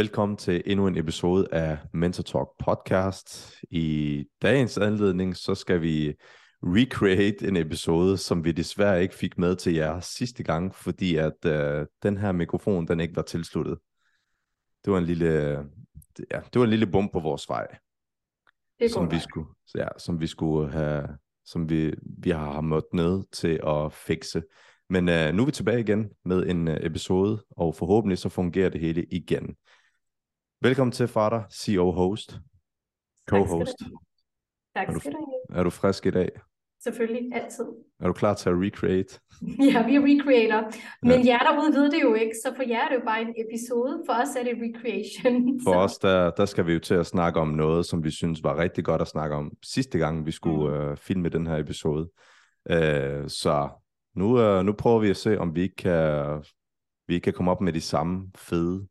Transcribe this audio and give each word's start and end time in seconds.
Velkommen 0.00 0.36
til 0.36 0.62
endnu 0.66 0.86
en 0.86 0.96
episode 0.96 1.46
af 1.52 1.78
Mentor 1.92 2.22
Talk 2.22 2.48
podcast. 2.58 3.56
I 3.70 4.24
dagens 4.42 4.78
anledning, 4.78 5.36
så 5.36 5.54
skal 5.54 5.82
vi 5.82 6.14
recreate 6.62 7.48
en 7.48 7.56
episode, 7.56 8.18
som 8.18 8.44
vi 8.44 8.52
desværre 8.52 9.02
ikke 9.02 9.14
fik 9.14 9.38
med 9.38 9.56
til 9.56 9.74
jer 9.74 10.00
sidste 10.00 10.42
gang, 10.42 10.74
fordi 10.74 11.16
at 11.16 11.32
uh, 11.46 11.86
den 12.02 12.16
her 12.16 12.32
mikrofon, 12.32 12.88
den 12.88 13.00
ikke 13.00 13.16
var 13.16 13.22
tilsluttet. 13.22 13.78
Det 14.84 14.92
var 14.92 14.98
en 14.98 15.04
lille, 15.04 15.28
ja, 16.30 16.40
det 16.52 16.58
var 16.58 16.64
en 16.64 16.70
lille 16.70 16.86
bump 16.86 17.12
på 17.12 17.20
vores 17.20 17.48
vej, 17.48 17.66
Det 18.78 18.90
som 18.90 19.10
vi 19.10 19.18
skulle, 19.18 19.48
ja, 19.74 19.88
som 19.98 20.20
vi 20.20 20.26
skulle 20.26 20.72
have, 20.72 21.08
som 21.44 21.70
vi, 21.70 21.94
vi 22.18 22.30
har 22.30 22.60
måttet 22.60 22.94
ned 22.94 23.24
til 23.32 23.60
at 23.66 23.92
fikse. 23.92 24.42
Men 24.90 25.08
uh, 25.08 25.34
nu 25.34 25.42
er 25.42 25.46
vi 25.46 25.52
tilbage 25.52 25.80
igen 25.80 26.10
med 26.24 26.46
en 26.46 26.68
uh, 26.68 26.74
episode, 26.80 27.44
og 27.50 27.74
forhåbentlig 27.74 28.18
så 28.18 28.28
fungerer 28.28 28.68
det 28.68 28.80
hele 28.80 29.04
igen. 29.04 29.56
Velkommen 30.62 30.92
til, 30.92 31.08
Farter, 31.08 31.42
CEO-host, 31.52 32.38
co-host. 33.30 33.76
Tak 34.76 34.88
skal 35.00 35.12
du 35.12 35.16
have. 35.18 35.58
Er 35.58 35.62
du 35.62 35.70
frisk 35.70 36.06
i 36.06 36.10
dag? 36.10 36.28
Selvfølgelig, 36.82 37.34
altid. 37.34 37.64
Er 38.00 38.06
du 38.06 38.12
klar 38.12 38.34
til 38.34 38.48
at 38.48 38.54
recreate? 38.58 39.20
Ja, 39.72 39.86
vi 39.86 39.94
er 39.94 40.00
recreator. 40.00 40.70
Men 41.02 41.26
jer 41.26 41.38
derude 41.38 41.72
ved 41.72 41.90
det 41.90 42.02
jo 42.02 42.14
ikke, 42.14 42.32
så 42.44 42.52
for 42.56 42.62
jer 42.68 42.84
er 42.84 42.88
det 42.88 42.94
jo 42.94 43.04
bare 43.04 43.20
en 43.20 43.34
episode. 43.36 44.02
For 44.06 44.12
os 44.12 44.36
er 44.36 44.42
det 44.42 44.54
recreation. 44.66 45.60
For 45.64 45.72
så. 45.72 45.78
os, 45.78 45.98
der, 45.98 46.30
der 46.30 46.44
skal 46.44 46.66
vi 46.66 46.72
jo 46.72 46.78
til 46.78 46.94
at 46.94 47.06
snakke 47.06 47.40
om 47.40 47.48
noget, 47.48 47.86
som 47.86 48.04
vi 48.04 48.10
synes 48.10 48.42
var 48.42 48.58
rigtig 48.58 48.84
godt 48.84 49.02
at 49.02 49.08
snakke 49.08 49.36
om 49.36 49.52
sidste 49.62 49.98
gang, 49.98 50.26
vi 50.26 50.30
skulle 50.30 50.76
øh, 50.76 50.96
filme 50.96 51.28
den 51.28 51.46
her 51.46 51.56
episode. 51.56 52.10
Øh, 52.70 53.28
så 53.28 53.68
nu, 54.16 54.40
øh, 54.40 54.64
nu 54.64 54.72
prøver 54.72 54.98
vi 54.98 55.10
at 55.10 55.16
se, 55.16 55.38
om 55.38 55.54
vi 55.54 55.62
ikke 55.62 55.76
kan, 55.76 56.42
vi 57.06 57.14
ikke 57.14 57.24
kan 57.24 57.32
komme 57.32 57.50
op 57.50 57.60
med 57.60 57.72
de 57.72 57.80
samme 57.80 58.30
fede, 58.36 58.86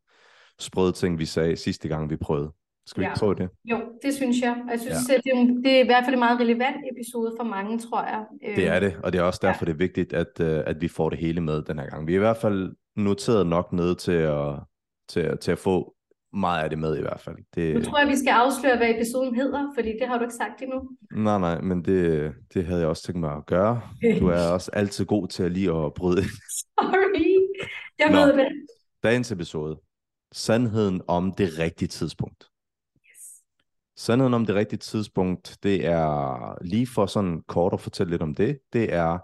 sprøde 0.60 0.92
ting, 0.92 1.20
vi 1.20 1.26
sagde 1.26 1.56
sidste 1.56 1.88
gang, 1.88 2.10
vi 2.10 2.16
prøvede. 2.18 2.52
Skal 2.86 3.02
vi 3.02 3.06
Ja. 3.06 3.12
ikke 3.12 3.20
prøve 3.20 3.36
det? 3.36 3.50
Jo, 3.66 3.78
det 4.04 4.14
synes 4.14 4.42
jeg. 4.42 4.56
Jeg 4.72 4.80
synes, 4.80 4.98
ja. 5.10 5.14
det, 5.16 5.32
er, 5.40 5.62
det 5.64 5.72
er 5.80 5.84
i 5.84 5.86
hvert 5.86 6.04
fald 6.06 6.14
en 6.14 6.20
meget 6.20 6.40
relevant 6.40 6.78
episode 6.96 7.34
for 7.40 7.44
mange, 7.44 7.80
tror 7.80 8.02
jeg. 8.04 8.24
Øh, 8.48 8.56
Det 8.56 8.68
er 8.68 8.80
det, 8.80 8.96
og 9.04 9.14
det 9.14 9.20
er 9.20 9.24
også 9.24 9.40
Ja. 9.44 9.48
derfor, 9.48 9.66
det 9.66 9.72
er 9.74 9.78
vigtigt, 9.78 10.14
at, 10.14 10.40
øh, 10.42 10.64
at 10.68 10.82
vi 10.82 10.88
får 10.88 11.10
det 11.10 11.20
hele 11.20 11.42
med 11.42 11.62
den 11.62 11.80
her 11.80 11.90
gang. 11.90 12.08
Vi 12.08 12.12
er 12.14 12.16
i 12.16 12.20
hvert 12.20 12.38
fald 12.38 12.76
noteret 12.96 13.48
nok 13.48 13.74
ned 13.74 13.96
til 13.96 14.12
at, 14.12 14.56
til, 15.10 15.20
at- 15.20 15.40
til 15.40 15.52
at 15.52 15.60
få 15.60 15.94
meget 16.34 16.64
af 16.64 16.70
det 16.70 16.80
med 16.80 16.98
i 16.98 17.02
hvert 17.02 17.20
fald. 17.20 17.36
Det, 17.56 17.74
Nu 17.76 17.82
tror 17.82 18.00
jeg, 18.00 18.08
vi 18.08 18.16
skal 18.16 18.30
afsløre, 18.32 18.78
hvad 18.78 18.90
episoden 18.90 19.36
hedder, 19.36 19.72
fordi 19.76 19.90
det 20.00 20.08
har 20.08 20.18
du 20.18 20.24
ikke 20.24 20.34
sagt 20.36 20.62
endnu. 20.62 20.90
Nej, 21.16 21.40
nej, 21.40 21.62
men 21.62 21.86
det, 21.86 22.34
det 22.54 22.66
havde 22.66 22.80
jeg 22.80 22.90
også 22.90 23.04
tænkt 23.04 23.20
mig 23.20 23.32
at 23.36 23.46
gøre. 23.46 23.82
Du 24.20 24.28
er 24.28 24.48
også 24.54 24.72
altid 24.74 25.06
god 25.06 25.28
til 25.28 25.44
at 25.44 25.52
lige 25.52 25.72
at 25.86 25.94
bryde. 25.94 26.22
Sorry. 26.60 27.50
Jeg 28.00 28.12
Nå. 28.12 28.18
ved 28.18 28.34
det. 28.38 28.48
Dagens 29.04 29.32
episode. 29.32 29.80
Sandheden 30.32 31.02
om 31.08 31.34
det 31.34 31.60
rigtige 31.60 31.88
tidspunkt. 31.88 32.50
Sandheden 33.98 34.34
om 34.34 34.46
det 34.46 34.56
rigtige 34.56 34.80
tidspunkt, 34.80 35.58
det 35.64 35.86
er 35.86 36.64
lige 36.64 36.88
for 36.88 37.06
sådan 37.06 37.42
kort 37.48 37.74
at 37.74 37.82
fortælle 37.82 38.12
lidt 38.12 38.22
om 38.22 38.36
det. 38.36 38.60
Det 38.74 38.94
er 38.94 39.20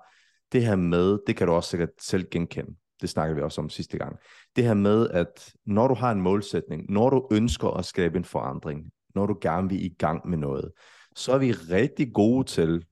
det 0.52 0.66
her 0.66 0.76
med, 0.76 1.20
det 1.28 1.36
kan 1.36 1.48
du 1.48 1.53
også 1.53 1.70
sikkert 1.70 1.89
selv 2.02 2.26
genkende. 2.31 2.76
Det 3.02 3.09
snakker 3.09 3.36
vi 3.36 3.42
også 3.42 3.61
om 3.61 3.70
sidste 3.70 3.98
gang. 3.98 4.17
Det 4.56 4.64
her 4.64 4.73
med, 4.73 5.09
at 5.09 5.53
når 5.66 5.88
du 5.88 5.94
har 5.94 6.11
en 6.11 6.22
målsætning, 6.22 6.92
når 6.92 7.09
du 7.09 7.28
ønsker 7.31 7.67
at 7.70 7.86
skabe 7.86 8.17
en 8.17 8.26
forandring, 8.26 8.92
når 9.16 9.26
du 9.26 9.38
gerne 9.42 9.70
vil 9.70 9.86
i 9.86 9.95
gang 10.00 10.30
med 10.30 10.38
noget, 10.38 10.72
så 11.16 11.31
er 11.31 11.38
vi 11.38 11.52
rigtig 11.52 12.14
gode 12.14 12.44
til, 12.44 12.86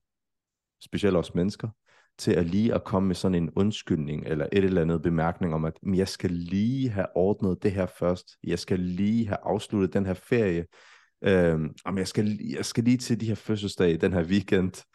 specielt 0.81 1.17
os 1.17 1.35
mennesker, 1.35 1.69
til 2.23 2.31
at 2.31 2.45
lige 2.45 2.73
at 2.73 2.83
komme 2.83 3.07
med 3.07 3.15
sådan 3.15 3.35
en 3.35 3.49
undskyldning 3.55 4.23
eller 4.25 4.47
et 4.51 4.63
eller 4.63 4.81
andet 4.81 5.01
bemærkning 5.01 5.53
om, 5.53 5.65
at 5.65 5.73
jeg 5.93 6.07
skal 6.07 6.31
lige 6.31 6.89
have 6.89 7.05
ordnet 7.15 7.63
det 7.63 7.71
her 7.71 7.85
først. 7.85 8.37
Jeg 8.43 8.59
skal 8.59 8.79
lige 8.79 9.27
have 9.27 9.37
afsluttet 9.43 9.93
den 9.93 10.05
her 10.05 10.13
ferie. 10.13 10.65
Øhm, 11.23 11.75
om 11.85 11.97
jeg 11.97 12.07
skal, 12.07 12.39
jeg 12.41 12.65
skal 12.65 12.83
lige 12.83 12.97
til 12.97 13.21
de 13.21 13.27
her 13.27 13.35
fødselsdage 13.35 13.97
den 13.97 14.13
her 14.13 14.23
weekend. 14.23 14.85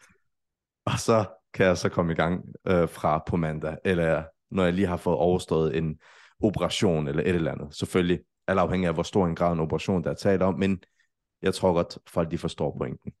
Og 0.85 0.99
så 0.99 1.25
kan 1.53 1.65
jeg 1.65 1.77
så 1.77 1.89
komme 1.89 2.11
i 2.11 2.15
gang 2.15 2.45
øh, 2.67 2.89
fra 2.89 3.23
på 3.27 3.37
mandag, 3.37 3.77
eller 3.85 4.23
når 4.51 4.63
jeg 4.63 4.73
lige 4.73 4.87
har 4.87 4.97
fået 4.97 5.17
overstået 5.17 5.77
en 5.77 5.99
operation 6.43 7.07
eller 7.07 7.23
et 7.23 7.35
eller 7.35 7.51
andet. 7.51 7.75
Selvfølgelig, 7.75 8.19
alt 8.47 8.59
afhængig 8.59 8.87
af, 8.87 8.93
hvor 8.93 9.03
stor 9.03 9.27
en 9.27 9.35
grad 9.35 9.53
en 9.53 9.59
operation, 9.59 10.03
der 10.03 10.09
er 10.09 10.15
talt 10.15 10.41
om, 10.41 10.59
men 10.59 10.83
jeg 11.41 11.53
tror 11.53 11.73
godt, 11.73 11.97
folk 12.07 12.31
de 12.31 12.37
forstår 12.37 12.77
pointen. 12.77 13.11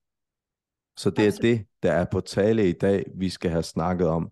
Så 0.99 1.09
det 1.09 1.27
er 1.27 1.31
det, 1.41 1.65
der 1.83 1.91
er 1.91 2.05
på 2.11 2.21
tale 2.21 2.69
i 2.69 2.71
dag, 2.71 3.05
vi 3.15 3.29
skal 3.29 3.51
have 3.51 3.63
snakket 3.63 4.07
om. 4.07 4.31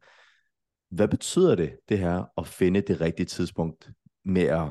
Hvad 0.91 1.07
betyder 1.07 1.55
det, 1.55 1.77
det 1.89 1.99
her, 1.99 2.23
at 2.37 2.47
finde 2.47 2.81
det 2.81 3.01
rigtige 3.01 3.25
tidspunkt 3.25 3.89
med 4.25 4.43
at 4.43 4.67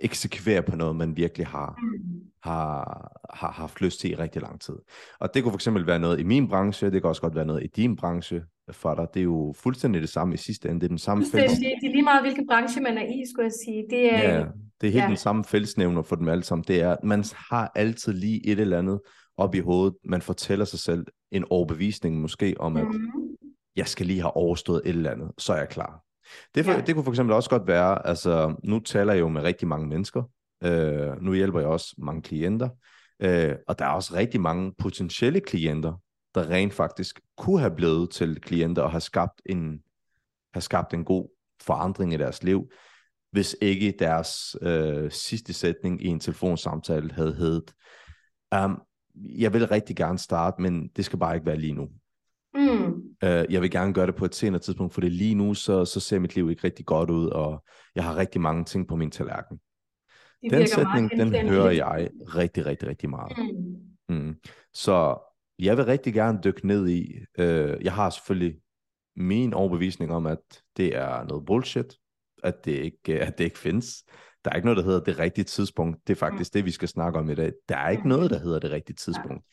eksekvere 0.00 0.62
på 0.62 0.76
noget, 0.76 0.96
man 0.96 1.16
virkelig 1.16 1.46
har, 1.46 1.78
Mm. 1.82 2.20
har, 2.42 3.12
har 3.34 3.50
haft 3.52 3.80
lyst 3.80 4.00
til 4.00 4.10
i 4.10 4.14
rigtig 4.14 4.42
lang 4.42 4.60
tid. 4.60 4.74
Og 5.20 5.34
det 5.34 5.42
kunne 5.42 5.52
for 5.52 5.56
eksempel 5.56 5.86
være 5.86 5.98
noget 5.98 6.20
i 6.20 6.22
min 6.22 6.48
branche, 6.48 6.90
det 6.90 7.02
kan 7.02 7.08
også 7.08 7.22
godt 7.22 7.34
være 7.34 7.46
noget 7.46 7.62
i 7.64 7.66
din 7.66 7.96
branche 7.96 8.42
for 8.70 8.94
dig. 8.94 9.06
Det 9.14 9.20
er 9.20 9.24
jo 9.24 9.54
fuldstændig 9.56 10.00
det 10.00 10.08
samme 10.08 10.34
i 10.34 10.36
sidste 10.36 10.68
ende. 10.68 10.80
Det 10.80 10.86
er 10.86 10.88
den 10.88 10.98
samme 10.98 11.24
fælles, 11.32 11.50
Fuldstændig. 11.50 11.76
Det 11.80 11.88
er 11.88 11.92
lige 11.92 12.02
meget, 12.02 12.22
hvilken 12.22 12.46
branche 12.46 12.80
man 12.80 12.98
er 12.98 13.06
i, 13.06 13.24
skulle 13.32 13.44
jeg 13.44 13.52
sige. 13.64 13.86
Det 13.90 14.14
er, 14.14 14.38
ja, 14.38 14.44
det 14.80 14.86
er 14.86 14.92
helt 14.92 15.02
ja. 15.02 15.08
den 15.08 15.16
samme 15.16 15.44
fællesnævner 15.44 16.02
for 16.02 16.16
dem 16.16 16.28
alle 16.28 16.44
sammen. 16.44 16.64
Det 16.68 16.80
er, 16.80 16.92
at 16.92 17.04
man 17.04 17.24
har 17.50 17.72
altid 17.74 18.12
lige 18.12 18.46
et 18.46 18.60
eller 18.60 18.78
andet 18.78 19.00
op 19.36 19.54
i 19.54 19.58
hovedet. 19.60 19.94
Man 20.04 20.22
fortæller 20.22 20.64
sig 20.64 20.78
selv 20.78 21.06
en 21.30 21.44
overbevisning 21.50 22.20
måske 22.20 22.54
om, 22.60 22.76
at 22.76 22.84
Mhm. 22.84 23.36
jeg 23.76 23.88
skal 23.88 24.06
lige 24.06 24.20
have 24.20 24.36
overstået 24.36 24.82
et 24.84 24.88
eller 24.88 25.10
andet, 25.10 25.30
så 25.38 25.52
er 25.52 25.58
jeg 25.58 25.68
klar. 25.68 26.02
Det, 26.54 26.64
for, 26.64 26.72
Ja. 26.72 26.80
det 26.80 26.94
kunne 26.94 27.04
for 27.04 27.12
eksempel 27.12 27.34
også 27.34 27.50
godt 27.50 27.66
være, 27.66 28.06
altså 28.06 28.54
nu 28.64 28.78
taler 28.80 29.12
jeg 29.12 29.20
jo 29.20 29.28
med 29.28 29.42
rigtig 29.42 29.68
mange 29.68 29.86
mennesker, 29.88 30.22
øh, 30.64 31.22
nu 31.22 31.34
hjælper 31.34 31.60
jeg 31.60 31.68
også 31.68 31.94
mange 31.98 32.22
klienter, 32.22 32.68
øh, 33.20 33.54
og 33.68 33.78
der 33.78 33.84
er 33.84 33.90
også 33.90 34.14
rigtig 34.14 34.40
mange 34.40 34.72
potentielle 34.78 35.40
klienter, 35.40 35.92
der 36.34 36.50
rent 36.50 36.74
faktisk 36.74 37.20
kunne 37.36 37.60
have 37.60 37.74
blevet 37.76 38.10
til 38.10 38.40
klienter 38.40 38.82
og 38.82 38.90
have 38.90 39.00
skabt 39.00 39.42
en, 39.46 39.80
have 40.54 40.60
skabt 40.62 40.94
en 40.94 41.04
god 41.04 41.28
forandring 41.62 42.12
i 42.12 42.16
deres 42.16 42.42
liv, 42.42 42.70
hvis 43.32 43.56
ikke 43.62 43.94
deres 43.98 44.56
øh, 44.62 45.10
sidste 45.10 45.52
sætning 45.52 46.02
i 46.04 46.06
en 46.06 46.20
telefonsamtale 46.20 47.12
havde 47.12 47.34
heddet, 47.34 47.74
um, 48.64 48.82
jeg 49.16 49.52
vil 49.52 49.68
rigtig 49.68 49.96
gerne 49.96 50.18
starte, 50.18 50.62
men 50.62 50.88
det 50.96 51.04
skal 51.04 51.18
bare 51.18 51.34
ikke 51.34 51.46
være 51.46 51.58
lige 51.58 51.72
nu. 51.72 51.88
Mm. 52.54 53.02
Øh, 53.24 53.44
jeg 53.50 53.62
vil 53.62 53.70
gerne 53.70 53.94
gøre 53.94 54.06
det 54.06 54.14
på 54.14 54.24
et 54.24 54.34
senere 54.34 54.60
tidspunkt, 54.60 54.94
for 54.94 55.00
det 55.00 55.12
lige 55.12 55.34
nu, 55.34 55.54
så, 55.54 55.84
så 55.84 56.00
ser 56.00 56.18
mit 56.18 56.34
liv 56.34 56.50
ikke 56.50 56.64
rigtig 56.64 56.86
godt 56.86 57.10
ud, 57.10 57.26
og 57.26 57.64
jeg 57.94 58.04
har 58.04 58.16
rigtig 58.16 58.40
mange 58.40 58.64
ting 58.64 58.88
på 58.88 58.96
min 58.96 59.10
tallerken. 59.10 59.58
Det 60.42 60.50
Den 60.50 60.66
sætning, 60.66 61.10
den 61.10 61.48
hører 61.48 61.70
jeg 61.70 62.10
rigtig, 62.20 62.66
rigtig, 62.66 62.88
rigtig 62.88 63.10
meget. 63.10 63.38
Mm. 64.08 64.16
Mm. 64.16 64.36
Så 64.74 65.18
jeg 65.58 65.76
vil 65.76 65.84
rigtig 65.84 66.14
gerne 66.14 66.38
dykke 66.44 66.66
ned 66.66 66.88
i, 66.88 67.14
øh, 67.38 67.84
jeg 67.84 67.92
har 67.92 68.10
selvfølgelig 68.10 68.60
min 69.16 69.54
overbevisning 69.54 70.12
om, 70.12 70.26
at 70.26 70.62
det 70.76 70.96
er 70.96 71.24
noget 71.24 71.46
bullshit, 71.46 71.94
at 72.42 72.64
det 72.64 72.72
ikke, 72.72 73.20
at 73.20 73.38
det 73.38 73.44
ikke 73.44 73.58
findes. 73.58 74.04
Der 74.46 74.52
er 74.52 74.56
ikke 74.56 74.66
noget, 74.66 74.76
der 74.76 74.84
hedder 74.84 75.00
det 75.00 75.18
rigtige 75.18 75.44
tidspunkt. 75.44 76.06
Det 76.06 76.12
er 76.12 76.18
faktisk 76.18 76.54
det, 76.54 76.64
vi 76.64 76.70
skal 76.70 76.88
snakke 76.88 77.18
om 77.18 77.30
i 77.30 77.34
dag. 77.34 77.52
Der 77.68 77.76
er 77.76 77.88
ikke 77.88 78.02
Mm. 78.02 78.08
noget, 78.08 78.30
der 78.30 78.38
hedder 78.38 78.58
det 78.58 78.70
rigtige 78.70 78.96
tidspunkt. 78.96 79.44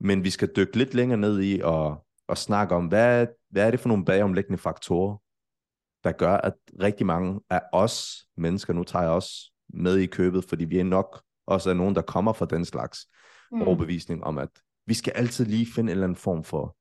Men 0.00 0.24
vi 0.24 0.30
skal 0.30 0.52
dykke 0.56 0.76
lidt 0.78 0.94
længere 0.94 1.18
ned 1.18 1.42
i 1.42 1.60
og, 1.60 2.06
og 2.28 2.38
snakke 2.38 2.74
om, 2.74 2.86
hvad, 2.86 3.26
hvad 3.50 3.66
er 3.66 3.70
det 3.70 3.80
for 3.80 3.88
nogle 3.88 4.04
bagomlæggende 4.04 4.58
faktorer, 4.58 5.16
der 6.04 6.12
gør, 6.12 6.36
at 6.36 6.54
rigtig 6.82 7.06
mange 7.06 7.40
af 7.50 7.60
os 7.72 8.26
mennesker, 8.36 8.72
nu 8.72 8.84
tager 8.84 9.02
jeg 9.02 9.12
også 9.12 9.52
med 9.68 9.96
i 9.96 10.06
købet, 10.06 10.44
fordi 10.44 10.64
vi 10.64 10.78
er 10.78 10.84
nok 10.84 11.22
også 11.46 11.70
er 11.70 11.74
nogen, 11.74 11.94
der 11.94 12.02
kommer 12.02 12.32
fra 12.32 12.46
den 12.46 12.64
slags 12.64 13.06
Mm. 13.52 13.62
overbevisning 13.62 14.24
om, 14.24 14.38
at 14.38 14.48
vi 14.86 14.94
skal 14.94 15.12
altid 15.12 15.44
lige 15.44 15.66
finde 15.74 15.90
en 15.92 15.96
eller 15.96 16.04
anden 16.06 16.16
form 16.16 16.44
for 16.44 16.76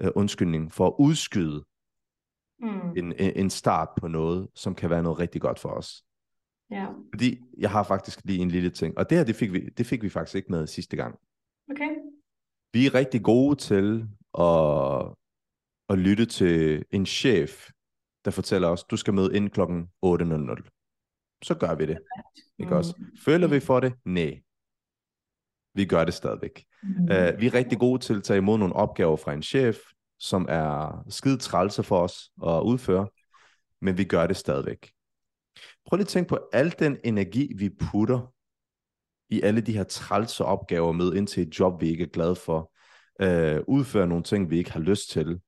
øh, 0.00 0.10
undskyldning 0.14 0.72
for 0.72 0.86
at 0.86 0.94
udskyde 0.98 1.64
Mm. 2.60 2.90
en 2.96 3.12
en 3.18 3.50
start 3.50 3.88
på 4.00 4.08
noget, 4.08 4.48
som 4.54 4.74
kan 4.74 4.90
være 4.90 5.02
noget 5.02 5.18
rigtig 5.18 5.40
godt 5.40 5.58
for 5.58 5.68
os. 5.68 6.02
Ja. 6.70 6.86
Fordi 7.14 7.40
jeg 7.58 7.70
har 7.70 7.82
faktisk 7.82 8.20
lige 8.24 8.38
en 8.42 8.50
lille 8.50 8.70
ting, 8.70 8.98
og 8.98 9.10
det 9.10 9.18
her, 9.18 9.24
det 9.24 9.36
fik 9.36 9.52
vi, 9.52 9.60
det 9.68 9.86
fik 9.86 10.02
vi 10.02 10.08
faktisk 10.08 10.34
ikke 10.34 10.52
med 10.52 10.66
sidste 10.66 10.96
gang. 10.96 11.18
Okay. 11.70 11.90
Vi 12.72 12.86
er 12.86 12.94
rigtig 12.94 13.22
gode 13.22 13.56
til 13.56 14.08
at, 14.38 15.14
at 15.88 15.98
lytte 15.98 16.26
til 16.26 16.84
en 16.90 17.06
chef, 17.06 17.70
der 18.24 18.30
fortæller 18.30 18.68
os, 18.68 18.84
du 18.84 18.96
skal 18.96 19.14
møde 19.14 19.36
ind 19.36 19.50
klokken 19.50 19.82
8.00. 20.06 21.40
Så 21.44 21.54
gør 21.60 21.74
vi 21.74 21.86
det. 21.86 21.98
Ikke 22.58 22.70
Mm. 22.70 22.76
også? 22.76 23.02
Føler 23.24 23.48
vi 23.48 23.60
for 23.60 23.80
det? 23.80 23.94
Nej. 24.04 24.40
Vi 25.74 25.84
gør 25.84 26.04
det 26.04 26.14
stadigvæk. 26.14 26.64
Mm. 26.82 26.88
Uh, 27.02 27.40
vi 27.40 27.46
er 27.46 27.54
rigtig 27.54 27.78
gode 27.78 27.98
til 27.98 28.14
at 28.16 28.22
tage 28.22 28.36
imod 28.38 28.58
nogle 28.58 28.74
opgaver 28.76 29.16
fra 29.16 29.32
en 29.32 29.42
chef, 29.42 29.76
som 30.18 30.46
er 30.48 31.04
skide 31.08 31.38
trælse 31.38 31.82
for 31.82 31.98
os 32.00 32.30
at 32.46 32.62
udføre, 32.62 33.08
men 33.80 33.98
vi 33.98 34.04
gør 34.04 34.26
det 34.26 34.36
stadigvæk. 34.36 34.92
Prøv 35.86 35.96
lige 35.96 36.04
at 36.04 36.08
tænke 36.08 36.28
på 36.28 36.38
al 36.52 36.74
den 36.78 36.98
energi, 37.04 37.52
vi 37.56 37.68
putter 37.68 38.32
i 39.30 39.40
alle 39.42 39.60
de 39.60 39.72
her 39.72 39.84
trælse 39.84 40.44
opgaver 40.44 40.92
med 40.92 41.14
ind 41.14 41.26
til 41.26 41.42
et 41.42 41.58
job, 41.58 41.80
vi 41.80 41.88
ikke 41.88 42.04
er 42.04 42.08
glade 42.08 42.36
for, 42.36 42.72
uh, 43.22 43.74
udføre 43.74 44.06
nogle 44.06 44.24
ting, 44.24 44.50
vi 44.50 44.58
ikke 44.58 44.72
har 44.72 44.80
lyst 44.80 45.10
til, 45.10 45.40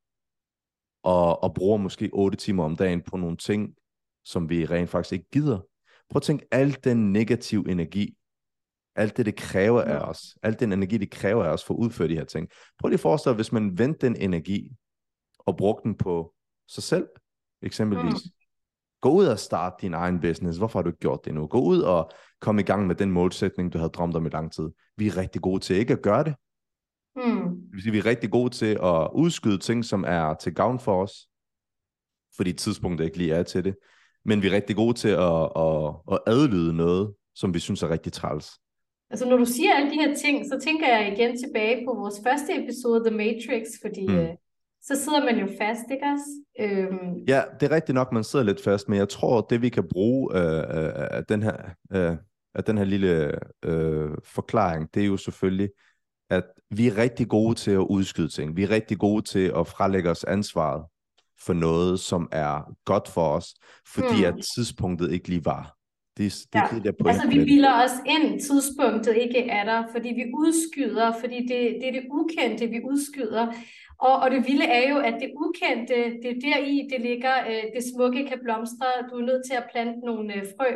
og, 1.02 1.42
og 1.42 1.54
bruger 1.54 1.76
måske 1.76 2.10
8 2.12 2.36
timer 2.36 2.64
om 2.64 2.76
dagen 2.76 3.02
på 3.02 3.16
nogle 3.16 3.36
ting, 3.36 3.74
som 4.24 4.48
vi 4.48 4.64
rent 4.64 4.90
faktisk 4.90 5.12
ikke 5.12 5.30
gider. 5.32 5.60
Prøv 6.10 6.18
at 6.18 6.22
tænke, 6.22 6.46
al 6.50 6.76
den 6.84 7.12
negativ 7.12 7.60
energi, 7.68 8.16
alt 8.96 9.16
det, 9.16 9.26
det 9.26 9.36
kræver 9.36 9.82
af 9.82 9.98
os, 9.98 10.38
alt 10.42 10.60
den 10.60 10.72
energi, 10.72 10.98
det 10.98 11.10
kræver 11.10 11.44
af 11.44 11.48
os 11.48 11.64
for 11.64 11.74
at 11.74 11.78
udføre 11.78 12.08
de 12.08 12.14
her 12.14 12.24
ting. 12.24 12.48
Prøv 12.78 12.88
lige 12.88 12.94
at 12.94 13.00
forestille 13.00 13.32
dig, 13.32 13.36
hvis 13.36 13.52
man 13.52 13.78
vendte 13.78 14.06
den 14.06 14.16
energi 14.16 14.70
og 15.38 15.56
brugte 15.56 15.88
den 15.88 15.96
på 15.96 16.34
sig 16.68 16.82
selv, 16.82 17.06
eksempelvis. 17.62 18.24
Mm. 18.24 18.45
Gå 19.00 19.10
ud 19.10 19.26
og 19.26 19.38
start 19.38 19.72
din 19.80 19.94
egen 19.94 20.20
business. 20.20 20.58
Hvorfor 20.58 20.78
har 20.78 20.82
du 20.82 20.88
ikke 20.88 20.98
gjort 20.98 21.24
det 21.24 21.34
nu? 21.34 21.46
Gå 21.46 21.60
ud 21.60 21.80
og 21.80 22.10
kom 22.40 22.58
i 22.58 22.62
gang 22.62 22.86
med 22.86 22.94
den 22.94 23.10
målsætning, 23.10 23.72
du 23.72 23.78
havde 23.78 23.90
drømt 23.90 24.16
om 24.16 24.26
i 24.26 24.28
lang 24.28 24.52
tid. 24.52 24.68
Vi 24.96 25.06
er 25.06 25.16
rigtig 25.16 25.42
gode 25.42 25.60
til 25.60 25.76
ikke 25.76 25.92
at 25.92 26.02
gøre 26.02 26.24
det. 26.24 26.34
Mm. 27.16 27.56
Vi 27.92 27.98
er 27.98 28.06
rigtig 28.06 28.30
gode 28.30 28.50
til 28.50 28.78
at 28.82 29.08
udskyde 29.14 29.58
ting, 29.58 29.84
som 29.84 30.04
er 30.06 30.34
til 30.34 30.54
gavn 30.54 30.80
for 30.80 31.02
os, 31.02 31.28
fordi 32.36 32.52
tidspunktet 32.52 33.04
ikke 33.04 33.18
lige 33.18 33.34
er 33.34 33.42
til 33.42 33.64
det. 33.64 33.76
Men 34.24 34.42
vi 34.42 34.46
er 34.46 34.52
rigtig 34.52 34.76
gode 34.76 34.94
til 34.94 35.08
at, 35.08 35.42
at, 35.56 35.94
at 36.12 36.18
adlyde 36.26 36.72
noget, 36.76 37.14
som 37.34 37.54
vi 37.54 37.58
synes 37.58 37.82
er 37.82 37.90
rigtig 37.90 38.12
træls. 38.12 38.50
Altså 39.10 39.28
når 39.28 39.36
du 39.36 39.44
siger 39.44 39.74
alle 39.74 39.90
de 39.90 39.96
her 39.96 40.14
ting, 40.14 40.46
så 40.46 40.60
tænker 40.64 40.86
jeg 40.88 41.12
igen 41.12 41.38
tilbage 41.38 41.86
på 41.86 41.94
vores 41.94 42.14
første 42.26 42.64
episode, 42.64 43.10
The 43.10 43.16
Matrix, 43.16 43.66
fordi 43.82 44.06
mm. 44.06 44.14
øh, 44.14 44.28
så 44.86 45.04
sidder 45.04 45.24
man 45.24 45.38
jo 45.38 45.48
fast, 45.58 45.84
ikke 45.90 46.04
også? 46.04 46.42
Øhm... 46.60 47.24
Ja, 47.28 47.42
det 47.60 47.70
er 47.70 47.74
rigtigt 47.74 47.94
nok, 47.94 48.12
man 48.12 48.24
sidder 48.24 48.44
lidt 48.44 48.64
fast, 48.64 48.88
men 48.88 48.98
jeg 48.98 49.08
tror, 49.08 49.40
det 49.40 49.62
vi 49.62 49.68
kan 49.68 49.88
bruge 49.88 50.38
øh, 50.38 50.58
øh, 50.58 50.92
af, 51.10 51.24
den 51.28 51.42
her, 51.42 51.56
øh, 51.92 52.16
af 52.54 52.64
den 52.64 52.78
her 52.78 52.84
lille 52.84 53.32
øh, 53.64 54.10
forklaring, 54.24 54.94
det 54.94 55.02
er 55.02 55.06
jo 55.06 55.16
selvfølgelig, 55.16 55.70
at 56.30 56.44
vi 56.70 56.86
er 56.86 56.98
rigtig 56.98 57.28
gode 57.28 57.54
til 57.54 57.70
at 57.70 57.78
udskyde 57.78 58.28
ting. 58.28 58.56
Vi 58.56 58.62
er 58.62 58.70
rigtig 58.70 58.98
gode 58.98 59.22
til 59.22 59.52
at 59.56 59.66
frelægge 59.66 60.10
os 60.10 60.24
ansvaret 60.24 60.84
for 61.40 61.52
noget, 61.52 62.00
som 62.00 62.28
er 62.32 62.74
godt 62.84 63.08
for 63.08 63.28
os, 63.28 63.54
fordi 63.86 64.18
mm. 64.18 64.24
at 64.24 64.34
tidspunktet 64.56 65.12
ikke 65.12 65.28
lige 65.28 65.44
var. 65.44 65.76
Det, 66.16 66.32
det, 66.52 66.58
ja. 66.58 66.66
det 66.74 66.84
der 66.84 66.92
point. 67.00 67.08
Altså 67.08 67.28
vi 67.28 67.44
bilder 67.44 67.84
os 67.84 67.96
ind, 68.06 68.40
tidspunktet 68.40 69.16
ikke 69.16 69.48
er 69.50 69.64
der, 69.64 69.84
fordi 69.92 70.08
vi 70.08 70.24
udskyder, 70.34 71.12
fordi 71.20 71.38
det, 71.50 71.60
det 71.80 71.88
er 71.88 71.92
det 71.92 72.06
ukendte, 72.10 72.66
vi 72.66 72.80
udskyder. 72.84 73.52
Og, 73.98 74.16
og 74.16 74.30
det 74.30 74.46
vilde 74.46 74.64
er 74.64 74.90
jo, 74.90 74.98
at 74.98 75.14
det 75.20 75.30
ukendte, 75.36 75.94
det 76.22 76.30
er 76.30 76.40
der 76.40 76.58
i, 76.58 76.88
det 76.90 77.00
ligger, 77.00 77.46
øh, 77.46 77.64
det 77.74 77.84
smukke 77.94 78.26
kan 78.28 78.38
blomstre. 78.42 78.86
Du 79.10 79.16
er 79.16 79.26
nødt 79.26 79.46
til 79.46 79.54
at 79.54 79.68
plante 79.72 80.00
nogle 80.00 80.34
øh, 80.34 80.46
frø, 80.56 80.70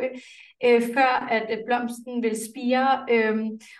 øh, 0.65 0.81
før 0.93 1.27
at 1.31 1.57
øh, 1.57 1.57
blomsten 1.65 2.23
vil 2.23 2.35
spire. 2.49 3.05
Øh, 3.11 3.37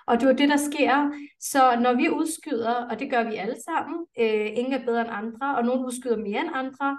og 0.07 0.19
det 0.19 0.29
er 0.29 0.33
det, 0.33 0.49
der 0.49 0.57
sker. 0.57 1.11
Så 1.39 1.79
når 1.81 1.93
vi 1.93 2.09
udskyder, 2.09 2.73
og 2.89 2.99
det 2.99 3.09
gør 3.09 3.23
vi 3.29 3.35
alle 3.35 3.61
sammen, 3.61 3.97
øh, 4.19 4.47
ingen 4.59 4.73
er 4.73 4.85
bedre 4.85 5.01
end 5.01 5.09
andre, 5.11 5.57
og 5.57 5.65
nogen 5.65 5.85
udskyder 5.85 6.17
mere 6.17 6.41
end 6.41 6.53
andre, 6.53 6.97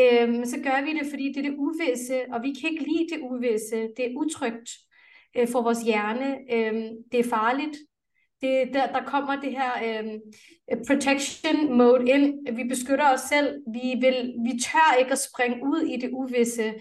øh, 0.00 0.46
så 0.46 0.56
gør 0.64 0.84
vi 0.84 0.98
det, 0.98 1.06
fordi 1.10 1.32
det 1.32 1.36
er 1.36 1.50
det 1.50 1.58
uvisse, 1.58 2.20
og 2.32 2.42
vi 2.42 2.52
kan 2.52 2.70
ikke 2.70 2.84
lide 2.84 3.08
det 3.12 3.20
uvisse. 3.30 3.76
Det 3.96 4.04
er 4.04 4.16
utrygt 4.16 4.70
øh, 5.36 5.48
for 5.48 5.62
vores 5.62 5.82
hjerne. 5.82 6.36
Øh, 6.52 6.74
det 7.12 7.20
er 7.20 7.30
farligt 7.30 7.76
det, 8.42 8.74
der, 8.74 8.86
der 8.86 9.02
kommer 9.02 9.40
det 9.40 9.50
her 9.50 9.72
øh, 9.84 10.18
protection 10.86 11.78
mode 11.78 12.10
ind. 12.10 12.56
Vi 12.56 12.64
beskytter 12.64 13.12
os 13.14 13.20
selv. 13.20 13.62
Vi, 13.72 13.94
vil, 14.00 14.34
vi 14.46 14.60
tør 14.60 14.98
ikke 14.98 15.12
at 15.12 15.18
springe 15.18 15.56
ud 15.62 15.80
i 15.80 15.96
det 15.96 16.10
uvisse. 16.12 16.74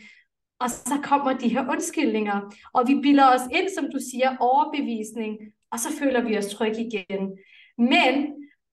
Og 0.60 0.70
så 0.70 1.00
kommer 1.04 1.38
de 1.38 1.50
her 1.50 1.70
undskyldninger. 1.70 2.56
Og 2.74 2.88
vi 2.88 2.96
bilder 3.02 3.28
os 3.36 3.42
ind, 3.52 3.70
som 3.76 3.86
du 3.94 4.00
siger, 4.12 4.38
overbevisning. 4.40 5.38
Og 5.72 5.80
så 5.80 5.90
føler 6.00 6.22
vi 6.22 6.38
os 6.38 6.54
trygge 6.54 6.82
igen. 6.88 7.38
Men 7.78 8.14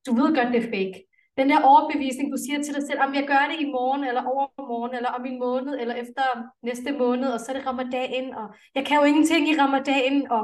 du 0.07 0.15
ved 0.15 0.35
godt, 0.35 0.53
det 0.53 0.65
er 0.65 0.71
fake 0.71 1.05
den 1.39 1.51
der 1.51 1.61
overbevisning, 1.71 2.33
du 2.33 2.39
siger 2.47 2.63
til 2.63 2.75
dig 2.75 2.83
selv, 2.83 3.01
om 3.07 3.15
jeg 3.15 3.25
gør 3.27 3.45
det 3.51 3.59
i 3.61 3.71
morgen, 3.77 4.05
eller 4.05 4.23
overmorgen, 4.33 4.95
eller 4.95 5.09
om 5.09 5.25
en 5.27 5.39
måned, 5.39 5.81
eller 5.81 5.95
efter 5.95 6.23
næste 6.63 6.93
måned, 6.93 7.29
og 7.33 7.41
så 7.41 7.47
er 7.53 7.57
det 7.57 7.67
ramadan, 7.67 8.35
og 8.35 8.47
jeg 8.75 8.87
kan 8.87 8.97
jo 8.97 9.05
ingenting 9.05 9.49
i 9.49 9.59
ramadan, 9.61 10.31
og 10.31 10.43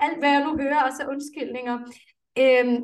alt 0.00 0.18
hvad 0.18 0.30
jeg 0.30 0.44
nu 0.44 0.52
hører, 0.62 0.80
altså 0.88 1.02
undskyldninger. 1.12 1.76
Øhm, 2.42 2.76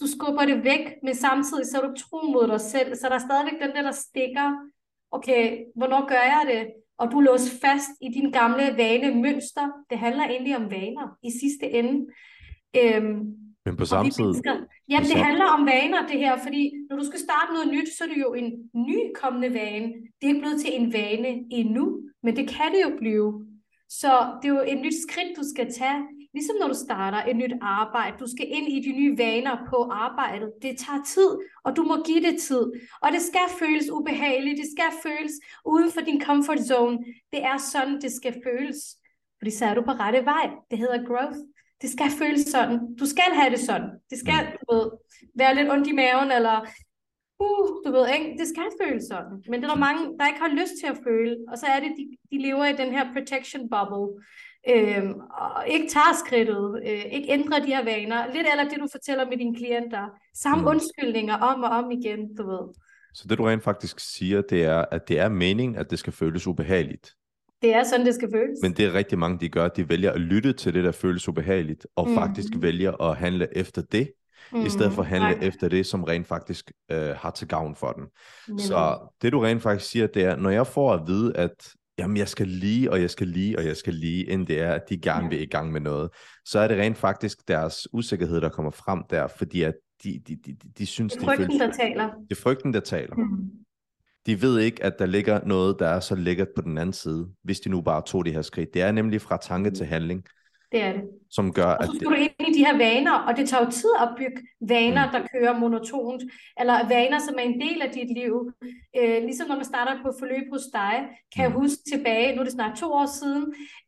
du 0.00 0.06
skubber 0.16 0.44
det 0.46 0.64
væk, 0.64 0.84
men 1.02 1.14
samtidig 1.14 1.66
så 1.66 1.80
er 1.80 1.86
du 1.86 1.94
tro 1.96 2.20
mod 2.34 2.48
dig 2.48 2.60
selv, 2.60 2.94
så 2.94 3.08
der 3.08 3.14
er 3.14 3.26
stadigvæk 3.28 3.62
den 3.62 3.76
der, 3.76 3.82
der 3.82 3.92
stikker, 3.92 4.46
okay, 5.10 5.58
hvornår 5.76 6.08
gør 6.08 6.24
jeg 6.34 6.44
det? 6.52 6.62
Og 6.98 7.12
du 7.12 7.20
låser 7.20 7.58
fast 7.66 7.90
i 8.00 8.08
din 8.08 8.30
gamle 8.32 8.76
vane 8.76 9.22
mønster. 9.22 9.66
Det 9.90 9.98
handler 9.98 10.24
egentlig 10.24 10.56
om 10.56 10.70
vaner 10.70 11.18
i 11.22 11.30
sidste 11.40 11.66
ende. 11.70 12.06
Øhm, 12.76 13.18
men 13.64 13.76
på 13.76 13.84
samme 13.84 14.10
tid... 14.10 14.24
Ja, 14.88 14.98
det 14.98 15.16
handler 15.26 15.44
om 15.44 15.66
vaner, 15.66 16.06
det 16.06 16.18
her, 16.18 16.36
fordi 16.42 16.72
når 16.90 16.96
du 16.96 17.04
skal 17.04 17.20
starte 17.20 17.52
noget 17.52 17.68
nyt, 17.74 17.88
så 17.88 18.04
er 18.04 18.08
det 18.08 18.20
jo 18.20 18.34
en 18.34 18.70
ny 18.74 18.98
kommende 19.14 19.54
vane. 19.54 19.86
Det 19.86 20.22
er 20.22 20.28
ikke 20.28 20.40
blevet 20.40 20.60
til 20.60 20.80
en 20.80 20.92
vane 20.92 21.28
endnu, 21.50 22.00
men 22.22 22.36
det 22.36 22.48
kan 22.48 22.72
det 22.74 22.82
jo 22.84 22.96
blive. 22.98 23.46
Så 23.88 24.38
det 24.42 24.48
er 24.48 24.54
jo 24.54 24.64
et 24.68 24.80
nyt 24.84 24.94
skridt, 25.06 25.36
du 25.36 25.42
skal 25.54 25.72
tage, 25.72 26.00
ligesom 26.34 26.56
når 26.60 26.68
du 26.68 26.74
starter 26.74 27.30
et 27.30 27.36
nyt 27.36 27.52
arbejde. 27.60 28.16
Du 28.18 28.26
skal 28.26 28.46
ind 28.48 28.68
i 28.68 28.78
de 28.86 28.92
nye 29.00 29.18
vaner 29.18 29.56
på 29.70 29.88
arbejdet. 29.92 30.52
Det 30.62 30.78
tager 30.78 31.02
tid, 31.06 31.30
og 31.64 31.76
du 31.76 31.82
må 31.82 32.02
give 32.02 32.22
det 32.22 32.38
tid. 32.38 32.64
Og 33.02 33.12
det 33.12 33.22
skal 33.22 33.46
føles 33.58 33.90
ubehageligt, 33.90 34.60
det 34.62 34.70
skal 34.76 34.90
føles 35.02 35.32
uden 35.64 35.90
for 35.90 36.00
din 36.00 36.20
comfort 36.22 36.60
zone. 36.60 36.98
Det 37.32 37.42
er 37.44 37.56
sådan, 37.56 38.00
det 38.00 38.12
skal 38.12 38.34
føles. 38.46 38.78
Fordi 39.38 39.50
så 39.50 39.64
er 39.66 39.74
du 39.74 39.82
på 39.82 39.90
rette 39.90 40.24
vej. 40.24 40.50
Det 40.70 40.78
hedder 40.78 41.06
growth 41.08 41.38
det 41.84 41.92
skal 41.96 42.10
føles 42.22 42.44
sådan. 42.54 42.78
Du 43.00 43.06
skal 43.14 43.30
have 43.40 43.50
det 43.54 43.62
sådan. 43.68 43.88
Det 44.10 44.18
skal 44.24 44.40
mm. 44.44 44.52
du 44.52 44.64
ved, 44.74 44.86
være 45.40 45.54
lidt 45.54 45.70
ondt 45.74 45.86
i 45.92 45.98
maven, 46.00 46.30
eller 46.38 46.56
uh, 47.44 47.68
du 47.84 47.88
ved, 47.96 48.04
ikke? 48.16 48.28
det 48.40 48.46
skal 48.52 48.68
føles 48.82 49.04
sådan. 49.12 49.34
Men 49.50 49.56
det 49.56 49.64
er 49.66 49.72
der 49.74 49.86
mange, 49.88 50.02
der 50.18 50.26
ikke 50.30 50.42
har 50.46 50.52
lyst 50.60 50.74
til 50.80 50.88
at 50.92 50.98
føle, 51.08 51.36
og 51.50 51.58
så 51.58 51.66
er 51.74 51.80
det, 51.84 51.90
de, 51.98 52.04
de 52.30 52.36
lever 52.46 52.64
i 52.64 52.78
den 52.82 52.90
her 52.96 53.04
protection 53.14 53.62
bubble, 53.72 54.08
øhm, 54.72 55.14
og 55.42 55.68
ikke 55.74 55.88
tager 55.96 56.14
skridtet, 56.22 56.66
øh, 56.88 57.04
ikke 57.16 57.28
ændrer 57.36 57.58
de 57.64 57.74
her 57.76 57.84
vaner. 57.84 58.20
Lidt 58.34 58.46
eller 58.52 58.64
det, 58.70 58.78
du 58.84 58.88
fortæller 58.96 59.24
med 59.30 59.36
dine 59.42 59.56
klienter. 59.60 60.04
Samme 60.44 60.62
mm. 60.62 60.68
undskyldninger 60.72 61.36
om 61.50 61.58
og 61.62 61.70
om 61.70 61.86
igen, 61.98 62.20
du 62.38 62.42
ved. 62.52 62.64
Så 63.14 63.22
det, 63.28 63.38
du 63.38 63.44
rent 63.44 63.62
faktisk 63.62 63.96
siger, 64.00 64.40
det 64.42 64.64
er, 64.64 64.84
at 64.90 65.08
det 65.08 65.18
er 65.18 65.28
meningen, 65.28 65.76
at 65.76 65.90
det 65.90 65.98
skal 65.98 66.12
føles 66.12 66.46
ubehageligt. 66.46 67.06
Det 67.64 67.74
er 67.74 67.84
sådan, 67.84 68.06
det 68.06 68.14
skal 68.14 68.28
føles. 68.32 68.58
Men 68.62 68.72
det 68.72 68.84
er 68.84 68.94
rigtig 68.94 69.18
mange, 69.18 69.38
de 69.40 69.48
gør, 69.48 69.68
de 69.68 69.88
vælger 69.88 70.12
at 70.12 70.20
lytte 70.20 70.52
til 70.52 70.74
det, 70.74 70.84
der 70.84 70.92
føles 70.92 71.28
ubehageligt, 71.28 71.86
og 71.96 72.08
mm. 72.08 72.14
faktisk 72.14 72.48
vælger 72.56 73.02
at 73.02 73.16
handle 73.16 73.56
efter 73.56 73.82
det, 73.82 74.12
mm. 74.52 74.66
i 74.66 74.68
stedet 74.68 74.92
for 74.92 75.02
at 75.02 75.08
handle 75.08 75.30
Nej. 75.30 75.46
efter 75.46 75.68
det, 75.68 75.86
som 75.86 76.04
rent 76.04 76.26
faktisk 76.26 76.72
øh, 76.90 76.98
har 76.98 77.30
til 77.30 77.48
gavn 77.48 77.74
for 77.74 77.92
den. 77.92 78.04
Mm. 78.48 78.58
Så 78.58 79.08
det, 79.22 79.32
du 79.32 79.40
rent 79.40 79.62
faktisk 79.62 79.90
siger, 79.90 80.06
det 80.06 80.24
er, 80.24 80.36
når 80.36 80.50
jeg 80.50 80.66
får 80.66 80.92
at 80.92 81.00
vide, 81.06 81.36
at 81.36 81.68
jamen, 81.98 82.16
jeg 82.16 82.28
skal 82.28 82.48
lige, 82.48 82.90
og 82.90 83.00
jeg 83.00 83.10
skal 83.10 83.26
lige, 83.26 83.58
og 83.58 83.64
jeg 83.64 83.76
skal 83.76 83.94
lige, 83.94 84.24
inden 84.24 84.46
det 84.46 84.60
er, 84.60 84.72
at 84.72 84.82
de 84.88 84.98
gerne 84.98 85.28
vil 85.28 85.42
i 85.42 85.46
gang 85.46 85.72
med 85.72 85.80
noget, 85.80 86.10
så 86.44 86.58
er 86.58 86.68
det 86.68 86.78
rent 86.78 86.96
faktisk 86.96 87.48
deres 87.48 87.88
usikkerhed, 87.92 88.40
der 88.40 88.48
kommer 88.48 88.70
frem 88.70 89.02
der, 89.10 89.26
fordi 89.26 89.62
at 89.62 89.74
de, 90.04 90.20
de, 90.28 90.36
de, 90.36 90.52
de, 90.52 90.68
de 90.78 90.86
synes, 90.86 91.12
det 91.12 91.22
er 91.22 91.26
frygten, 91.26 91.50
de 91.50 91.58
føles, 91.58 91.76
der 91.76 91.84
taler. 91.84 92.10
Det 92.30 92.36
er 92.36 92.42
frygten, 92.42 92.74
der 92.74 92.80
taler. 92.80 93.14
Mm 93.16 93.50
de 94.26 94.42
ved 94.42 94.60
ikke, 94.60 94.84
at 94.84 94.98
der 94.98 95.06
ligger 95.06 95.40
noget, 95.46 95.78
der 95.78 95.88
er 95.88 96.00
så 96.00 96.14
lækkert 96.14 96.48
på 96.56 96.62
den 96.62 96.78
anden 96.78 96.92
side, 96.92 97.28
hvis 97.42 97.60
de 97.60 97.68
nu 97.68 97.80
bare 97.80 98.02
tog 98.06 98.24
det 98.24 98.32
her 98.32 98.42
skridt. 98.42 98.74
Det 98.74 98.82
er 98.82 98.92
nemlig 98.92 99.20
fra 99.20 99.36
tanke 99.36 99.70
til 99.70 99.86
handling. 99.86 100.24
Det 100.72 100.82
er 100.82 100.92
det. 100.92 101.02
Som 101.30 101.52
gør, 101.52 101.70
og 101.80 101.84
så 101.86 101.92
skal 101.92 102.06
at 102.06 102.18
det... 102.20 102.30
du 102.38 102.42
ind 102.42 102.48
i 102.48 102.58
de 102.58 102.64
her 102.66 102.76
vaner, 102.86 103.16
og 103.28 103.36
det 103.36 103.48
tager 103.48 103.64
jo 103.64 103.70
tid 103.70 103.94
at 104.04 104.08
bygge 104.18 104.38
vaner, 104.60 105.04
mm. 105.06 105.12
der 105.14 105.20
kører 105.32 105.58
monotont, 105.58 106.22
eller 106.60 106.88
vaner, 106.88 107.18
som 107.26 107.34
er 107.40 107.44
en 107.52 107.60
del 107.60 107.78
af 107.82 107.90
dit 107.98 108.10
liv. 108.20 108.34
Øh, 108.98 109.18
ligesom 109.28 109.46
når 109.48 109.58
man 109.60 109.70
starter 109.72 109.94
på 110.04 110.08
forløb 110.20 110.46
hos 110.54 110.66
dig, 110.80 110.94
kan 111.34 111.40
mm. 111.40 111.44
jeg 111.44 111.50
huske 111.60 111.82
tilbage, 111.92 112.28
nu 112.34 112.38
er 112.40 112.44
det 112.44 112.52
snart 112.58 112.78
to 112.82 112.88
år 113.00 113.08
siden, 113.20 113.44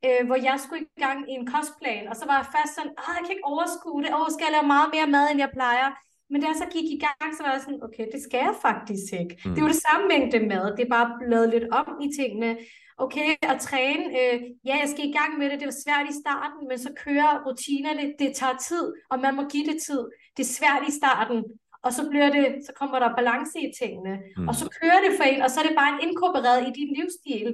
øh, 0.07 0.21
hvor 0.27 0.39
jeg 0.49 0.57
skulle 0.63 0.83
i 0.83 1.01
gang 1.05 1.19
i 1.31 1.33
en 1.39 1.47
kostplan, 1.53 2.09
og 2.11 2.17
så 2.17 2.25
var 2.31 2.37
jeg 2.41 2.47
fast 2.57 2.73
sådan, 2.77 2.93
jeg 3.17 3.23
kan 3.25 3.33
ikke 3.37 3.51
overskue 3.53 4.03
det, 4.05 4.11
åh, 4.19 4.29
skal 4.35 4.47
jeg 4.47 4.55
lave 4.57 4.69
meget 4.75 4.89
mere 4.95 5.09
mad, 5.17 5.25
end 5.31 5.41
jeg 5.45 5.53
plejer? 5.59 5.89
Men 6.31 6.41
da 6.41 6.47
jeg 6.47 6.57
så 6.59 6.69
gik 6.77 6.89
i 6.97 7.03
gang, 7.07 7.37
så 7.37 7.43
var 7.43 7.53
jeg 7.53 7.61
sådan, 7.61 7.83
okay, 7.83 8.07
det 8.13 8.21
skal 8.23 8.41
jeg 8.49 8.55
faktisk 8.67 9.07
ikke. 9.21 9.35
Mm. 9.45 9.51
Det 9.51 9.59
er 9.59 9.67
jo 9.67 9.75
det 9.75 9.85
samme 9.89 10.05
mængde 10.13 10.41
mad, 10.53 10.77
det 10.77 10.83
er 10.85 10.95
bare 10.99 11.09
lavet 11.33 11.49
lidt 11.55 11.67
om 11.81 11.89
i 12.07 12.09
tingene. 12.19 12.57
Okay, 12.99 13.29
at 13.43 13.61
træne, 13.61 14.05
øh, 14.21 14.39
ja, 14.69 14.75
jeg 14.83 14.89
skal 14.93 15.09
i 15.09 15.17
gang 15.19 15.31
med 15.39 15.47
det, 15.51 15.61
det 15.61 15.69
var 15.73 15.83
svært 15.85 16.07
i 16.13 16.19
starten, 16.23 16.61
men 16.69 16.79
så 16.79 16.91
kører 17.05 17.43
rutinerne, 17.47 18.05
det 18.21 18.31
tager 18.41 18.57
tid, 18.69 18.85
og 19.11 19.17
man 19.25 19.37
må 19.37 19.43
give 19.53 19.67
det 19.71 19.79
tid. 19.89 20.03
Det 20.37 20.43
er 20.43 20.55
svært 20.59 20.83
i 20.89 20.93
starten, 21.01 21.39
og 21.85 21.93
så 21.93 22.03
bliver 22.11 22.31
det, 22.37 22.47
så 22.67 22.73
kommer 22.81 22.99
der 22.99 23.17
balance 23.19 23.59
i 23.67 23.71
tingene, 23.81 24.15
mm. 24.37 24.49
og 24.49 24.55
så 24.55 24.65
kører 24.81 25.01
det 25.07 25.13
for 25.19 25.25
en, 25.25 25.43
og 25.43 25.51
så 25.51 25.61
er 25.61 25.67
det 25.69 25.77
bare 25.83 25.99
inkorporeret 26.07 26.61
i 26.69 26.77
din 26.79 26.91
livsstil. 26.99 27.51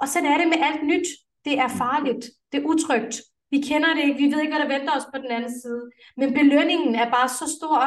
Og 0.00 0.06
så 0.08 0.18
er 0.18 0.38
det 0.38 0.48
med 0.52 0.60
alt 0.68 0.82
nyt. 0.92 1.08
Det 1.44 1.54
er 1.58 1.68
farligt, 1.68 2.24
det 2.52 2.56
er 2.60 2.66
utrygt, 2.72 3.14
vi 3.54 3.60
kender 3.70 3.94
det 3.94 4.02
ikke, 4.08 4.20
vi 4.24 4.32
ved 4.32 4.40
ikke, 4.40 4.54
hvad 4.54 4.64
der 4.64 4.74
venter 4.76 4.96
os 4.98 5.08
på 5.14 5.18
den 5.24 5.30
anden 5.36 5.60
side. 5.62 5.82
Men 6.16 6.34
belønningen 6.34 6.94
er 6.94 7.10
bare 7.10 7.28
så 7.28 7.46
stor, 7.58 7.80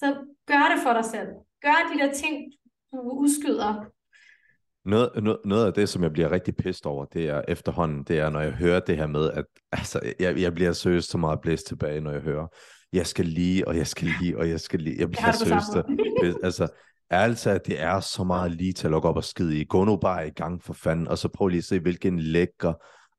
så 0.00 0.06
gør 0.46 0.74
det 0.74 0.82
for 0.82 0.92
dig 0.92 1.04
selv. 1.04 1.28
Gør 1.62 1.78
de 1.92 1.98
der 1.98 2.12
ting, 2.12 2.52
du 2.92 2.98
udskyder. 3.00 3.84
Noget, 4.84 5.10
noget, 5.22 5.38
noget 5.44 5.66
af 5.66 5.72
det, 5.72 5.88
som 5.88 6.02
jeg 6.02 6.12
bliver 6.12 6.32
rigtig 6.32 6.56
pist 6.56 6.86
over, 6.86 7.04
det 7.04 7.28
er 7.28 7.42
efterhånden, 7.48 8.04
det 8.04 8.18
er, 8.18 8.30
når 8.30 8.40
jeg 8.40 8.52
hører 8.52 8.80
det 8.80 8.96
her 8.96 9.06
med, 9.06 9.30
at 9.30 9.44
altså, 9.72 10.00
jeg, 10.20 10.40
jeg 10.40 10.54
bliver 10.54 10.72
seriøst 10.72 11.10
så 11.10 11.18
meget 11.18 11.40
blæst 11.40 11.66
tilbage, 11.66 12.00
når 12.00 12.10
jeg 12.10 12.20
hører, 12.20 12.46
jeg 12.92 13.06
skal 13.06 13.24
lige, 13.24 13.68
og 13.68 13.76
jeg 13.76 13.86
skal 13.86 14.08
lige, 14.20 14.38
og 14.38 14.48
jeg 14.48 14.60
skal 14.60 14.80
lige. 14.80 14.96
Jeg 15.00 15.10
bliver 15.10 15.32
seriøst, 15.32 15.76
altså, 17.10 17.50
at 17.50 17.66
det 17.66 17.82
er 17.82 18.00
så 18.00 18.24
meget 18.24 18.52
lige 18.52 18.72
til 18.72 18.86
at 18.86 18.90
lukke 18.90 19.08
op 19.08 19.16
og 19.16 19.24
skide 19.24 19.60
i. 19.60 19.64
Gå 19.64 19.84
nu 19.84 19.96
bare 19.96 20.26
i 20.28 20.30
gang 20.30 20.62
for 20.62 20.72
fanden, 20.72 21.08
og 21.08 21.18
så 21.18 21.28
prøv 21.28 21.48
lige 21.48 21.58
at 21.58 21.64
se, 21.64 21.80
hvilken 21.80 22.20
lækker 22.20 22.72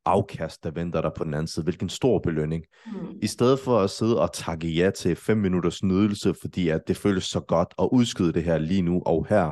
afkast, 0.05 0.63
der 0.63 0.72
venter 0.72 1.01
dig 1.01 1.12
på 1.17 1.24
den 1.24 1.34
anden 1.34 1.48
side, 1.48 1.63
hvilken 1.63 1.89
stor 1.89 2.20
belønning. 2.20 2.63
Mm. 2.86 2.91
I 3.22 3.27
stedet 3.27 3.60
for 3.60 3.79
at 3.79 3.89
sidde 3.89 4.22
og 4.22 4.34
takke 4.34 4.67
ja 4.67 4.89
til 4.89 5.15
fem 5.15 5.38
minutters 5.38 5.84
nydelse, 5.84 6.34
fordi 6.41 6.70
at 6.70 6.81
det 6.88 6.98
føles 6.98 7.24
så 7.24 7.39
godt 7.39 7.74
at 7.79 7.89
udskyde 7.91 8.34
det 8.34 8.43
her 8.43 8.58
lige 8.58 8.81
nu 8.81 9.01
og 9.05 9.25
her, 9.29 9.51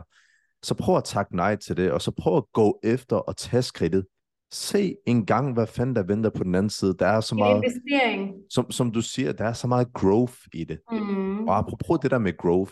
så 0.63 0.74
prøv 0.74 0.98
at 0.98 1.03
takke 1.03 1.36
nej 1.36 1.56
til 1.56 1.77
det, 1.77 1.91
og 1.91 2.01
så 2.01 2.12
prøv 2.12 2.38
at 2.38 2.44
gå 2.53 2.79
efter 2.84 3.15
og 3.15 3.38
tage 3.38 3.62
skridtet. 3.62 4.06
Se 4.51 4.96
en 5.06 5.25
gang, 5.25 5.53
hvad 5.53 5.68
fanden 5.68 5.96
der 5.96 6.03
venter 6.03 6.29
på 6.29 6.44
den 6.44 6.56
anden 6.56 6.70
side. 6.70 6.96
Der 7.00 7.08
er 7.08 7.22
så 7.22 7.36
meget... 7.36 7.56
investering. 7.56 8.34
Som, 8.50 8.72
som 8.72 8.91
du 8.91 9.01
siger, 9.01 9.32
der 9.32 9.46
er 9.46 9.53
så 9.53 9.68
meget 9.68 9.88
growth 9.94 10.36
i 10.53 10.63
det. 10.63 10.79
Mm. 10.91 11.48
Og 11.48 11.58
apropos 11.58 12.00
det 12.01 12.12
der 12.12 12.20
med 12.20 12.38
growth, 12.38 12.72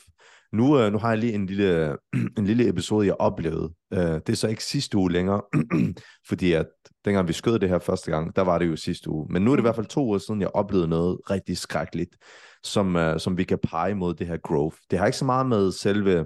nu, 0.57 0.79
øh, 0.79 0.91
nu 0.91 0.97
har 0.97 1.09
jeg 1.09 1.17
lige 1.17 1.33
en 1.33 1.45
lille, 1.45 1.97
en 2.37 2.45
lille 2.45 2.69
episode, 2.69 3.07
jeg 3.07 3.15
oplevede. 3.19 3.73
Uh, 3.91 3.99
det 3.99 4.29
er 4.29 4.35
så 4.35 4.47
ikke 4.47 4.63
sidste 4.63 4.97
uge 4.97 5.11
længere, 5.11 5.41
fordi 6.29 6.53
at 6.53 6.65
dengang 7.05 7.27
vi 7.27 7.33
skød 7.33 7.59
det 7.59 7.69
her 7.69 7.79
første 7.79 8.11
gang, 8.11 8.35
der 8.35 8.41
var 8.41 8.57
det 8.57 8.67
jo 8.67 8.75
sidste 8.75 9.09
uge. 9.09 9.27
Men 9.29 9.41
nu 9.41 9.51
er 9.51 9.55
det 9.55 9.59
i 9.59 9.61
mm. 9.61 9.65
hvert 9.65 9.75
fald 9.75 9.85
to 9.85 10.05
uger 10.05 10.17
siden, 10.17 10.41
jeg 10.41 10.49
oplevede 10.53 10.87
noget 10.87 11.17
rigtig 11.29 11.57
skrækkeligt, 11.57 12.17
som, 12.63 12.95
uh, 12.95 13.17
som 13.17 13.37
vi 13.37 13.43
kan 13.43 13.59
pege 13.63 13.95
mod 13.95 14.13
det 14.13 14.27
her 14.27 14.37
growth. 14.37 14.77
Det 14.91 14.99
har 14.99 15.05
ikke 15.05 15.17
så 15.17 15.25
meget 15.25 15.45
med 15.45 15.71
selve 15.71 16.25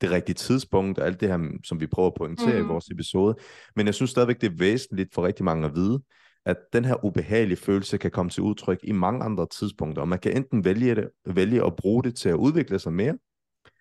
det 0.00 0.10
rigtige 0.10 0.34
tidspunkt 0.34 0.98
og 0.98 1.06
alt 1.06 1.20
det 1.20 1.28
her, 1.28 1.58
som 1.64 1.80
vi 1.80 1.86
prøver 1.86 2.08
at 2.08 2.14
pointere 2.18 2.60
mm. 2.60 2.66
i 2.66 2.68
vores 2.68 2.88
episode. 2.90 3.34
Men 3.76 3.86
jeg 3.86 3.94
synes 3.94 4.10
stadigvæk, 4.10 4.40
det 4.40 4.46
er 4.46 4.56
væsentligt 4.58 5.14
for 5.14 5.26
rigtig 5.26 5.44
mange 5.44 5.66
at 5.66 5.74
vide, 5.74 6.00
at 6.46 6.56
den 6.72 6.84
her 6.84 7.04
ubehagelige 7.04 7.56
følelse 7.56 7.98
kan 7.98 8.10
komme 8.10 8.30
til 8.30 8.42
udtryk 8.42 8.78
i 8.82 8.92
mange 8.92 9.24
andre 9.24 9.46
tidspunkter, 9.58 10.02
og 10.02 10.08
man 10.08 10.18
kan 10.18 10.36
enten 10.36 10.64
vælge, 10.64 10.94
det, 10.94 11.08
vælge 11.26 11.66
at 11.66 11.76
bruge 11.76 12.02
det 12.02 12.16
til 12.16 12.28
at 12.28 12.34
udvikle 12.34 12.78
sig 12.78 12.92
mere, 12.92 13.14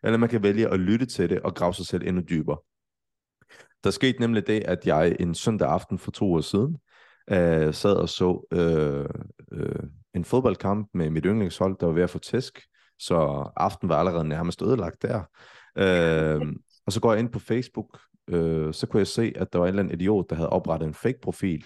eller 0.04 0.18
man 0.18 0.30
kan 0.30 0.44
vælge 0.44 0.68
at 0.68 0.80
lytte 0.80 1.06
til 1.06 1.30
det 1.30 1.40
og 1.40 1.56
grave 1.56 1.74
sig 1.74 1.86
selv 1.86 2.08
endnu 2.08 2.22
dybere. 2.30 2.58
Der 3.84 3.90
skete 3.90 4.20
nemlig 4.20 4.48
det, 4.48 4.64
at 4.64 4.80
jeg 4.86 5.16
en 5.20 5.36
søndag 5.36 5.70
aften 5.70 6.00
for 6.00 6.12
to 6.12 6.34
år 6.34 6.42
siden 6.42 6.78
øh, 7.32 7.74
sad 7.74 7.96
og 7.96 8.10
så 8.10 8.48
øh, 8.52 9.06
øh, 9.52 9.84
en 10.14 10.26
fodboldkamp 10.26 10.90
med 10.94 11.10
mit 11.10 11.26
yndlingshold, 11.26 11.78
der 11.80 11.86
var 11.86 11.94
ved 11.94 12.04
at 12.04 12.10
få 12.10 12.20
tæsk, 12.20 12.62
så 13.00 13.16
aften 13.56 13.90
var 13.90 13.98
allerede 14.00 14.28
nærmest 14.28 14.62
ødelagt 14.62 15.02
der. 15.02 15.24
Øh, 15.78 16.42
og 16.86 16.94
så 16.94 17.02
går 17.02 17.12
jeg 17.12 17.20
ind 17.20 17.30
på 17.30 17.40
Facebook, 17.40 18.00
øh, 18.28 18.74
så 18.74 18.88
kunne 18.88 19.00
jeg 19.00 19.08
se, 19.08 19.34
at 19.36 19.54
der 19.54 19.60
var 19.60 19.66
en 19.66 19.70
eller 19.70 19.84
anden 19.84 20.00
idiot, 20.00 20.30
der 20.30 20.36
havde 20.36 20.50
oprettet 20.50 20.88
en 20.88 20.94
fake 20.94 21.20
profil, 21.22 21.66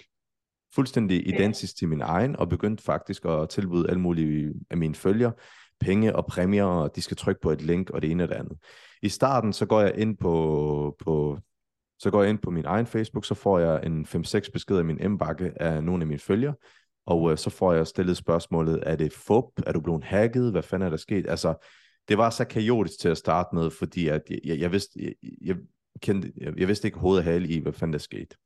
fuldstændig 0.74 1.28
identisk 1.28 1.76
til 1.76 1.88
min 1.88 2.00
egen, 2.00 2.36
og 2.36 2.48
begyndte 2.48 2.84
faktisk 2.84 3.24
at 3.24 3.48
tilbyde 3.48 3.88
alle 3.88 4.00
mulige 4.00 4.54
af 4.70 4.76
mine 4.76 4.94
følgere 4.94 5.32
penge 5.84 6.16
og 6.16 6.26
præmier, 6.26 6.64
og 6.64 6.96
de 6.96 7.02
skal 7.02 7.16
trykke 7.16 7.40
på 7.40 7.50
et 7.50 7.62
link, 7.62 7.90
og 7.90 8.02
det 8.02 8.10
ene 8.10 8.22
og 8.22 8.28
det 8.28 8.34
andet. 8.34 8.58
I 9.02 9.08
starten, 9.08 9.52
så 9.52 9.66
går 9.66 9.80
jeg 9.80 9.98
ind 9.98 10.16
på, 10.16 10.96
på 10.98 11.38
så 11.98 12.10
går 12.10 12.22
jeg 12.22 12.30
ind 12.30 12.38
på 12.38 12.50
min 12.50 12.64
egen 12.64 12.86
Facebook, 12.86 13.24
så 13.24 13.34
får 13.34 13.58
jeg 13.58 13.86
en 13.86 14.06
5-6 14.08 14.50
beskeder 14.52 14.80
i 14.80 14.82
min 14.82 15.00
indbakke 15.00 15.62
af 15.62 15.84
nogle 15.84 16.02
af 16.02 16.06
mine 16.06 16.18
følgere, 16.18 16.54
og 17.06 17.30
øh, 17.30 17.38
så 17.38 17.50
får 17.50 17.72
jeg 17.72 17.86
stillet 17.86 18.16
spørgsmålet, 18.16 18.82
er 18.86 18.96
det 18.96 19.12
fup? 19.12 19.44
Er 19.66 19.72
du 19.72 19.80
blevet 19.80 20.04
hacket? 20.04 20.50
Hvad 20.50 20.62
fanden 20.62 20.86
er 20.86 20.90
der 20.90 20.96
sket? 20.96 21.26
Altså, 21.28 21.66
det 22.08 22.18
var 22.18 22.30
så 22.30 22.44
kaotisk 22.44 23.00
til 23.00 23.08
at 23.08 23.16
starte 23.16 23.54
med, 23.54 23.70
fordi 23.70 24.08
at 24.08 24.22
jeg, 24.30 24.38
jeg, 24.44 24.58
jeg 24.58 24.72
vidste, 24.72 25.00
jeg, 25.02 25.12
jeg, 25.40 25.56
kendte, 26.00 26.32
jeg, 26.36 26.58
jeg 26.58 26.68
vidste 26.68 26.88
ikke 26.88 26.98
hovedet 26.98 27.24
hale 27.24 27.48
i, 27.48 27.58
hvad 27.58 27.72
fanden 27.72 27.92
der 27.92 27.98
skete. 27.98 28.36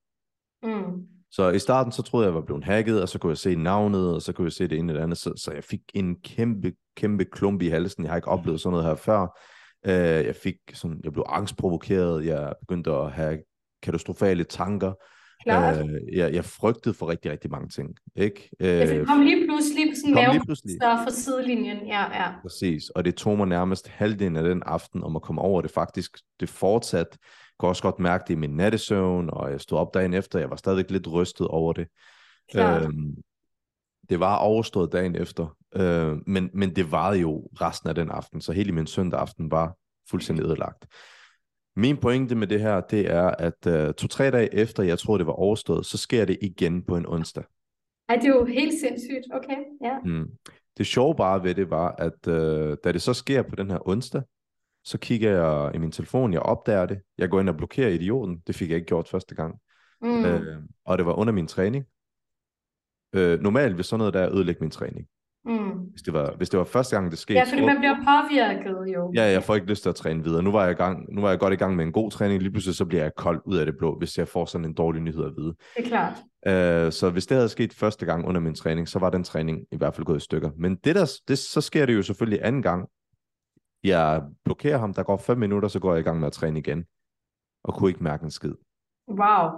Mm. 0.62 1.15
Så 1.36 1.50
i 1.50 1.58
starten, 1.58 1.92
så 1.92 2.02
troede 2.02 2.24
jeg, 2.24 2.30
jeg 2.30 2.34
var 2.34 2.46
blevet 2.46 2.64
hacket, 2.64 3.02
og 3.02 3.08
så 3.08 3.18
kunne 3.18 3.30
jeg 3.30 3.38
se 3.38 3.54
navnet, 3.54 4.14
og 4.14 4.22
så 4.22 4.32
kunne 4.32 4.44
jeg 4.44 4.52
se 4.52 4.68
det 4.68 4.78
ene 4.78 4.92
eller 4.92 5.02
andet, 5.02 5.18
så, 5.18 5.32
så 5.36 5.52
jeg 5.52 5.64
fik 5.64 5.80
en 5.94 6.16
kæmpe, 6.20 6.72
kæmpe 6.96 7.24
klump 7.24 7.62
i 7.62 7.68
halsen. 7.68 8.04
Jeg 8.04 8.10
har 8.10 8.16
ikke 8.16 8.28
oplevet 8.28 8.60
sådan 8.60 8.70
noget 8.70 8.86
her 8.86 8.94
før. 8.94 9.40
Uh, 9.88 10.26
jeg 10.26 10.36
fik 10.36 10.56
sådan, 10.74 11.00
jeg 11.04 11.12
blev 11.12 11.24
angstprovokeret, 11.28 12.26
jeg 12.26 12.52
begyndte 12.60 12.90
at 12.90 13.12
have 13.12 13.38
katastrofale 13.82 14.44
tanker, 14.44 14.92
Klart. 15.42 15.78
Øh, 15.78 16.16
jeg, 16.16 16.34
jeg 16.34 16.44
frygtede 16.44 16.94
for 16.94 17.08
rigtig, 17.08 17.30
rigtig 17.30 17.50
mange 17.50 17.68
ting. 17.68 17.88
Ikke? 18.16 18.50
Øh, 18.60 18.68
det 18.68 19.06
kom 19.06 19.20
lige 19.20 19.46
pludselig 19.46 19.96
sådan 19.96 20.14
mave 20.14 20.40
fra 20.80 21.10
sidelinjen. 21.10 21.76
Ja, 21.86 22.22
ja. 22.22 22.30
Præcis, 22.42 22.90
og 22.90 23.04
det 23.04 23.14
tog 23.14 23.36
mig 23.36 23.46
nærmest 23.46 23.88
halvdelen 23.88 24.36
af 24.36 24.42
den 24.42 24.62
aften 24.66 25.02
om 25.02 25.16
at 25.16 25.22
komme 25.22 25.40
over 25.40 25.62
det 25.62 25.70
faktisk. 25.70 26.18
Det 26.40 26.48
fortsat. 26.48 27.18
Jeg 27.56 27.60
kunne 27.60 27.68
også 27.68 27.82
godt 27.82 27.98
mærke 27.98 28.24
det 28.28 28.34
i 28.34 28.36
min 28.36 28.56
nattesøvn, 28.56 29.30
og 29.32 29.50
jeg 29.50 29.60
stod 29.60 29.78
op 29.78 29.94
dagen 29.94 30.14
efter. 30.14 30.38
Jeg 30.38 30.50
var 30.50 30.56
stadig 30.56 30.90
lidt 30.90 31.12
rystet 31.12 31.48
over 31.48 31.72
det. 31.72 31.88
Øhm, 32.56 33.14
det 34.10 34.20
var 34.20 34.36
overstået 34.36 34.92
dagen 34.92 35.16
efter, 35.16 35.56
øh, 35.76 36.16
men, 36.26 36.50
men 36.54 36.76
det 36.76 36.92
var 36.92 37.14
jo 37.14 37.48
resten 37.60 37.88
af 37.88 37.94
den 37.94 38.10
aften, 38.10 38.40
så 38.40 38.52
hele 38.52 38.72
min 38.72 38.86
søndag 38.86 39.20
aften 39.20 39.50
var 39.50 39.76
fuldstændig 40.10 40.44
ødelagt. 40.44 40.86
Min 41.76 41.96
pointe 41.96 42.34
med 42.34 42.46
det 42.46 42.60
her, 42.60 42.80
det 42.80 43.10
er, 43.10 43.26
at 43.28 43.66
uh, 43.66 43.94
to-tre 43.94 44.30
dage 44.30 44.54
efter, 44.54 44.82
jeg 44.82 44.98
tror, 44.98 45.16
det 45.16 45.26
var 45.26 45.32
overstået, 45.32 45.86
så 45.86 45.98
sker 45.98 46.24
det 46.24 46.38
igen 46.42 46.82
på 46.82 46.96
en 46.96 47.06
onsdag. 47.06 47.44
Ej, 48.08 48.16
det 48.16 48.24
er 48.24 48.28
jo 48.28 48.44
helt 48.44 48.80
sindssygt. 48.80 49.26
Okay, 49.32 49.56
ja. 49.82 49.98
Mm. 50.04 50.30
Det 50.78 50.86
sjove 50.86 51.14
bare 51.14 51.42
ved 51.42 51.54
det 51.54 51.70
var, 51.70 51.94
at 51.98 52.26
uh, 52.28 52.76
da 52.84 52.92
det 52.92 53.02
så 53.02 53.14
sker 53.14 53.42
på 53.42 53.56
den 53.56 53.70
her 53.70 53.88
onsdag, 53.88 54.22
så 54.86 54.98
kigger 54.98 55.30
jeg 55.30 55.74
i 55.74 55.78
min 55.78 55.92
telefon, 55.92 56.32
jeg 56.32 56.42
opdager 56.42 56.86
det. 56.86 56.98
Jeg 57.18 57.30
går 57.30 57.40
ind 57.40 57.48
og 57.48 57.56
blokerer 57.56 57.88
idioten. 57.88 58.42
Det 58.46 58.54
fik 58.54 58.68
jeg 58.68 58.76
ikke 58.76 58.86
gjort 58.86 59.08
første 59.08 59.34
gang. 59.34 59.54
Mm. 60.02 60.24
Uh, 60.24 60.40
og 60.84 60.98
det 60.98 61.06
var 61.06 61.12
under 61.12 61.32
min 61.32 61.46
træning. 61.46 61.84
Uh, 63.16 63.40
normalt 63.40 63.76
vil 63.76 63.84
sådan 63.84 63.98
noget 63.98 64.14
der 64.14 64.34
ødelægge 64.34 64.60
min 64.60 64.70
træning. 64.70 65.06
Mm. 65.44 65.70
Hvis, 65.90 66.02
det 66.02 66.14
var, 66.14 66.34
hvis 66.36 66.48
det 66.48 66.58
var 66.58 66.64
første 66.64 66.96
gang, 66.96 67.10
det 67.10 67.18
skete. 67.18 67.38
Ja, 67.38 67.44
fordi 67.44 67.64
man 67.64 67.76
bliver 67.78 67.94
påvirket 67.94 68.94
jo. 68.94 69.12
Ja, 69.14 69.22
jeg 69.22 69.42
får 69.42 69.54
ikke 69.54 69.66
lyst 69.66 69.82
til 69.82 69.88
at 69.88 69.94
træne 69.94 70.24
videre. 70.24 70.42
Nu 70.42 70.52
var 70.52 70.62
jeg, 70.62 70.72
i 70.72 70.74
gang, 70.74 71.14
nu 71.14 71.20
var 71.20 71.30
jeg 71.30 71.38
godt 71.38 71.52
i 71.52 71.56
gang 71.56 71.76
med 71.76 71.84
en 71.84 71.92
god 71.92 72.10
træning, 72.10 72.42
lige 72.42 72.52
pludselig 72.52 72.76
så 72.76 72.84
bliver 72.84 73.02
jeg 73.02 73.12
kold 73.16 73.42
ud 73.46 73.56
af 73.56 73.66
det 73.66 73.74
blå, 73.78 73.98
hvis 73.98 74.18
jeg 74.18 74.28
får 74.28 74.44
sådan 74.44 74.64
en 74.64 74.74
dårlig 74.74 75.02
nyhed 75.02 75.24
at 75.24 75.32
vide. 75.36 75.54
Det 75.76 75.84
er 75.84 75.88
klart. 75.88 76.12
Uh, 76.86 76.92
så 76.92 77.10
hvis 77.10 77.26
det 77.26 77.36
havde 77.36 77.48
sket 77.48 77.74
første 77.74 78.06
gang 78.06 78.26
under 78.26 78.40
min 78.40 78.54
træning, 78.54 78.88
så 78.88 78.98
var 78.98 79.10
den 79.10 79.24
træning 79.24 79.60
i 79.72 79.76
hvert 79.76 79.94
fald 79.94 80.04
gået 80.04 80.16
i 80.16 80.24
stykker. 80.24 80.50
Men 80.58 80.76
det 80.84 80.94
der, 80.94 81.12
det, 81.28 81.38
så 81.38 81.60
sker 81.60 81.86
det 81.86 81.94
jo 81.94 82.02
selvfølgelig 82.02 82.40
anden 82.42 82.62
gang. 82.62 82.88
Jeg 83.84 84.22
blokerer 84.44 84.78
ham, 84.78 84.94
der 84.94 85.02
går 85.02 85.16
fem 85.16 85.38
minutter, 85.38 85.68
så 85.68 85.80
går 85.80 85.92
jeg 85.92 86.00
i 86.00 86.04
gang 86.04 86.20
med 86.20 86.26
at 86.26 86.32
træne 86.32 86.58
igen. 86.58 86.84
Og 87.64 87.74
kunne 87.74 87.90
ikke 87.90 88.04
mærke 88.04 88.24
en 88.24 88.30
skid. 88.30 88.54
Wow. 89.08 89.50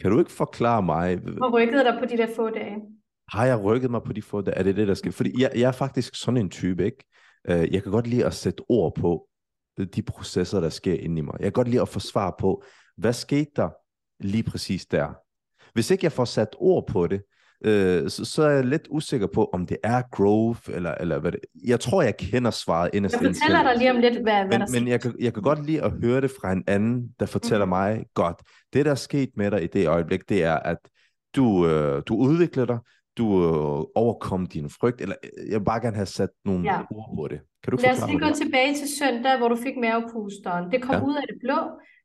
Kan 0.00 0.10
du 0.10 0.18
ikke 0.18 0.32
forklare 0.32 0.82
mig... 0.82 1.16
Hvor 1.16 1.58
rykkede 1.58 1.84
dig 1.84 1.96
på 1.98 2.04
de 2.04 2.16
der 2.16 2.34
få 2.36 2.50
dage? 2.50 2.82
har 3.28 3.46
jeg 3.46 3.64
rykket 3.64 3.90
mig 3.90 4.02
på 4.02 4.12
de 4.12 4.22
få 4.22 4.38
Er 4.46 4.62
det 4.62 4.76
det, 4.76 4.88
der 4.88 4.94
sker? 4.94 5.10
Fordi 5.10 5.42
jeg, 5.42 5.52
jeg 5.54 5.68
er 5.68 5.72
faktisk 5.72 6.14
sådan 6.14 6.40
en 6.40 6.50
type, 6.50 6.84
ikke? 6.84 7.04
Uh, 7.50 7.74
jeg 7.74 7.82
kan 7.82 7.92
godt 7.92 8.06
lide 8.06 8.26
at 8.26 8.34
sætte 8.34 8.62
ord 8.68 8.94
på 8.94 9.28
de 9.94 10.02
processer, 10.02 10.60
der 10.60 10.68
sker 10.68 10.94
inde 10.94 11.18
i 11.18 11.20
mig. 11.20 11.34
Jeg 11.38 11.44
kan 11.44 11.52
godt 11.52 11.68
lide 11.68 11.82
at 11.82 11.88
få 11.88 12.00
svar 12.00 12.36
på, 12.38 12.62
hvad 12.96 13.12
skete 13.12 13.50
der 13.56 13.70
lige 14.20 14.42
præcis 14.42 14.86
der? 14.86 15.14
Hvis 15.72 15.90
ikke 15.90 16.04
jeg 16.04 16.12
får 16.12 16.24
sat 16.24 16.56
ord 16.58 16.86
på 16.86 17.06
det, 17.06 17.22
øh, 17.64 18.10
så, 18.10 18.24
så 18.24 18.42
er 18.42 18.50
jeg 18.50 18.64
lidt 18.64 18.86
usikker 18.90 19.26
på, 19.26 19.50
om 19.52 19.66
det 19.66 19.76
er 19.82 20.02
growth, 20.12 20.60
eller, 20.74 20.94
eller 21.00 21.18
hvad 21.18 21.32
det 21.32 21.40
Jeg 21.66 21.80
tror, 21.80 22.02
jeg 22.02 22.16
kender 22.16 22.50
svaret 22.50 22.90
inderst 22.92 23.20
Jeg 23.20 23.34
fortæller 23.34 23.62
dig 23.62 23.78
lige 23.78 23.90
om 23.90 23.96
lidt, 23.96 24.14
hvad, 24.14 24.32
hvad 24.32 24.58
men, 24.58 24.60
der 24.60 24.66
Men 24.80 24.88
jeg 24.88 25.00
kan, 25.00 25.14
jeg 25.20 25.34
kan 25.34 25.42
godt 25.42 25.66
lide 25.66 25.82
at 25.82 25.92
høre 26.02 26.20
det 26.20 26.30
fra 26.40 26.52
en 26.52 26.64
anden, 26.66 27.08
der 27.20 27.26
fortæller 27.26 27.64
mm. 27.64 27.68
mig, 27.68 28.04
godt, 28.14 28.36
det 28.72 28.84
der 28.84 28.90
er 28.90 28.94
sket 28.94 29.28
med 29.36 29.50
dig 29.50 29.62
i 29.62 29.66
det 29.66 29.88
øjeblik, 29.88 30.28
det 30.28 30.44
er, 30.44 30.56
at 30.56 30.78
du, 31.36 31.66
øh, 31.66 32.02
du 32.06 32.16
udvikler 32.16 32.64
dig, 32.64 32.78
du 33.18 33.26
øh, 33.44 33.84
overkom 33.94 34.46
din 34.46 34.70
frygt, 34.70 35.00
eller 35.00 35.16
øh, 35.24 35.50
jeg 35.50 35.58
vil 35.60 35.64
bare 35.64 35.80
gerne 35.80 35.96
have 35.96 36.06
sat 36.06 36.28
nogle 36.44 36.72
ja. 36.72 36.80
ord 36.90 37.16
på 37.16 37.28
det. 37.28 37.40
Kan 37.62 37.70
du 37.70 37.78
Lad 37.82 37.92
os 37.92 38.08
lige 38.08 38.20
gå 38.26 38.30
tilbage 38.34 38.74
til 38.74 38.88
søndag, 39.00 39.38
hvor 39.38 39.48
du 39.48 39.56
fik 39.56 39.76
mavepusteren. 39.80 40.70
Det 40.72 40.82
kom 40.82 40.94
ja. 40.94 41.02
ud 41.08 41.14
af 41.14 41.24
det 41.30 41.38
blå, 41.44 41.60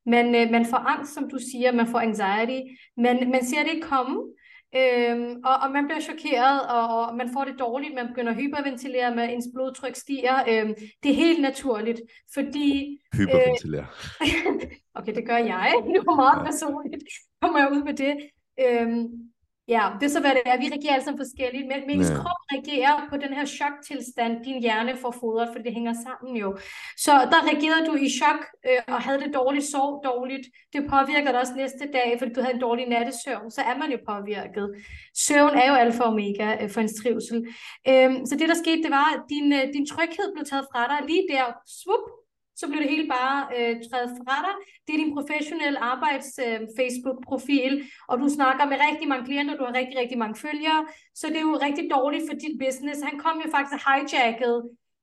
men 0.05 0.25
øh, 0.35 0.51
man 0.55 0.65
får 0.71 0.81
angst, 0.93 1.13
som 1.13 1.29
du 1.29 1.37
siger, 1.51 1.71
man 1.71 1.87
får 1.87 1.99
anxiety, 1.99 2.59
men 2.97 3.15
man 3.35 3.43
ser 3.49 3.61
det 3.63 3.71
ikke 3.73 3.87
komme, 3.87 4.17
øhm, 4.75 5.41
og, 5.43 5.55
og 5.63 5.71
man 5.71 5.85
bliver 5.85 5.99
chokeret, 5.99 6.61
og, 6.69 6.83
og 6.97 7.15
man 7.15 7.29
får 7.33 7.43
det 7.43 7.59
dårligt, 7.59 7.95
man 7.95 8.07
begynder 8.07 8.31
at 8.31 8.37
hyperventilere, 8.37 9.15
med 9.15 9.33
ens 9.33 9.47
blodtryk 9.53 9.95
stiger. 9.95 10.35
Øhm, 10.49 10.73
det 11.03 11.11
er 11.11 11.15
helt 11.15 11.41
naturligt, 11.41 12.01
fordi... 12.33 12.97
Hyperventilere. 13.13 13.85
Øh, 14.21 14.61
okay, 14.97 15.15
det 15.15 15.27
gør 15.27 15.37
jeg. 15.37 15.73
Det 15.95 16.05
var 16.05 16.15
meget 16.15 16.39
ja. 16.39 16.43
personligt. 16.43 17.03
Kommer 17.41 17.59
jeg 17.59 17.71
ud 17.71 17.83
med 17.83 17.93
det. 17.93 18.15
Øhm, 18.59 19.07
Ja, 19.67 19.83
det 19.99 20.05
er 20.05 20.09
så, 20.09 20.19
hvad 20.19 20.31
det 20.37 20.41
er. 20.45 20.57
Vi 20.57 20.67
reagerer 20.73 20.93
alle 20.93 21.05
sammen 21.05 21.23
forskelligt, 21.25 21.67
men, 21.67 21.79
ens 21.89 22.09
ja. 22.09 22.15
krop 22.15 22.41
reagerer 22.53 22.95
på 23.09 23.15
den 23.23 23.33
her 23.37 23.45
choktilstand, 23.45 24.43
din 24.43 24.61
hjerne 24.61 24.97
får 24.97 25.13
fodret, 25.21 25.49
for 25.53 25.59
det 25.65 25.73
hænger 25.73 25.93
sammen 26.05 26.35
jo. 26.43 26.49
Så 27.05 27.11
der 27.31 27.39
reagerede 27.49 27.85
du 27.89 27.93
i 28.05 28.09
chok 28.19 28.41
øh, 28.67 28.81
og 28.95 28.99
havde 29.05 29.19
det 29.23 29.31
dårligt, 29.33 29.65
sov 29.65 29.89
dårligt. 30.09 30.45
Det 30.73 30.81
påvirker 30.93 31.31
dig 31.31 31.39
også 31.43 31.55
næste 31.55 31.85
dag, 31.97 32.09
fordi 32.19 32.33
du 32.33 32.41
havde 32.41 32.55
en 32.55 32.65
dårlig 32.67 32.85
nattesøvn. 32.89 33.51
Så 33.51 33.61
er 33.61 33.75
man 33.81 33.89
jo 33.91 33.99
påvirket. 34.11 34.65
Søvn 35.25 35.55
er 35.61 35.67
jo 35.71 35.75
alfa 35.83 36.03
og 36.03 36.09
omega 36.13 36.49
øh, 36.61 36.69
for 36.69 36.81
ens 36.81 36.95
trivsel. 37.01 37.39
Øh, 37.89 38.11
så 38.27 38.33
det, 38.39 38.47
der 38.51 38.57
skete, 38.63 38.83
det 38.85 38.91
var, 38.99 39.07
at 39.15 39.21
din, 39.33 39.47
øh, 39.53 39.65
din 39.75 39.85
tryghed 39.93 40.27
blev 40.35 40.45
taget 40.45 40.65
fra 40.71 40.81
dig 40.91 40.99
lige 41.09 41.25
der. 41.33 41.45
Swoop, 41.77 42.05
så 42.55 42.67
bliver 42.67 42.81
det 42.83 42.91
hele 42.93 43.07
bare 43.17 43.37
øh, 43.57 43.73
trædet 43.85 44.11
fra 44.19 44.35
dig. 44.45 44.55
Det 44.85 44.91
er 44.93 45.01
din 45.03 45.15
professionelle 45.17 45.79
arbejds-Facebook-profil, 45.79 47.73
øh, 47.79 47.85
og 48.09 48.15
du 48.21 48.27
snakker 48.37 48.65
med 48.65 48.77
rigtig 48.87 49.07
mange 49.07 49.25
klienter, 49.25 49.57
du 49.57 49.65
har 49.65 49.73
rigtig, 49.81 49.97
rigtig 50.01 50.17
mange 50.17 50.35
følgere, 50.45 50.87
så 51.15 51.27
det 51.27 51.37
er 51.37 51.47
jo 51.51 51.59
rigtig 51.67 51.85
dårligt 51.95 52.25
for 52.29 52.35
dit 52.43 52.55
business. 52.63 53.07
Han 53.09 53.17
kom 53.19 53.35
jo 53.45 53.47
faktisk 53.55 53.83
hijacket 53.87 54.55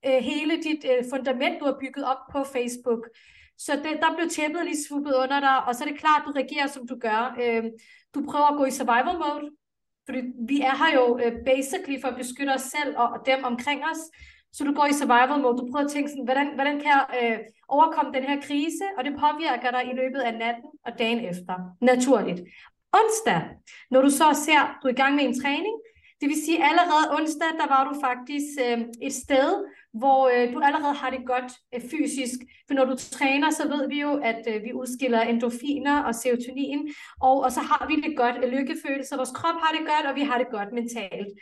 øh, 0.07 0.21
hele 0.31 0.55
dit 0.67 0.83
øh, 0.93 1.01
fundament, 1.13 1.61
du 1.61 1.65
har 1.65 1.77
bygget 1.81 2.05
op 2.13 2.23
på 2.33 2.41
Facebook. 2.55 3.03
Så 3.67 3.73
det, 3.85 3.95
der 4.03 4.17
blev 4.17 4.29
tæppet 4.29 4.65
lige 4.65 4.85
svuppet 4.89 5.15
under 5.23 5.41
dig, 5.41 5.57
og 5.67 5.75
så 5.75 5.85
er 5.85 5.89
det 5.89 5.99
klart, 5.99 6.21
at 6.21 6.27
du 6.27 6.33
reagerer, 6.33 6.67
som 6.67 6.89
du 6.89 6.97
gør. 7.07 7.37
Øh, 7.43 7.65
du 8.15 8.21
prøver 8.31 8.49
at 8.51 8.57
gå 8.57 8.65
i 8.65 8.71
survival 8.71 9.17
mode, 9.25 9.51
Fordi 10.07 10.21
vi 10.49 10.61
er 10.61 10.75
her 10.83 10.93
jo 11.01 11.07
øh, 11.25 11.33
basically 11.53 12.01
for 12.01 12.09
at 12.09 12.17
beskytte 12.17 12.51
os 12.59 12.67
selv 12.77 12.93
og, 12.97 13.09
og 13.15 13.21
dem 13.27 13.45
omkring 13.45 13.81
os. 13.91 14.03
Så 14.53 14.65
du 14.65 14.73
går 14.75 14.87
i 14.87 14.93
survival 14.93 15.41
mode, 15.43 15.59
du 15.59 15.69
prøver 15.71 15.85
at 15.85 15.93
tænke 15.93 16.11
sådan, 16.11 16.25
hvordan, 16.25 16.49
hvordan 16.55 16.77
kan 16.81 16.91
jeg 16.97 17.05
øh, 17.23 17.39
overkomme 17.69 18.13
den 18.13 18.25
her 18.25 18.41
krise, 18.47 18.85
og 18.99 19.05
det 19.05 19.13
påvirker 19.25 19.71
dig 19.77 19.85
i 19.93 19.95
løbet 20.01 20.21
af 20.29 20.33
natten 20.45 20.71
og 20.87 20.93
dagen 20.99 21.21
efter, 21.31 21.55
naturligt. 21.81 22.41
Onsdag, 23.01 23.41
når 23.91 24.03
du 24.03 24.11
så 24.11 24.29
ser, 24.47 24.79
du 24.83 24.89
er 24.89 24.93
i 24.93 25.01
gang 25.03 25.15
med 25.17 25.25
en 25.25 25.41
træning, 25.43 25.77
det 26.21 26.29
vil 26.29 26.45
sige, 26.45 26.65
allerede 26.65 27.07
onsdag, 27.19 27.49
der 27.61 27.69
var 27.75 27.83
du 27.89 28.01
faktisk 28.01 28.51
øh, 28.67 28.79
et 29.03 29.13
sted, 29.13 29.65
hvor 29.93 30.21
øh, 30.35 30.53
du 30.53 30.61
allerede 30.61 30.95
har 30.95 31.11
det 31.11 31.27
godt 31.27 31.53
øh, 31.75 31.81
fysisk. 31.91 32.39
For 32.67 32.75
når 32.75 32.85
du 32.85 32.97
træner, 32.97 33.51
så 33.51 33.69
ved 33.69 33.89
vi 33.89 34.01
jo, 34.01 34.13
at 34.31 34.43
øh, 34.49 34.63
vi 34.63 34.73
udskiller 34.73 35.21
endorfiner 35.21 36.03
og 36.03 36.15
serotonin, 36.15 36.81
og, 37.21 37.41
og 37.45 37.53
så 37.53 37.61
har 37.61 37.87
vi 37.89 37.97
det 37.97 38.17
godt, 38.17 38.37
øh, 38.45 38.51
lykkefølelse, 38.53 39.17
vores 39.17 39.37
krop 39.39 39.59
har 39.65 39.73
det 39.77 39.87
godt, 39.91 40.07
og 40.11 40.15
vi 40.15 40.25
har 40.29 40.39
det 40.39 40.49
godt 40.51 40.73
mentalt. 40.73 41.33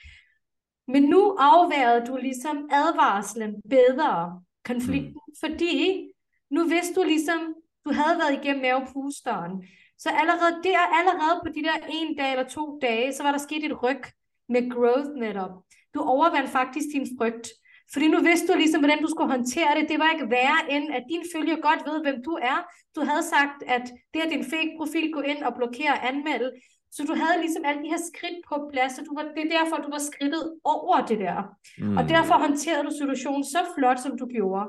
Men 0.89 1.03
nu 1.03 1.37
afværede 1.39 2.07
du 2.07 2.17
ligesom 2.17 2.69
advarslen 2.73 3.63
bedre, 3.71 4.43
konflikten, 4.65 5.21
mm. 5.29 5.35
fordi 5.41 6.09
nu 6.51 6.65
vidste 6.65 6.95
du 6.95 7.03
ligesom, 7.03 7.55
du 7.85 7.93
havde 7.93 8.19
været 8.19 8.39
igennem 8.39 8.63
mavepusteren. 8.63 9.53
Så 9.99 10.09
allerede 10.21 10.63
der, 10.65 10.79
allerede 10.99 11.41
på 11.45 11.49
de 11.57 11.63
der 11.63 11.77
en 11.89 12.17
dag 12.17 12.31
eller 12.31 12.49
to 12.49 12.79
dage, 12.83 13.13
så 13.13 13.23
var 13.23 13.33
der 13.33 13.39
sket 13.39 13.65
et 13.65 13.83
ryg 13.83 14.03
med 14.49 14.71
growth 14.71 15.11
netop. 15.17 15.51
Du 15.95 16.01
overvandt 16.01 16.51
faktisk 16.51 16.87
din 16.95 17.09
frygt. 17.19 17.49
Fordi 17.93 18.09
nu 18.09 18.19
vidste 18.23 18.53
du 18.53 18.59
ligesom, 18.59 18.81
hvordan 18.81 19.03
du 19.03 19.09
skulle 19.09 19.31
håndtere 19.37 19.75
det. 19.77 19.89
Det 19.89 19.99
var 19.99 20.11
ikke 20.13 20.31
værre 20.31 20.61
end, 20.71 20.95
at 20.95 21.05
din 21.11 21.25
følger 21.35 21.57
godt 21.57 21.83
ved, 21.89 22.03
hvem 22.03 22.23
du 22.25 22.31
er. 22.31 22.59
Du 22.97 23.01
havde 23.01 23.23
sagt, 23.23 23.63
at 23.67 23.85
det 24.15 24.23
er 24.25 24.29
din 24.29 24.45
fake 24.45 24.73
profil, 24.79 25.13
gå 25.13 25.21
ind 25.21 25.43
og 25.43 25.55
blokere 25.55 25.91
og 25.91 26.09
anmelde. 26.09 26.53
Så 26.91 27.03
du 27.09 27.15
havde 27.23 27.41
ligesom 27.41 27.65
alle 27.65 27.83
de 27.83 27.89
her 27.89 28.03
skridt 28.11 28.39
på 28.49 28.55
plads, 28.73 28.99
og 28.99 29.05
du 29.07 29.15
var, 29.15 29.25
det 29.37 29.43
er 29.47 29.59
derfor, 29.59 29.77
du 29.77 29.91
var 29.91 30.03
skridtet 30.11 30.45
over 30.65 31.07
det 31.11 31.19
der. 31.19 31.39
Mm. 31.79 31.97
Og 31.97 32.09
derfor 32.09 32.35
håndterede 32.45 32.85
du 32.87 32.91
situationen 32.91 33.45
så 33.45 33.61
flot, 33.75 33.99
som 33.99 34.19
du 34.19 34.27
gjorde. 34.27 34.67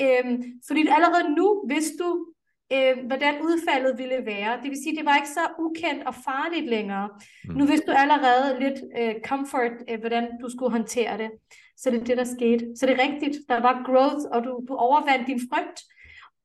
Øhm, 0.00 0.42
fordi 0.66 0.80
allerede 0.96 1.34
nu 1.38 1.64
vidste 1.68 1.96
du, 2.04 2.10
øh, 2.72 3.06
hvordan 3.06 3.34
udfaldet 3.42 3.98
ville 3.98 4.20
være. 4.26 4.52
Det 4.62 4.70
vil 4.70 4.82
sige, 4.82 4.96
det 4.96 5.04
var 5.04 5.16
ikke 5.16 5.36
så 5.38 5.44
ukendt 5.58 6.02
og 6.06 6.14
farligt 6.14 6.66
længere. 6.66 7.08
Mm. 7.44 7.54
Nu 7.58 7.64
vidste 7.66 7.86
du 7.86 7.92
allerede 8.04 8.60
lidt 8.60 8.78
øh, 9.00 9.14
comfort, 9.30 9.74
øh, 9.90 10.00
hvordan 10.00 10.24
du 10.42 10.48
skulle 10.48 10.72
håndtere 10.78 11.18
det. 11.18 11.30
Så 11.76 11.90
det 11.90 12.00
er 12.00 12.04
det, 12.04 12.16
der 12.16 12.24
skete. 12.24 12.64
Så 12.76 12.86
det 12.86 12.92
er 12.94 13.02
rigtigt. 13.08 13.36
Der 13.48 13.60
var 13.60 13.82
growth, 13.88 14.24
og 14.32 14.44
du, 14.44 14.52
du 14.68 14.74
overvandt 14.74 15.26
din 15.26 15.40
frygt. 15.50 15.78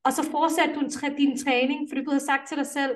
Og 0.04 0.14
så 0.14 0.24
fortsatte 0.32 0.76
du 0.76 0.82
din 1.18 1.38
træning, 1.38 1.90
fordi 1.90 2.04
du 2.04 2.10
havde 2.10 2.26
sagt 2.26 2.48
til 2.48 2.58
dig 2.58 2.68
selv, 2.68 2.92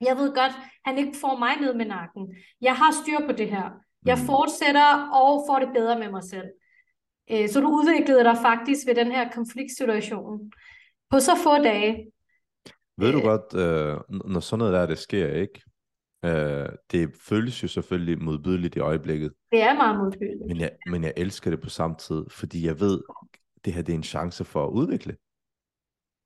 jeg 0.00 0.16
ved 0.16 0.34
godt, 0.34 0.52
han 0.84 0.98
ikke 0.98 1.18
får 1.20 1.38
mig 1.38 1.56
ned 1.60 1.74
med 1.74 1.86
nakken. 1.86 2.34
Jeg 2.60 2.74
har 2.74 2.92
styr 3.02 3.26
på 3.26 3.32
det 3.32 3.50
her. 3.50 3.70
Jeg 4.06 4.18
mm. 4.20 4.26
fortsætter 4.26 5.10
og 5.12 5.44
får 5.48 5.58
det 5.58 5.68
bedre 5.74 5.98
med 5.98 6.10
mig 6.10 6.24
selv. 6.24 6.48
Øh, 7.30 7.48
så 7.48 7.60
du 7.60 7.68
udviklede 7.68 8.24
dig 8.24 8.36
faktisk 8.42 8.86
ved 8.86 8.94
den 8.94 9.12
her 9.12 9.30
konfliktsituation 9.30 10.52
på 11.10 11.18
så 11.18 11.32
få 11.44 11.62
dage. 11.62 12.12
Ved 12.98 13.12
du 13.12 13.18
øh, 13.18 13.24
godt, 13.24 13.54
øh, 13.54 14.18
når 14.32 14.40
sådan 14.40 14.58
noget 14.58 14.74
der, 14.74 14.86
det 14.86 14.98
sker, 14.98 15.32
ikke? 15.32 15.60
Øh, 16.24 16.68
det 16.92 17.14
føles 17.28 17.62
jo 17.62 17.68
selvfølgelig 17.68 18.22
modbydeligt 18.22 18.76
i 18.76 18.78
øjeblikket. 18.78 19.32
Det 19.52 19.62
er 19.62 19.74
meget 19.74 19.98
modbydeligt. 19.98 20.46
Men 20.46 20.60
jeg, 20.60 20.70
men 20.86 21.04
jeg 21.04 21.12
elsker 21.16 21.50
det 21.50 21.60
på 21.60 21.68
samme 21.68 21.96
tid, 21.96 22.24
fordi 22.30 22.66
jeg 22.66 22.80
ved, 22.80 23.00
det 23.64 23.72
her 23.72 23.82
det 23.82 23.92
er 23.92 23.96
en 23.96 24.02
chance 24.02 24.44
for 24.44 24.64
at 24.64 24.70
udvikle. 24.70 25.16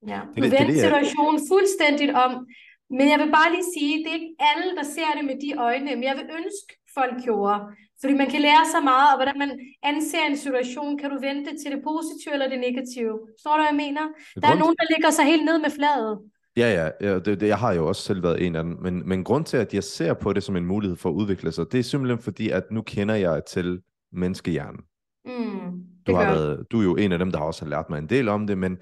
Ja, 0.07 0.21
du 0.37 0.41
vendte 0.41 0.81
situationen 0.81 1.41
fuldstændigt 1.51 2.13
om. 2.17 2.47
Men 2.97 3.07
jeg 3.13 3.19
vil 3.23 3.31
bare 3.39 3.51
lige 3.55 3.69
sige, 3.77 3.93
det 4.03 4.11
er 4.11 4.19
ikke 4.21 4.35
alle, 4.51 4.69
der 4.79 4.87
ser 4.97 5.11
det 5.17 5.25
med 5.31 5.37
de 5.45 5.51
øjne, 5.69 5.91
men 5.99 6.05
jeg 6.11 6.17
vil 6.21 6.29
ønske, 6.41 6.71
folk 6.99 7.15
gjorde. 7.27 7.59
Fordi 8.01 8.15
man 8.23 8.31
kan 8.31 8.41
lære 8.49 8.65
så 8.75 8.81
meget, 8.91 9.09
og 9.13 9.17
hvordan 9.19 9.39
man 9.45 9.51
anser 9.83 10.25
en 10.31 10.37
situation. 10.37 10.99
Kan 10.99 11.11
du 11.11 11.19
vente 11.29 11.51
til 11.61 11.69
det 11.75 11.81
positive 11.91 12.33
eller 12.37 12.49
det 12.49 12.61
negative? 12.69 13.15
Står 13.41 13.53
du, 13.57 13.61
hvad 13.61 13.73
jeg 13.73 13.81
mener? 13.85 14.05
Der 14.43 14.49
er 14.49 14.59
nogen, 14.63 14.77
der 14.81 14.87
ligger 14.95 15.11
sig 15.11 15.25
helt 15.25 15.45
ned 15.45 15.59
med 15.59 15.71
fladet. 15.79 16.15
Ja, 16.57 16.69
ja, 17.01 17.19
det, 17.19 17.41
det, 17.41 17.49
jeg 17.49 17.59
har 17.59 17.73
jo 17.73 17.89
også 17.89 18.03
selv 18.03 18.23
været 18.23 18.47
en 18.47 18.57
af 18.57 18.65
dem, 18.65 18.77
men, 18.83 19.09
men 19.09 19.25
grund 19.25 19.45
til, 19.45 19.57
at 19.57 19.75
jeg 19.75 19.85
ser 19.85 20.15
på 20.15 20.33
det 20.33 20.43
som 20.43 20.57
en 20.57 20.67
mulighed 20.67 20.97
for 20.97 21.09
at 21.09 21.15
udvikle 21.15 21.53
sig, 21.53 21.73
det 21.73 21.79
er 21.79 21.83
simpelthen 21.83 22.19
fordi, 22.19 22.51
at 22.51 22.65
nu 22.71 22.83
kender 22.83 23.15
jeg 23.15 23.43
til 23.45 23.81
menneskehjernen. 24.13 24.81
Mm, 25.25 25.85
du, 26.07 26.15
har 26.15 26.25
været, 26.25 26.67
du 26.71 26.81
er 26.81 26.85
jo 26.85 26.97
en 26.97 27.13
af 27.13 27.19
dem, 27.19 27.31
der 27.31 27.39
har 27.39 27.47
også 27.47 27.65
lært 27.65 27.91
mig 27.91 27.99
en 27.99 28.09
del 28.09 28.29
om 28.29 28.47
det, 28.47 28.59
men 28.59 28.77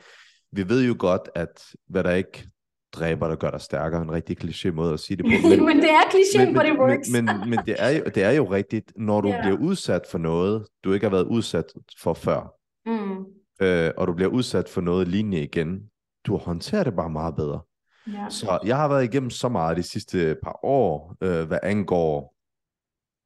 vi 0.52 0.68
ved 0.68 0.86
jo 0.86 0.96
godt, 0.98 1.28
at 1.34 1.64
hvad 1.88 2.04
der 2.04 2.10
ikke 2.10 2.48
dræber, 2.92 3.28
der 3.28 3.36
gør 3.36 3.50
dig 3.50 3.60
stærkere. 3.60 4.02
En 4.02 4.12
rigtig 4.12 4.44
kliché 4.44 4.70
måde 4.70 4.92
at 4.92 5.00
sige 5.00 5.16
det 5.16 5.24
på. 5.24 5.48
Men, 5.48 5.64
men 5.64 5.76
det 5.76 5.90
er 5.90 6.02
kliché, 6.10 6.52
but 6.54 6.66
it 6.66 6.78
works. 6.78 7.08
Men, 7.12 7.24
men, 7.24 7.50
men 7.50 7.58
det, 7.66 7.76
er 7.78 7.88
jo, 7.88 8.02
det 8.14 8.22
er 8.22 8.30
jo 8.30 8.44
rigtigt, 8.44 8.92
når 8.96 9.20
du 9.20 9.28
yeah. 9.28 9.42
bliver 9.42 9.58
udsat 9.58 10.06
for 10.10 10.18
noget, 10.18 10.66
du 10.84 10.92
ikke 10.92 11.06
har 11.06 11.10
været 11.10 11.26
udsat 11.26 11.64
for 11.98 12.14
før, 12.14 12.54
mm. 12.86 13.24
øh, 13.66 13.90
og 13.96 14.06
du 14.06 14.12
bliver 14.12 14.30
udsat 14.30 14.68
for 14.68 14.80
noget 14.80 15.08
lignende 15.08 15.42
igen, 15.42 15.82
du 16.26 16.36
håndterer 16.36 16.84
det 16.84 16.96
bare 16.96 17.10
meget 17.10 17.36
bedre. 17.36 17.60
Yeah. 18.08 18.30
Så 18.30 18.58
jeg 18.64 18.76
har 18.76 18.88
været 18.88 19.04
igennem 19.04 19.30
så 19.30 19.48
meget 19.48 19.76
de 19.76 19.82
sidste 19.82 20.36
par 20.42 20.60
år, 20.62 21.16
øh, 21.22 21.46
hvad 21.46 21.58
angår 21.62 22.34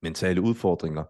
mentale 0.02 0.40
udfordringer, 0.40 1.05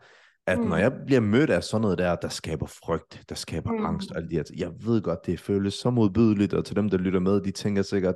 at 0.46 0.58
mm. 0.58 0.64
når 0.64 0.76
jeg 0.76 0.92
bliver 1.06 1.20
mødt 1.20 1.50
af 1.50 1.64
sådan 1.64 1.82
noget 1.82 1.98
der, 1.98 2.16
der 2.16 2.28
skaber 2.28 2.66
frygt, 2.66 3.22
der 3.28 3.34
skaber 3.34 3.72
mm. 3.72 3.86
angst 3.86 4.10
og 4.10 4.16
alt 4.16 4.30
det 4.30 4.36
her, 4.36 4.44
jeg 4.56 4.72
ved 4.80 5.02
godt, 5.02 5.26
det 5.26 5.40
føles 5.40 5.74
så 5.74 5.90
modbydeligt, 5.90 6.54
og 6.54 6.64
til 6.64 6.76
dem, 6.76 6.88
der 6.88 6.98
lytter 6.98 7.20
med, 7.20 7.40
de 7.40 7.50
tænker 7.50 7.82
sikkert, 7.82 8.14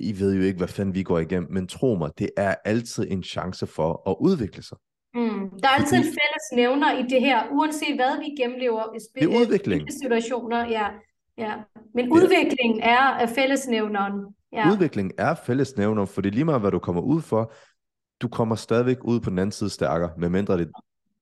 i 0.00 0.20
ved 0.20 0.34
jo 0.34 0.42
ikke, 0.42 0.58
hvad 0.58 0.68
fanden 0.68 0.94
vi 0.94 1.02
går 1.02 1.18
igennem, 1.18 1.52
men 1.52 1.66
tro 1.66 1.94
mig, 1.94 2.10
det 2.18 2.30
er 2.36 2.54
altid 2.64 3.06
en 3.10 3.22
chance 3.22 3.66
for 3.66 4.10
at 4.10 4.16
udvikle 4.20 4.62
sig. 4.62 4.78
Mm. 5.14 5.50
Der 5.62 5.68
er 5.68 5.72
altid 5.72 5.96
en 5.96 6.02
fælles 6.02 6.46
nævner 6.54 6.98
i 6.98 7.02
det 7.02 7.20
her, 7.20 7.42
uanset 7.50 7.94
hvad 7.94 8.18
vi 8.18 8.42
gennemlever 8.42 8.94
i 8.94 8.98
det 9.20 9.34
er 9.34 9.40
udvikling. 9.40 9.92
situationer. 10.02 10.68
Ja. 10.68 10.86
Ja. 11.38 11.54
Men 11.94 12.04
ja. 12.04 12.12
udviklingen 12.12 12.80
er 12.82 13.26
fællesnævneren. 13.26 14.34
Ja. 14.52 14.70
Udvikling 14.72 15.12
er 15.18 15.34
fællesnævner, 15.34 16.04
fordi 16.04 16.30
lige 16.30 16.44
meget 16.44 16.60
hvad 16.60 16.70
du 16.70 16.78
kommer 16.78 17.02
ud 17.02 17.20
for, 17.20 17.52
du 18.22 18.28
kommer 18.28 18.54
stadigvæk 18.54 19.04
ud 19.04 19.20
på 19.20 19.30
den 19.30 19.38
anden 19.38 19.52
side 19.52 19.70
stærkere, 19.70 20.10
medmindre 20.18 20.58
det 20.58 20.70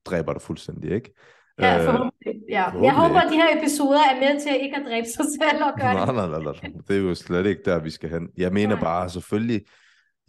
dræber 0.04 0.32
dig 0.32 0.42
fuldstændig, 0.42 0.92
ikke? 0.92 1.14
Ja, 1.58 1.78
øh, 1.78 1.84
forhåbentlig. 1.84 2.34
Ja. 2.48 2.64
Forhåbentlig 2.64 2.86
jeg 2.86 2.94
håber, 2.94 3.20
at 3.20 3.30
de 3.32 3.36
her 3.36 3.58
episoder 3.58 4.00
er 4.00 4.20
med 4.20 4.40
til 4.40 4.52
ikke 4.62 4.76
at 4.76 4.82
dræbe 4.86 5.06
sig 5.06 5.24
selv 5.40 5.64
og 5.64 5.72
gøre 5.80 5.94
nej, 5.94 6.04
det. 6.04 6.14
Nej, 6.14 6.28
nej, 6.28 6.42
nej. 6.42 6.82
Det 6.88 6.96
er 6.96 7.00
jo 7.00 7.14
slet 7.14 7.46
ikke 7.46 7.62
der, 7.64 7.78
vi 7.78 7.90
skal 7.90 8.10
hen. 8.10 8.28
Jeg 8.36 8.52
mener 8.52 8.74
nej. 8.74 8.80
bare, 8.80 9.10
selvfølgelig, 9.10 9.60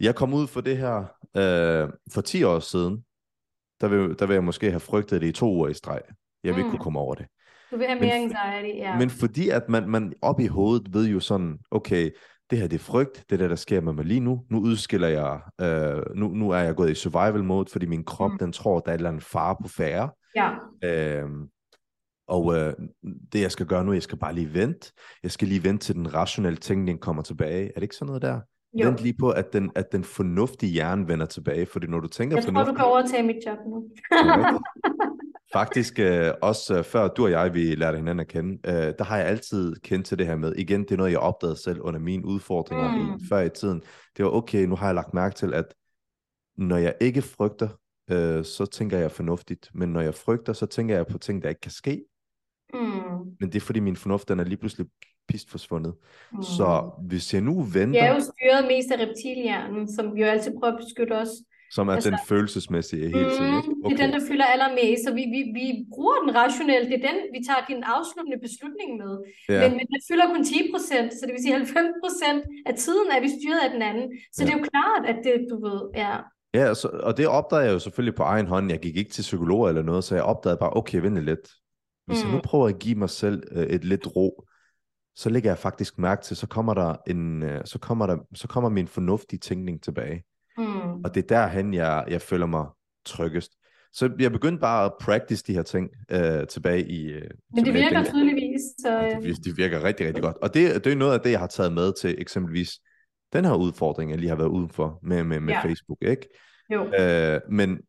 jeg 0.00 0.14
kom 0.14 0.34
ud 0.34 0.46
for 0.46 0.60
det 0.60 0.76
her 0.76 0.96
øh, 1.36 1.88
for 2.12 2.20
10 2.20 2.42
år 2.42 2.58
siden, 2.58 3.04
der 3.80 3.88
vil, 3.88 4.18
der 4.18 4.26
vil 4.26 4.34
jeg 4.34 4.44
måske 4.44 4.70
have 4.70 4.80
frygtet 4.80 5.20
det 5.20 5.26
i 5.26 5.32
to 5.32 5.52
uger 5.52 5.68
i 5.68 5.74
streg. 5.74 6.00
Jeg 6.44 6.54
vil 6.54 6.54
mm. 6.54 6.58
ikke 6.58 6.70
kunne 6.70 6.84
komme 6.84 6.98
over 6.98 7.14
det. 7.14 7.26
Du 7.70 7.76
vil 7.76 7.86
have 7.86 8.00
mere 8.00 8.20
men, 8.20 8.36
anxiety, 8.36 8.78
ja. 8.78 8.98
Men 8.98 9.10
fordi 9.10 9.48
at 9.48 9.68
man, 9.68 9.88
man 9.88 10.12
op 10.22 10.40
i 10.40 10.46
hovedet 10.46 10.94
ved 10.94 11.06
jo 11.06 11.20
sådan, 11.20 11.58
okay, 11.70 12.10
det 12.50 12.58
her 12.58 12.66
det 12.66 12.76
er 12.76 12.84
frygt, 12.84 13.24
det 13.30 13.38
der, 13.38 13.48
der 13.48 13.56
sker 13.56 13.80
med 13.80 13.92
mig 13.92 14.04
lige 14.04 14.20
nu. 14.20 14.40
Nu 14.50 14.60
udskiller 14.60 15.08
jeg, 15.08 15.40
øh, 15.60 16.16
nu, 16.16 16.28
nu 16.28 16.50
er 16.50 16.58
jeg 16.58 16.74
gået 16.74 16.90
i 16.90 16.94
survival 16.94 17.44
mode, 17.44 17.70
fordi 17.72 17.86
min 17.86 18.04
krop, 18.04 18.30
mm. 18.30 18.38
den 18.38 18.52
tror, 18.52 18.80
der 18.80 18.88
er 18.88 18.94
en 18.94 18.98
eller 18.98 19.10
anden 19.10 19.22
fare 19.22 19.56
på 19.62 19.68
færre. 19.68 20.10
Ja. 20.36 20.50
Øh, 20.84 21.28
og 22.28 22.56
øh, 22.56 22.74
det 23.32 23.40
jeg 23.40 23.52
skal 23.52 23.66
gøre 23.66 23.84
nu, 23.84 23.92
jeg 23.92 24.02
skal 24.02 24.18
bare 24.18 24.34
lige 24.34 24.54
vente. 24.54 24.92
Jeg 25.22 25.30
skal 25.30 25.48
lige 25.48 25.64
vente 25.64 25.84
til 25.84 25.94
den 25.94 26.14
rationelle 26.14 26.56
tænkning 26.56 27.00
kommer 27.00 27.22
tilbage. 27.22 27.66
Er 27.66 27.74
det 27.74 27.82
ikke 27.82 27.96
sådan 27.96 28.06
noget 28.06 28.22
der? 28.22 28.40
Jo. 28.74 28.88
Vent 28.88 29.00
lige 29.00 29.14
på, 29.18 29.30
at 29.30 29.52
den, 29.52 29.70
at 29.74 29.92
den 29.92 30.04
fornuftige 30.04 30.72
hjerne 30.72 31.08
vender 31.08 31.26
tilbage, 31.26 31.66
fordi 31.66 31.86
når 31.86 32.00
du 32.00 32.08
tænker 32.08 32.36
Jeg 32.36 32.44
tror, 32.44 32.64
du 32.64 32.74
kan 32.74 32.84
overtage 32.84 33.22
mit 33.22 33.36
job 33.46 33.58
nu. 33.66 33.90
Faktisk 35.52 35.98
øh, 35.98 36.32
også 36.42 36.78
øh, 36.78 36.84
før 36.84 37.08
du 37.08 37.24
og 37.24 37.30
jeg, 37.30 37.54
vi 37.54 37.74
lærte 37.74 37.96
hinanden 37.96 38.20
at 38.20 38.28
kende, 38.28 38.58
øh, 38.66 38.94
der 38.98 39.04
har 39.04 39.16
jeg 39.16 39.26
altid 39.26 39.76
kendt 39.76 40.06
til 40.06 40.18
det 40.18 40.26
her 40.26 40.36
med, 40.36 40.54
igen, 40.54 40.80
det 40.80 40.90
er 40.90 40.96
noget, 40.96 41.10
jeg 41.10 41.18
opdagede 41.18 41.62
selv 41.62 41.80
under 41.80 42.00
mine 42.00 42.26
udfordringer 42.26 42.96
mm. 42.96 43.14
i, 43.14 43.28
før 43.28 43.40
i 43.40 43.48
tiden. 43.48 43.82
Det 44.16 44.24
var 44.24 44.30
okay, 44.30 44.64
nu 44.64 44.76
har 44.76 44.86
jeg 44.86 44.94
lagt 44.94 45.14
mærke 45.14 45.34
til, 45.34 45.54
at 45.54 45.74
når 46.56 46.76
jeg 46.76 46.94
ikke 47.00 47.22
frygter, 47.22 47.68
øh, 48.10 48.44
så 48.44 48.66
tænker 48.66 48.98
jeg 48.98 49.10
fornuftigt, 49.10 49.70
men 49.74 49.88
når 49.88 50.00
jeg 50.00 50.14
frygter, 50.14 50.52
så 50.52 50.66
tænker 50.66 50.96
jeg 50.96 51.06
på 51.06 51.18
ting, 51.18 51.42
der 51.42 51.48
ikke 51.48 51.60
kan 51.60 51.70
ske. 51.70 52.04
Mm. 52.74 52.80
Men 53.40 53.52
det 53.52 53.54
er 53.54 53.60
fordi 53.60 53.80
min 53.80 53.96
fornuft, 53.96 54.28
den 54.28 54.40
er 54.40 54.44
lige 54.44 54.56
pludselig 54.56 54.86
pist 55.28 55.50
forsvundet. 55.50 55.94
Mm. 56.32 56.42
Så 56.42 56.90
hvis 57.08 57.34
jeg 57.34 57.42
nu 57.42 57.62
venter... 57.62 58.00
Jeg 58.00 58.08
er 58.08 58.14
jo 58.14 58.20
styret 58.20 58.66
mest 58.66 58.90
af 58.92 59.06
reptilhjernen, 59.06 59.94
som 59.94 60.16
jo 60.16 60.26
altid 60.26 60.52
prøver 60.58 60.74
at 60.74 60.80
beskytte 60.84 61.12
os 61.12 61.28
som 61.76 61.84
er 61.88 61.94
altså, 61.94 62.10
den 62.10 62.18
følelsesmæssige 62.30 63.06
hele 63.16 63.30
tiden. 63.36 63.54
Mm, 63.54 63.84
okay. 63.84 63.90
Det 63.90 63.92
er 63.96 64.02
den, 64.04 64.12
der 64.16 64.22
fylder 64.30 64.46
allermest, 64.54 65.00
så 65.04 65.10
vi, 65.18 65.24
vi, 65.34 65.40
vi 65.58 65.66
bruger 65.94 66.16
den 66.22 66.30
rationelt. 66.40 66.86
Det 66.90 66.96
er 67.00 67.06
den, 67.10 67.18
vi 67.34 67.40
tager 67.48 67.62
din 67.70 67.82
afsluttende 67.94 68.38
beslutning 68.46 68.90
med. 69.02 69.12
Ja. 69.52 69.60
Men, 69.62 69.70
men 69.78 69.86
den 69.92 70.00
fylder 70.08 70.26
kun 70.32 70.44
10 70.44 70.72
procent, 70.72 71.08
så 71.16 71.22
det 71.26 71.32
vil 71.34 71.42
sige 71.44 71.54
90 71.54 72.02
procent 72.04 72.42
af 72.68 72.74
tiden 72.84 73.08
er 73.14 73.20
vi 73.24 73.28
styret 73.36 73.60
af 73.66 73.70
den 73.76 73.82
anden. 73.90 74.06
Så 74.34 74.38
ja. 74.38 74.44
det 74.44 74.50
er 74.52 74.58
jo 74.58 74.64
klart, 74.72 75.02
at 75.12 75.18
det, 75.26 75.34
du 75.52 75.56
ved, 75.66 75.80
ja. 76.04 76.14
Ja, 76.54 76.74
så, 76.74 76.88
og 76.88 77.16
det 77.16 77.26
opdagede 77.26 77.66
jeg 77.66 77.74
jo 77.74 77.78
selvfølgelig 77.78 78.14
på 78.14 78.22
egen 78.22 78.46
hånd. 78.46 78.70
Jeg 78.70 78.80
gik 78.80 78.96
ikke 78.96 79.10
til 79.10 79.22
psykolog 79.22 79.68
eller 79.68 79.82
noget, 79.82 80.04
så 80.04 80.14
jeg 80.14 80.24
opdagede 80.24 80.58
bare, 80.58 80.76
okay, 80.76 81.00
vent 81.00 81.18
lidt. 81.18 81.50
Hvis 82.06 82.18
mm. 82.18 82.24
jeg 82.24 82.30
nu 82.30 82.36
mm. 82.36 82.42
prøver 82.44 82.68
at 82.68 82.78
give 82.78 82.94
mig 82.94 83.10
selv 83.10 83.42
øh, 83.50 83.66
et 83.66 83.84
lidt 83.84 84.16
ro, 84.16 84.44
så 85.16 85.30
lægger 85.30 85.50
jeg 85.50 85.58
faktisk 85.58 85.98
mærke 85.98 86.24
til, 86.24 86.36
så 86.36 86.46
kommer 86.46 86.74
der 86.74 86.96
en, 87.06 87.42
øh, 87.42 87.60
så 87.64 87.78
kommer 87.78 88.06
der, 88.06 88.16
så 88.34 88.48
kommer 88.48 88.70
min 88.70 88.88
fornuftige 88.88 89.40
tænkning 89.40 89.82
tilbage. 89.82 90.24
Mm. 90.58 91.04
Og 91.04 91.14
det 91.14 91.22
er 91.22 91.26
derhen, 91.26 91.74
jeg, 91.74 92.04
jeg 92.08 92.20
føler 92.20 92.46
mig 92.46 92.66
tryggest. 93.06 93.52
Så 93.92 94.10
jeg 94.18 94.32
begyndte 94.32 94.60
bare 94.60 94.84
at 94.84 94.92
practice 95.00 95.44
de 95.46 95.52
her 95.52 95.62
ting 95.62 95.90
øh, 96.10 96.46
tilbage 96.46 96.88
i... 96.88 97.06
Øh, 97.06 97.30
Men 97.54 97.64
det 97.64 97.74
virker 97.74 98.04
tydeligvis. 98.04 98.60
Så... 98.78 98.92
Ja, 98.92 99.20
det, 99.20 99.44
det 99.44 99.56
virker 99.56 99.84
rigtig, 99.84 100.06
rigtig 100.06 100.22
godt. 100.22 100.36
Og 100.36 100.54
det, 100.54 100.84
det 100.84 100.92
er 100.92 100.96
noget 100.96 101.14
af 101.14 101.20
det, 101.20 101.30
jeg 101.30 101.40
har 101.40 101.46
taget 101.46 101.72
med 101.72 101.92
til 102.00 102.14
eksempelvis 102.18 102.80
den 103.32 103.44
her 103.44 103.54
udfordring, 103.54 104.10
jeg 104.10 104.18
lige 104.18 104.28
har 104.28 104.36
været 104.36 104.48
ude 104.48 104.68
for 104.68 104.98
med, 105.02 105.24
med, 105.24 105.40
med 105.40 105.54
ja. 105.54 105.64
Facebook. 105.64 105.98
Ikke? 106.02 106.28
Jo. 106.70 106.94
Øh, 106.94 107.40
men 107.50 107.80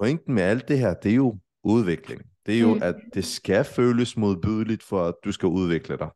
pointen 0.00 0.34
med 0.34 0.42
alt 0.42 0.68
det 0.68 0.78
her, 0.78 0.94
det 0.94 1.10
er 1.10 1.16
jo 1.16 1.38
udvikling. 1.64 2.22
Det 2.46 2.56
er 2.56 2.60
jo, 2.60 2.74
mm. 2.74 2.82
at 2.82 2.94
det 3.14 3.24
skal 3.24 3.64
føles 3.64 4.16
modbydeligt 4.16 4.82
for, 4.82 5.04
at 5.04 5.14
du 5.24 5.32
skal 5.32 5.46
udvikle 5.46 5.96
dig. 5.98 6.10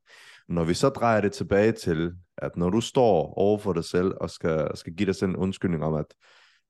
Når 0.48 0.64
vi 0.64 0.74
så 0.74 0.88
drejer 0.88 1.20
det 1.20 1.32
tilbage 1.32 1.72
til, 1.72 2.12
at 2.38 2.56
når 2.56 2.70
du 2.70 2.80
står 2.80 3.34
over 3.38 3.58
for 3.58 3.72
dig 3.72 3.84
selv 3.84 4.12
og 4.20 4.30
skal, 4.30 4.68
skal 4.74 4.92
give 4.92 5.06
dig 5.06 5.14
selv 5.14 5.30
en 5.30 5.36
undskyldning 5.36 5.84
om, 5.84 5.94
at 5.94 6.14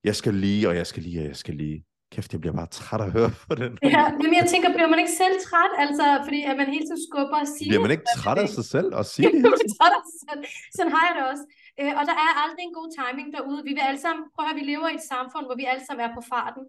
jeg 0.04 0.16
skal 0.16 0.35
lige, 0.35 0.68
og 0.68 0.76
jeg 0.76 0.87
skal 0.87 1.02
lige, 1.02 1.20
og 1.20 1.26
jeg 1.26 1.37
skal 1.37 1.54
lige, 1.54 1.85
Kæft, 2.12 2.31
jeg 2.33 2.40
bliver 2.42 2.57
bare 2.61 2.71
træt 2.81 3.01
af 3.05 3.09
at 3.09 3.12
høre 3.19 3.31
på 3.51 3.55
den. 3.62 3.73
Ja, 3.97 4.05
men 4.23 4.31
jeg 4.38 4.47
tænker, 4.53 4.69
bliver 4.77 4.90
man 4.92 5.01
ikke 5.03 5.16
selv 5.23 5.35
træt, 5.49 5.73
altså, 5.85 6.07
fordi 6.27 6.40
at 6.51 6.57
man 6.61 6.69
hele 6.75 6.87
tiden 6.88 7.03
skubber 7.09 7.38
og 7.45 7.49
siger... 7.55 7.71
Bliver 7.71 7.85
man 7.87 7.95
ikke 7.97 8.09
træt 8.19 8.38
af 8.45 8.49
sig 8.57 8.66
selv 8.75 8.90
og 8.99 9.05
sige 9.14 9.29
det? 9.33 9.42
træt 9.77 9.95
af 9.99 10.05
sig 10.11 10.19
selv. 10.27 10.40
Sådan 10.77 10.92
har 10.97 11.05
jeg 11.09 11.14
det 11.19 11.25
også. 11.33 11.45
Øh, 11.81 11.92
og 11.99 12.03
der 12.11 12.16
er 12.25 12.31
aldrig 12.42 12.62
en 12.66 12.77
god 12.79 12.88
timing 12.99 13.29
derude. 13.37 13.61
Vi 13.69 13.73
vil 13.77 13.85
alle 13.88 14.03
sammen, 14.07 14.23
prøv 14.33 14.42
at 14.42 14.49
høre, 14.49 14.61
vi 14.61 14.66
lever 14.73 14.88
i 14.90 14.99
et 15.01 15.07
samfund, 15.14 15.45
hvor 15.47 15.57
vi 15.61 15.66
alle 15.73 15.85
sammen 15.87 16.03
er 16.07 16.12
på 16.19 16.23
farten. 16.33 16.62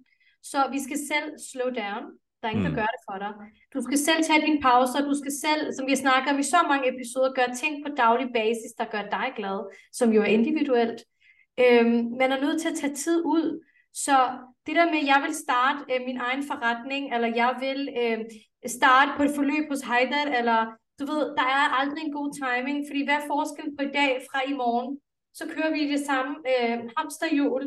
Så 0.52 0.60
vi 0.74 0.80
skal 0.86 1.00
selv 1.12 1.28
slow 1.50 1.70
down. 1.82 2.04
Der 2.40 2.46
er 2.48 2.54
ingen, 2.54 2.68
der 2.70 2.76
mm. 2.76 2.80
gør 2.82 2.90
det 2.96 3.02
for 3.08 3.18
dig. 3.24 3.34
Du 3.74 3.80
skal 3.88 4.00
selv 4.08 4.22
tage 4.28 4.42
dine 4.46 4.62
pauser. 4.68 5.00
Du 5.10 5.16
skal 5.22 5.34
selv, 5.46 5.64
som 5.76 5.84
vi 5.92 5.96
snakker 6.04 6.28
om 6.34 6.40
i 6.44 6.52
så 6.56 6.60
mange 6.72 6.86
episoder, 6.94 7.38
gøre 7.40 7.52
ting 7.62 7.74
på 7.86 7.90
daglig 8.04 8.28
basis, 8.40 8.72
der 8.80 8.86
gør 8.94 9.04
dig 9.18 9.28
glad, 9.40 9.60
som 10.00 10.08
jo 10.16 10.22
er 10.26 10.32
individuelt. 10.38 11.00
Øhm, 11.64 12.00
man 12.22 12.30
er 12.36 12.40
nødt 12.46 12.62
til 12.62 12.70
at 12.72 12.80
tage 12.82 12.96
tid 13.04 13.18
ud. 13.36 13.48
Så 14.06 14.18
det 14.66 14.76
der 14.80 14.88
med, 14.92 15.00
at 15.04 15.10
jeg 15.14 15.20
vil 15.26 15.36
starte 15.46 15.80
øh, 15.92 16.02
min 16.08 16.20
egen 16.28 16.44
forretning, 16.50 17.04
eller 17.16 17.30
jeg 17.42 17.52
vil 17.66 17.80
øh, 18.02 18.20
starte 18.78 19.12
på 19.18 19.22
et 19.28 19.36
forløb 19.38 19.66
hos 19.72 19.82
Heidat, 19.90 20.30
eller 20.40 20.60
du 21.00 21.04
ved, 21.12 21.24
der 21.40 21.48
er 21.60 21.66
aldrig 21.80 22.02
en 22.04 22.18
god 22.20 22.30
timing, 22.42 22.78
fordi 22.90 23.02
hvad 23.06 23.18
er 23.20 23.30
forskellen 23.34 23.74
på 23.78 23.82
i 23.90 23.94
dag 24.00 24.12
fra 24.28 24.40
i 24.52 24.54
morgen? 24.64 24.92
Så 25.40 25.44
kører 25.54 25.72
vi 25.78 25.82
det 25.94 26.02
samme 26.10 26.32
øh, 26.52 26.78
hamsterhjul. 26.98 27.64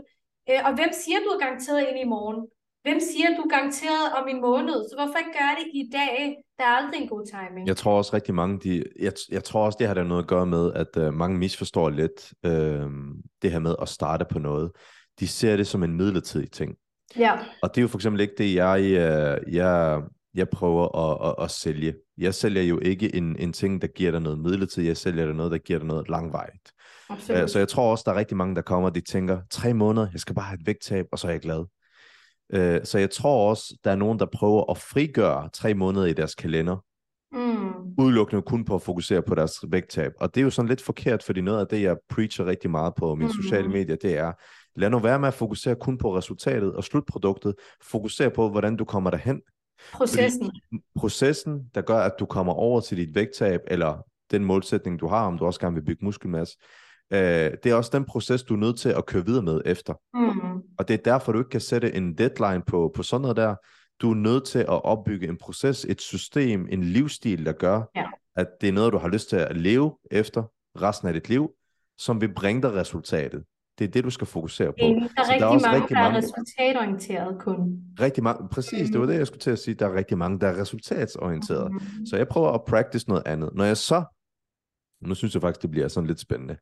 Øh, 0.51 0.61
og 0.67 0.73
hvem 0.79 0.93
siger, 1.03 1.19
du 1.25 1.31
er 1.37 1.41
garanteret 1.45 1.81
ind 1.89 1.99
i 2.07 2.09
morgen? 2.17 2.41
Hvem 2.87 3.01
siger, 3.11 3.29
du 3.37 3.43
er 3.47 3.53
garanteret 3.57 4.07
om 4.19 4.25
en 4.33 4.41
måned? 4.49 4.79
Så 4.89 4.95
hvorfor 4.99 5.19
ikke 5.23 5.39
gøre 5.41 5.57
det 5.61 5.69
i 5.83 5.85
dag? 5.99 6.17
Der 6.59 6.65
er 6.65 6.75
aldrig 6.81 6.99
en 7.03 7.09
god 7.15 7.25
timing. 7.35 7.65
Jeg 7.73 7.77
tror 7.77 7.95
også 8.01 8.13
rigtig 8.19 8.35
mange, 8.35 8.55
de, 8.65 8.85
jeg, 9.07 9.13
jeg 9.37 9.45
tror 9.45 9.65
også, 9.67 9.77
det 9.81 9.87
har 9.87 9.95
der 9.95 10.05
noget 10.05 10.23
at 10.23 10.29
gøre 10.29 10.47
med, 10.47 10.65
at 10.83 10.93
øh, 11.03 11.15
mange 11.15 11.39
misforstår 11.39 11.91
lidt 11.91 12.19
øh, 12.45 12.89
det 13.43 13.53
her 13.53 13.59
med 13.59 13.75
at 13.83 13.89
starte 13.89 14.25
på 14.33 14.39
noget. 14.39 14.71
De 15.21 15.29
ser 15.29 15.57
det 15.57 15.67
som 15.67 15.83
en 15.83 15.95
midlertidig 15.95 16.51
ting. 16.51 16.75
Ja. 17.19 17.33
Og 17.63 17.69
det 17.75 17.79
er 17.79 17.83
jo 17.83 17.89
for 17.89 17.99
eksempel 17.99 18.21
ikke 18.21 18.35
det, 18.39 18.55
jeg, 18.55 18.81
øh, 18.81 19.55
jeg, 19.55 20.03
jeg 20.35 20.49
prøver 20.49 20.97
at, 20.97 21.29
at, 21.29 21.45
at 21.45 21.51
sælge. 21.51 21.95
Jeg 22.19 22.35
sælger 22.35 22.63
jo 22.63 22.79
ikke 22.79 23.15
en, 23.15 23.37
en 23.39 23.53
ting, 23.53 23.83
der 23.83 23.89
giver 23.89 24.11
dig 24.11 24.21
noget 24.21 24.39
midlertidigt. 24.39 24.89
Jeg 24.89 24.97
sælger 24.97 25.27
dig 25.27 25.35
noget, 25.35 25.53
der 25.53 25.59
giver 25.59 25.79
dig 25.79 25.89
noget 25.89 26.09
langvejt. 26.09 26.73
Absolut. 27.11 27.43
Øh, 27.43 27.49
så 27.49 27.59
jeg 27.59 27.69
tror 27.69 27.91
også, 27.91 28.03
der 28.07 28.13
er 28.13 28.17
rigtig 28.17 28.37
mange, 28.37 28.55
der 28.55 28.63
kommer, 28.63 28.89
og 28.89 28.95
de 28.95 29.01
tænker, 29.01 29.41
tre 29.51 29.75
måneder, 29.75 30.07
jeg 30.13 30.21
skal 30.21 30.35
bare 30.35 30.45
have 30.45 30.61
et 30.61 30.67
vægttab, 30.67 31.07
og 31.13 31.19
så 31.19 31.27
er 31.27 31.31
jeg 31.31 31.41
glad. 31.41 31.65
Øh, 32.53 32.81
så 32.85 32.99
jeg 32.99 33.11
tror 33.11 33.51
også, 33.51 33.77
der 33.85 33.91
er 33.91 33.97
nogen, 33.97 34.19
der 34.19 34.27
prøver 34.33 34.71
at 34.71 34.79
frigøre 34.79 35.49
tre 35.53 35.75
måneder 35.75 36.07
i 36.07 36.13
deres 36.13 36.35
kalender, 36.35 36.77
mm. 37.33 37.95
udelukkende 37.99 38.43
kun 38.43 38.65
på 38.65 38.75
at 38.75 38.83
fokusere 38.83 39.23
på 39.23 39.35
deres 39.35 39.53
vægttab. 39.69 40.13
Og 40.21 40.35
det 40.35 40.41
er 40.41 40.45
jo 40.45 40.51
sådan 40.51 40.69
lidt 40.69 40.83
forkert, 40.83 41.23
fordi 41.23 41.41
noget 41.41 41.61
af 41.61 41.67
det, 41.67 41.83
jeg 41.83 41.97
preacher 42.09 42.47
rigtig 42.47 42.71
meget 42.71 42.93
på 42.97 43.15
mine 43.15 43.31
mm. 43.37 43.43
sociale 43.43 43.69
medier, 43.69 43.97
det 43.97 44.19
er, 44.19 44.33
Lad 44.77 44.91
nu 44.91 44.99
være 44.99 45.19
med 45.19 45.29
at 45.29 45.35
fokusere 45.35 45.75
kun 45.75 45.99
på 45.99 46.17
resultatet 46.17 46.75
og 46.75 46.85
slutproduktet. 46.85 47.55
Fokuser 47.83 48.29
på, 48.29 48.51
hvordan 48.51 48.77
du 48.77 48.85
kommer 48.85 49.11
derhen. 49.11 49.41
Processen. 49.93 50.45
Fordi 50.45 50.85
processen, 50.97 51.71
der 51.75 51.81
gør, 51.81 51.99
at 51.99 52.13
du 52.21 52.27
kommer 52.27 52.53
over 52.53 52.81
til 52.81 52.97
dit 52.97 53.15
vægttab, 53.15 53.61
eller 53.67 54.07
den 54.31 54.45
målsætning, 54.45 55.01
du 55.01 55.07
har, 55.07 55.27
om 55.27 55.39
du 55.39 55.47
også 55.47 55.61
gerne 55.61 55.75
vil 55.75 55.85
bygge 55.85 56.05
muskelmasse, 56.05 56.57
øh, 57.13 57.51
det 57.63 57.67
er 57.67 57.75
også 57.75 57.91
den 57.93 58.05
proces, 58.05 58.43
du 58.43 58.55
er 58.55 58.59
nødt 58.59 58.79
til 58.79 58.89
at 58.89 59.07
køre 59.07 59.27
videre 59.27 59.43
med 59.43 59.61
efter. 59.65 59.95
Mm. 60.15 60.63
Og 60.79 60.89
det 60.89 60.95
er 60.95 61.03
derfor, 61.05 61.33
du 61.33 61.39
ikke 61.39 61.51
kan 61.51 61.61
sætte 61.61 61.95
en 61.95 62.19
deadline 62.19 62.63
på, 62.67 62.93
på 62.95 63.03
sådan 63.03 63.23
noget 63.23 63.37
der. 63.37 63.55
Du 64.01 64.11
er 64.11 64.15
nødt 64.15 64.45
til 64.45 64.59
at 64.59 64.85
opbygge 64.85 65.29
en 65.29 65.39
proces, 65.39 65.85
et 65.85 66.01
system, 66.01 66.67
en 66.71 66.85
livsstil, 66.85 67.47
der 67.47 67.53
gør, 67.53 67.83
ja. 67.97 68.05
at 68.37 68.47
det 68.61 68.69
er 68.69 68.73
noget, 68.73 68.93
du 68.93 68.99
har 68.99 69.09
lyst 69.09 69.29
til 69.29 69.37
at 69.37 69.57
leve 69.57 69.97
efter 70.11 70.43
resten 70.81 71.09
af 71.09 71.15
dit 71.15 71.29
liv, 71.29 71.51
som 71.99 72.21
vil 72.21 72.35
bringe 72.35 72.63
dig 72.63 72.73
resultatet. 72.73 73.45
Det 73.81 73.89
er 73.89 73.93
det, 73.93 74.05
du 74.05 74.11
skal 74.11 74.27
fokusere 74.27 74.73
på. 74.73 74.77
Der 74.79 74.85
er, 74.87 74.93
rigtig 74.93 75.41
der 75.41 75.47
er 75.47 75.51
også 75.51 75.67
mange, 75.67 75.81
rigtig 75.81 75.97
mange, 75.97 76.15
der 76.15 76.17
er 76.17 76.23
resultatorienteret 76.23 77.39
kun. 77.41 77.83
Rigtig 78.01 78.23
mange, 78.23 78.49
præcis, 78.49 78.91
det 78.91 79.01
var 79.01 79.07
det, 79.07 79.15
jeg 79.15 79.27
skulle 79.27 79.41
til 79.41 79.51
at 79.51 79.59
sige. 79.59 79.75
Der 79.75 79.87
er 79.87 79.95
rigtig 79.95 80.19
mange, 80.19 80.41
der 80.41 80.47
er 80.47 80.61
resultatsorienteret. 80.61 81.73
Mm. 81.73 82.07
Så 82.07 82.17
jeg 82.17 82.29
prøver 82.29 82.53
at 82.53 82.65
practice 82.65 83.09
noget 83.09 83.23
andet. 83.27 83.51
Når 83.55 83.65
jeg 83.65 83.77
så, 83.77 84.05
nu 85.03 85.15
synes 85.15 85.35
jeg 85.35 85.43
faktisk, 85.43 85.63
det 85.63 85.71
bliver 85.71 85.89
sådan 85.89 86.07
lidt 86.07 86.21
spændende. 86.21 86.57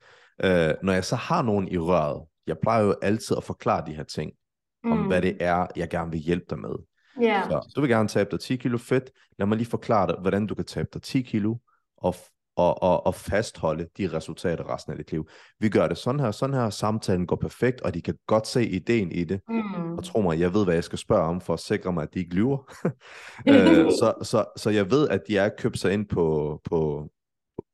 Uh, 0.45 0.85
når 0.85 0.93
jeg 0.93 1.05
så 1.05 1.17
har 1.17 1.43
nogen 1.43 1.69
i 1.69 1.79
røret, 1.79 2.23
jeg 2.47 2.57
plejer 2.63 2.85
jo 2.85 2.95
altid 3.03 3.37
at 3.37 3.45
forklare 3.45 3.87
de 3.87 3.95
her 3.95 4.05
ting, 4.05 4.33
mm. 4.85 4.93
om 4.93 4.99
hvad 4.99 5.23
det 5.23 5.37
er, 5.41 5.67
jeg 5.77 5.89
gerne 5.89 6.11
vil 6.11 6.21
hjælpe 6.21 6.47
dig 6.51 6.59
med. 6.59 6.75
Yeah. 7.23 7.51
Så 7.51 7.73
du 7.77 7.81
vil 7.81 7.91
gerne 7.91 8.09
tabe 8.09 8.31
dig 8.31 8.41
10 8.41 8.57
kilo 8.57 8.79
fedt. 8.79 9.11
Lad 9.39 9.47
mig 9.47 9.59
lige 9.59 9.69
forklare 9.69 10.07
dig, 10.07 10.17
hvordan 10.21 10.47
du 10.47 10.55
kan 10.55 10.65
tabe 10.65 10.89
dig 10.95 11.03
10 11.03 11.23
kilo, 11.23 11.57
og 11.97 12.15
og, 12.59 12.83
og, 12.83 13.07
og 13.07 13.15
fastholde 13.15 13.89
de 13.99 14.13
resultater 14.13 14.75
resten 14.75 14.93
af 14.93 14.99
dit 14.99 15.13
liv. 15.13 15.29
Vi 15.61 15.69
gør 15.69 15.89
det 15.89 15.99
sådan 15.99 16.21
her, 16.21 16.31
sådan 16.31 16.55
her, 16.55 16.71
samtalen 16.71 17.27
går 17.27 17.37
perfekt, 17.37 17.81
og 17.81 17.95
de 17.95 18.03
kan 18.03 18.15
godt 18.27 18.47
se 18.47 18.69
ideen 18.69 19.13
i 19.13 19.25
det. 19.25 19.41
Mm. 19.49 19.99
Og 19.99 20.05
tro 20.05 20.21
mig, 20.21 20.41
jeg 20.41 20.55
ved, 20.55 20.65
hvad 20.65 20.75
jeg 20.75 20.85
skal 20.85 20.99
spørge 20.99 21.23
om, 21.23 21.41
for 21.41 21.55
at 21.55 21.61
sikre 21.61 21.93
mig, 21.93 22.03
at 22.03 22.15
de 22.15 22.19
ikke 22.19 22.35
lyver. 22.35 22.59
øh, 23.49 23.91
så, 23.91 24.15
så, 24.23 24.45
så 24.57 24.71
jeg 24.71 24.91
ved, 24.91 25.09
at 25.09 25.21
de 25.29 25.39
er 25.39 25.49
købt 25.59 25.79
sig 25.79 25.93
ind 25.93 26.07
på, 26.07 26.61
på, 26.65 27.09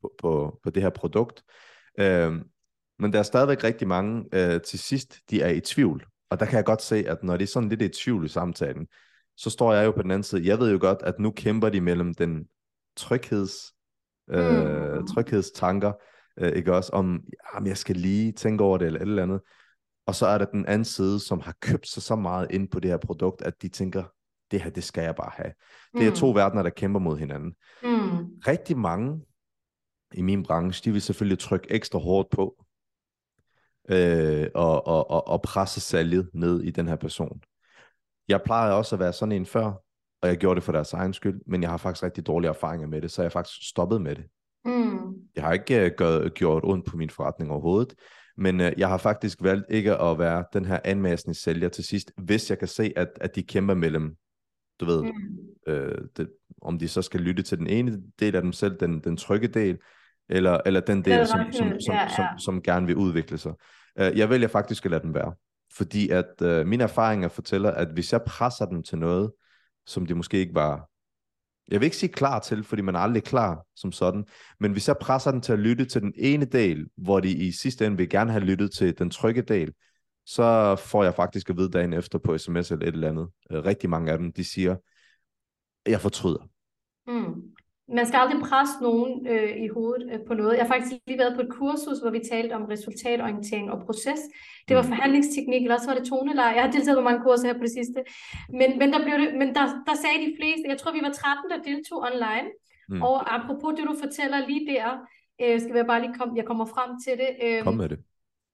på, 0.03 0.13
på, 0.19 0.61
på 0.63 0.71
det 0.71 0.83
her 0.83 0.91
produkt. 0.91 1.43
Øh, 2.01 2.33
men 2.99 3.13
der 3.13 3.19
er 3.19 3.23
stadigvæk 3.23 3.65
rigtig 3.65 3.89
mange 3.89 4.25
øh, 4.33 4.61
til 4.61 4.79
sidst, 4.79 5.17
de 5.31 5.43
er 5.43 5.51
i 5.51 5.61
tvivl. 5.61 6.07
Og 6.31 6.41
der 6.41 6.47
kan 6.47 6.57
jeg 6.57 6.65
godt 6.65 6.83
se, 6.83 7.05
at 7.09 7.23
når 7.23 7.37
de 7.37 7.43
er 7.43 7.49
sådan 7.49 7.69
lidt 7.69 7.83
i 7.83 7.89
tvivl 7.89 8.25
i 8.25 8.29
samtalen, 8.29 8.87
så 9.37 9.51
står 9.51 9.73
jeg 9.73 9.87
jo 9.87 9.91
på 9.91 10.03
den 10.03 10.11
anden 10.11 10.23
side. 10.23 10.47
Jeg 10.47 10.59
ved 10.59 10.73
jo 10.73 10.79
godt, 10.81 10.99
at 11.03 11.19
nu 11.19 11.31
kæmper 11.31 11.69
de 11.69 11.81
mellem 11.81 12.15
den 12.15 12.45
trygheds 12.97 13.74
øh, 14.31 14.99
mm. 14.99 15.07
tryghedstanker, 15.07 15.93
øh, 16.39 16.53
ikke 16.53 16.75
også, 16.75 16.91
om, 16.93 17.21
jamen, 17.55 17.67
jeg 17.67 17.77
skal 17.77 17.97
lige 17.97 18.33
tænke 18.33 18.65
over 18.65 18.79
det, 18.79 18.87
eller 18.87 19.01
et 19.01 19.09
eller 19.09 19.23
andet. 19.23 19.41
Og 20.07 20.15
så 20.15 20.27
er 20.27 20.39
der 20.39 20.45
den 20.45 20.67
anden 20.67 20.85
side, 20.85 21.21
som 21.21 21.41
har 21.41 21.55
købt 21.61 21.89
sig 21.89 22.03
så 22.03 22.17
meget 22.17 22.47
ind 22.51 22.69
på 22.69 22.81
det 22.81 22.91
her 22.91 22.99
produkt, 22.99 23.43
at 23.43 23.63
de 23.63 23.69
tænker, 23.69 24.05
det 24.51 24.63
her, 24.63 24.71
det 24.71 24.85
skal 24.85 25.05
jeg 25.05 25.15
bare 25.15 25.31
have. 25.35 25.53
Det 25.95 26.07
er 26.07 26.11
mm. 26.11 26.17
to 26.17 26.31
verdener, 26.31 26.63
der 26.63 26.71
kæmper 26.71 27.01
mod 27.01 27.19
hinanden. 27.19 27.55
Mm. 27.83 28.27
Rigtig 28.47 28.79
mange 28.79 29.21
i 30.15 30.23
min 30.23 30.43
branche, 30.43 30.85
de 30.85 30.93
vil 30.93 31.03
selvfølgelig 31.03 31.39
trykke 31.39 31.71
ekstra 31.71 31.99
hårdt 31.99 32.31
på, 32.31 32.65
øh, 33.89 34.47
og, 34.55 34.87
og, 34.87 35.11
og, 35.11 35.29
og 35.29 35.43
presse 35.43 35.81
salget 35.81 36.31
ned 36.35 36.63
i 36.63 36.71
den 36.71 36.89
her 36.89 36.97
person. 36.97 37.41
Jeg 38.29 38.43
plejer 38.43 38.73
også 38.73 38.97
at 38.97 39.01
være 39.01 39.13
sådan 39.13 39.33
en 39.33 39.47
før, 39.47 39.73
og 40.25 40.31
jeg 40.31 40.37
gjorde 40.37 40.57
det 40.57 40.65
for 40.65 40.73
deres 40.73 40.93
egen 40.93 41.13
skyld, 41.13 41.41
men 41.47 41.63
jeg 41.63 41.71
har 41.71 41.77
faktisk 41.77 42.05
rigtig 42.05 42.27
dårlige 42.27 42.49
erfaringer 42.49 42.87
med 42.87 43.03
det, 43.03 43.11
så 43.11 43.23
jeg 43.23 43.25
har 43.25 43.31
faktisk 43.31 43.69
stoppet 43.69 44.03
med 44.03 44.17
det. 44.17 44.25
Mm. 44.65 45.15
Jeg 45.37 45.45
har 45.45 45.53
ikke 45.53 45.87
uh, 45.87 45.97
gjort, 45.97 46.35
gjort 46.35 46.63
ondt 46.65 46.87
på 46.87 46.97
min 46.97 47.11
forretning 47.11 47.51
overhovedet, 47.51 47.95
men 48.37 48.61
uh, 48.61 48.67
jeg 48.77 48.89
har 48.89 48.97
faktisk 48.97 49.39
valgt 49.43 49.67
ikke 49.71 49.97
at 49.97 50.19
være 50.19 50.45
den 50.53 50.65
her 50.65 50.79
anmassende 50.85 51.41
sælger 51.41 51.69
til 51.69 51.85
sidst, 51.85 52.13
hvis 52.17 52.51
jeg 52.51 52.59
kan 52.59 52.69
se, 52.69 52.93
at, 52.97 53.09
at 53.21 53.35
de 53.35 53.43
kæmper 53.43 53.75
mellem, 53.75 54.17
du 54.81 54.85
ved, 54.85 55.03
mm. 55.03 55.73
øh, 55.73 55.99
det, 56.17 56.31
om 56.63 56.79
de 56.79 56.89
så 56.89 57.03
skal 57.03 57.21
lytte 57.21 57.43
til 57.43 57.59
den 57.59 57.67
ene 57.67 58.03
del 58.21 58.37
af 58.37 58.43
dem 58.43 58.53
selv, 58.53 58.77
den, 58.81 59.01
den 59.01 59.17
trygge 59.17 59.49
del, 59.49 59.79
eller, 60.29 60.61
eller 60.67 60.81
den 60.81 61.05
del, 61.05 61.27
som, 61.27 61.53
som, 61.53 61.73
som, 61.81 61.95
ja, 61.95 62.03
ja. 62.03 62.09
Som, 62.09 62.25
som 62.39 62.63
gerne 62.63 62.87
vil 62.87 62.97
udvikle 62.97 63.39
sig. 63.39 63.53
Uh, 64.01 64.19
jeg 64.19 64.31
vælger 64.31 64.49
faktisk 64.49 64.85
at 64.85 64.91
lade 64.91 65.03
dem 65.03 65.15
være, 65.15 65.35
fordi 65.77 66.09
at 66.09 66.43
uh, 66.45 66.67
mine 66.67 66.85
erfaringer 66.85 67.29
fortæller, 67.29 67.71
at 67.71 67.89
hvis 67.89 68.13
jeg 68.13 68.23
presser 68.23 68.67
dem 68.67 68.83
til 68.83 68.99
noget, 68.99 69.31
som 69.87 70.07
de 70.07 70.15
måske 70.15 70.39
ikke 70.39 70.55
var, 70.55 70.89
jeg 71.69 71.81
vil 71.81 71.85
ikke 71.85 71.97
sige 71.97 72.13
klar 72.13 72.39
til, 72.39 72.65
fordi 72.65 72.83
man 72.83 72.95
er 72.95 72.99
aldrig 72.99 73.25
klar 73.25 73.65
som 73.77 73.93
sådan, 73.93 74.27
men 74.61 74.73
hvis 74.73 74.89
jeg 74.89 74.97
presser 75.01 75.31
den 75.31 75.41
til 75.41 75.53
at 75.53 75.59
lytte 75.59 75.85
til 75.85 76.03
den 76.03 76.13
ene 76.17 76.45
del, 76.45 76.87
hvor 76.97 77.21
de 77.21 77.33
i 77.33 77.53
sidste 77.53 77.87
ende 77.87 77.97
vil 77.97 78.09
gerne 78.09 78.33
have 78.33 78.45
lyttet 78.45 78.73
til 78.73 78.99
den 78.99 79.11
trygge 79.11 79.43
del, 79.43 79.73
så 80.27 80.77
får 80.77 81.05
jeg 81.05 81.15
faktisk 81.15 81.51
at 81.51 81.57
vide 81.57 81.71
dagen 81.71 81.93
efter 81.93 82.19
på 82.19 82.39
sms 82.39 82.71
eller 82.71 82.87
et 82.87 82.95
eller 82.95 83.09
andet. 83.09 83.29
Øh, 83.51 83.65
rigtig 83.65 83.91
mange 83.91 84.13
af 84.13 84.19
dem, 84.19 84.33
de 84.33 84.45
siger, 84.45 84.77
jeg 85.87 86.01
fortryder. 86.01 86.49
Mm 87.07 87.54
man 87.89 88.07
skal 88.07 88.19
aldrig 88.19 88.41
presse 88.41 88.75
nogen 88.83 89.27
øh, 89.27 89.57
i 89.65 89.69
hovedet 89.69 90.03
øh, 90.13 90.21
på 90.27 90.35
noget. 90.35 90.57
Jeg 90.57 90.65
har 90.65 90.73
faktisk 90.75 90.95
lige 91.07 91.19
været 91.19 91.37
på 91.37 91.43
et 91.43 91.51
kursus, 91.51 91.99
hvor 91.99 92.11
vi 92.11 92.21
talte 92.33 92.53
om 92.53 92.65
resultatorientering 92.65 93.71
og 93.71 93.79
proces. 93.87 94.21
Det 94.69 94.77
var 94.77 94.83
mm. 94.83 94.89
forhandlingsteknik, 94.89 95.63
eller 95.63 95.77
også 95.77 95.91
var 95.91 95.99
det 95.99 96.09
toneleje. 96.09 96.55
Jeg 96.55 96.65
har 96.65 96.71
deltaget 96.71 96.99
på 96.99 97.09
mange 97.09 97.23
kurser 97.27 97.47
her 97.47 97.59
på 97.61 97.67
det 97.69 97.75
sidste. 97.79 98.01
Men, 98.61 98.79
men, 98.81 98.93
der, 98.93 99.01
blev 99.07 99.17
det, 99.23 99.31
men 99.41 99.49
der, 99.59 99.65
der 99.89 99.97
sagde 100.03 100.19
de 100.27 100.37
fleste, 100.39 100.65
jeg 100.73 100.79
tror 100.79 100.93
vi 100.93 101.03
var 101.07 101.13
13, 101.13 101.51
der 101.53 101.59
deltog 101.71 101.99
online. 102.11 102.49
Mm. 102.89 103.03
Og 103.03 103.17
apropos 103.37 103.71
det, 103.77 103.85
du 103.91 103.95
fortæller 104.05 104.39
lige 104.51 104.65
der, 104.75 104.89
øh, 105.43 105.61
skal 105.61 105.77
jeg 105.77 105.87
bare 105.87 106.03
lige 106.05 106.15
komme, 106.19 106.33
jeg 106.37 106.47
kommer 106.51 106.67
frem 106.75 106.91
til 107.05 107.15
det. 107.23 107.31
Øh, 107.45 107.63
Kom 107.63 107.77
med 107.77 107.89
det 107.89 107.99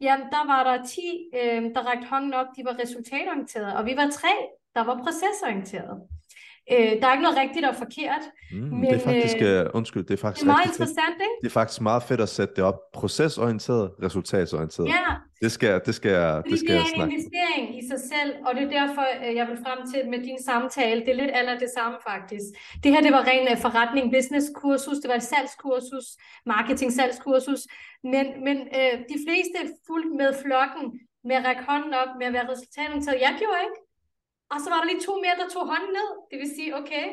Jamen, 0.06 0.26
der 0.34 0.46
var 0.52 0.62
der 0.68 0.84
10, 0.84 1.00
øh, 1.40 1.62
der 1.74 1.82
rakte 1.90 2.06
hånden 2.12 2.34
op, 2.34 2.46
de 2.56 2.62
var 2.64 2.74
resultatorienterede, 2.82 3.76
og 3.76 3.86
vi 3.86 3.94
var 3.96 4.08
tre, 4.20 4.34
der 4.74 4.82
var 4.84 4.96
procesorienterede. 5.04 5.96
Øh, 6.72 6.92
der 7.00 7.06
er 7.08 7.12
ikke 7.12 7.26
noget 7.28 7.38
rigtigt 7.44 7.64
og 7.70 7.74
forkert. 7.84 8.24
Mm, 8.52 8.58
men, 8.58 8.84
det 8.90 8.96
er 9.00 9.04
faktisk, 9.10 9.36
øh, 9.40 9.66
undskyld, 9.78 10.04
det 10.08 10.14
er 10.18 10.22
faktisk 10.26 10.44
det 10.44 10.50
er 10.50 10.54
meget 10.56 10.66
interessant, 10.66 11.14
fedt. 11.16 11.26
ikke? 11.26 11.40
Det 11.42 11.48
er 11.52 11.56
faktisk 11.60 11.80
meget 11.80 12.02
fedt 12.02 12.20
at 12.20 12.28
sætte 12.28 12.54
det 12.56 12.64
op 12.64 12.78
procesorienteret, 12.92 13.90
resultatsorienteret. 14.06 14.88
Ja. 14.88 15.06
Det 15.44 15.52
skal, 15.52 15.80
det 15.86 15.94
skal, 16.00 16.42
det 16.50 16.58
skal 16.58 16.74
det 16.74 16.80
er 16.80 17.02
en 17.02 17.10
investering 17.10 17.64
i 17.80 17.82
sig 17.90 18.00
selv, 18.12 18.32
og 18.46 18.50
det 18.56 18.62
er 18.68 18.72
derfor, 18.80 19.04
øh, 19.24 19.34
jeg 19.38 19.46
vil 19.50 19.58
frem 19.66 19.80
til 19.92 20.00
med 20.12 20.20
din 20.28 20.38
samtale. 20.48 21.00
Det 21.04 21.10
er 21.14 21.20
lidt 21.22 21.32
aller 21.38 21.58
det 21.64 21.70
samme 21.78 21.96
faktisk. 22.10 22.48
Det 22.82 22.88
her, 22.92 23.00
det 23.06 23.12
var 23.16 23.24
ren 23.30 23.46
øh, 23.52 23.58
forretning, 23.66 24.04
business 24.16 24.46
kursus, 24.60 24.98
det 25.02 25.08
var 25.12 25.18
et 25.22 25.28
salgskursus, 25.32 26.06
marketing 26.54 26.90
salgskursus, 26.98 27.62
men, 28.12 28.26
men 28.46 28.56
øh, 28.78 28.94
de 29.12 29.18
fleste 29.24 29.58
fulgte 29.86 30.12
med 30.20 30.30
flokken 30.42 30.86
med 31.28 31.36
at 31.36 31.44
række 31.44 31.62
hånden 31.68 31.94
op, 32.02 32.10
med 32.18 32.26
at 32.26 32.32
være 32.32 32.48
resultatorienteret. 32.52 33.18
Jeg 33.26 33.32
gjorde 33.40 33.60
ikke. 33.66 33.78
Og 34.52 34.58
så 34.62 34.66
var 34.70 34.78
der 34.80 34.88
lige 34.90 35.06
to 35.08 35.14
mere, 35.24 35.36
der 35.42 35.48
tog 35.54 35.64
hånden 35.72 35.92
ned. 35.98 36.10
Det 36.30 36.36
vil 36.42 36.50
sige, 36.56 36.70
okay. 36.80 37.06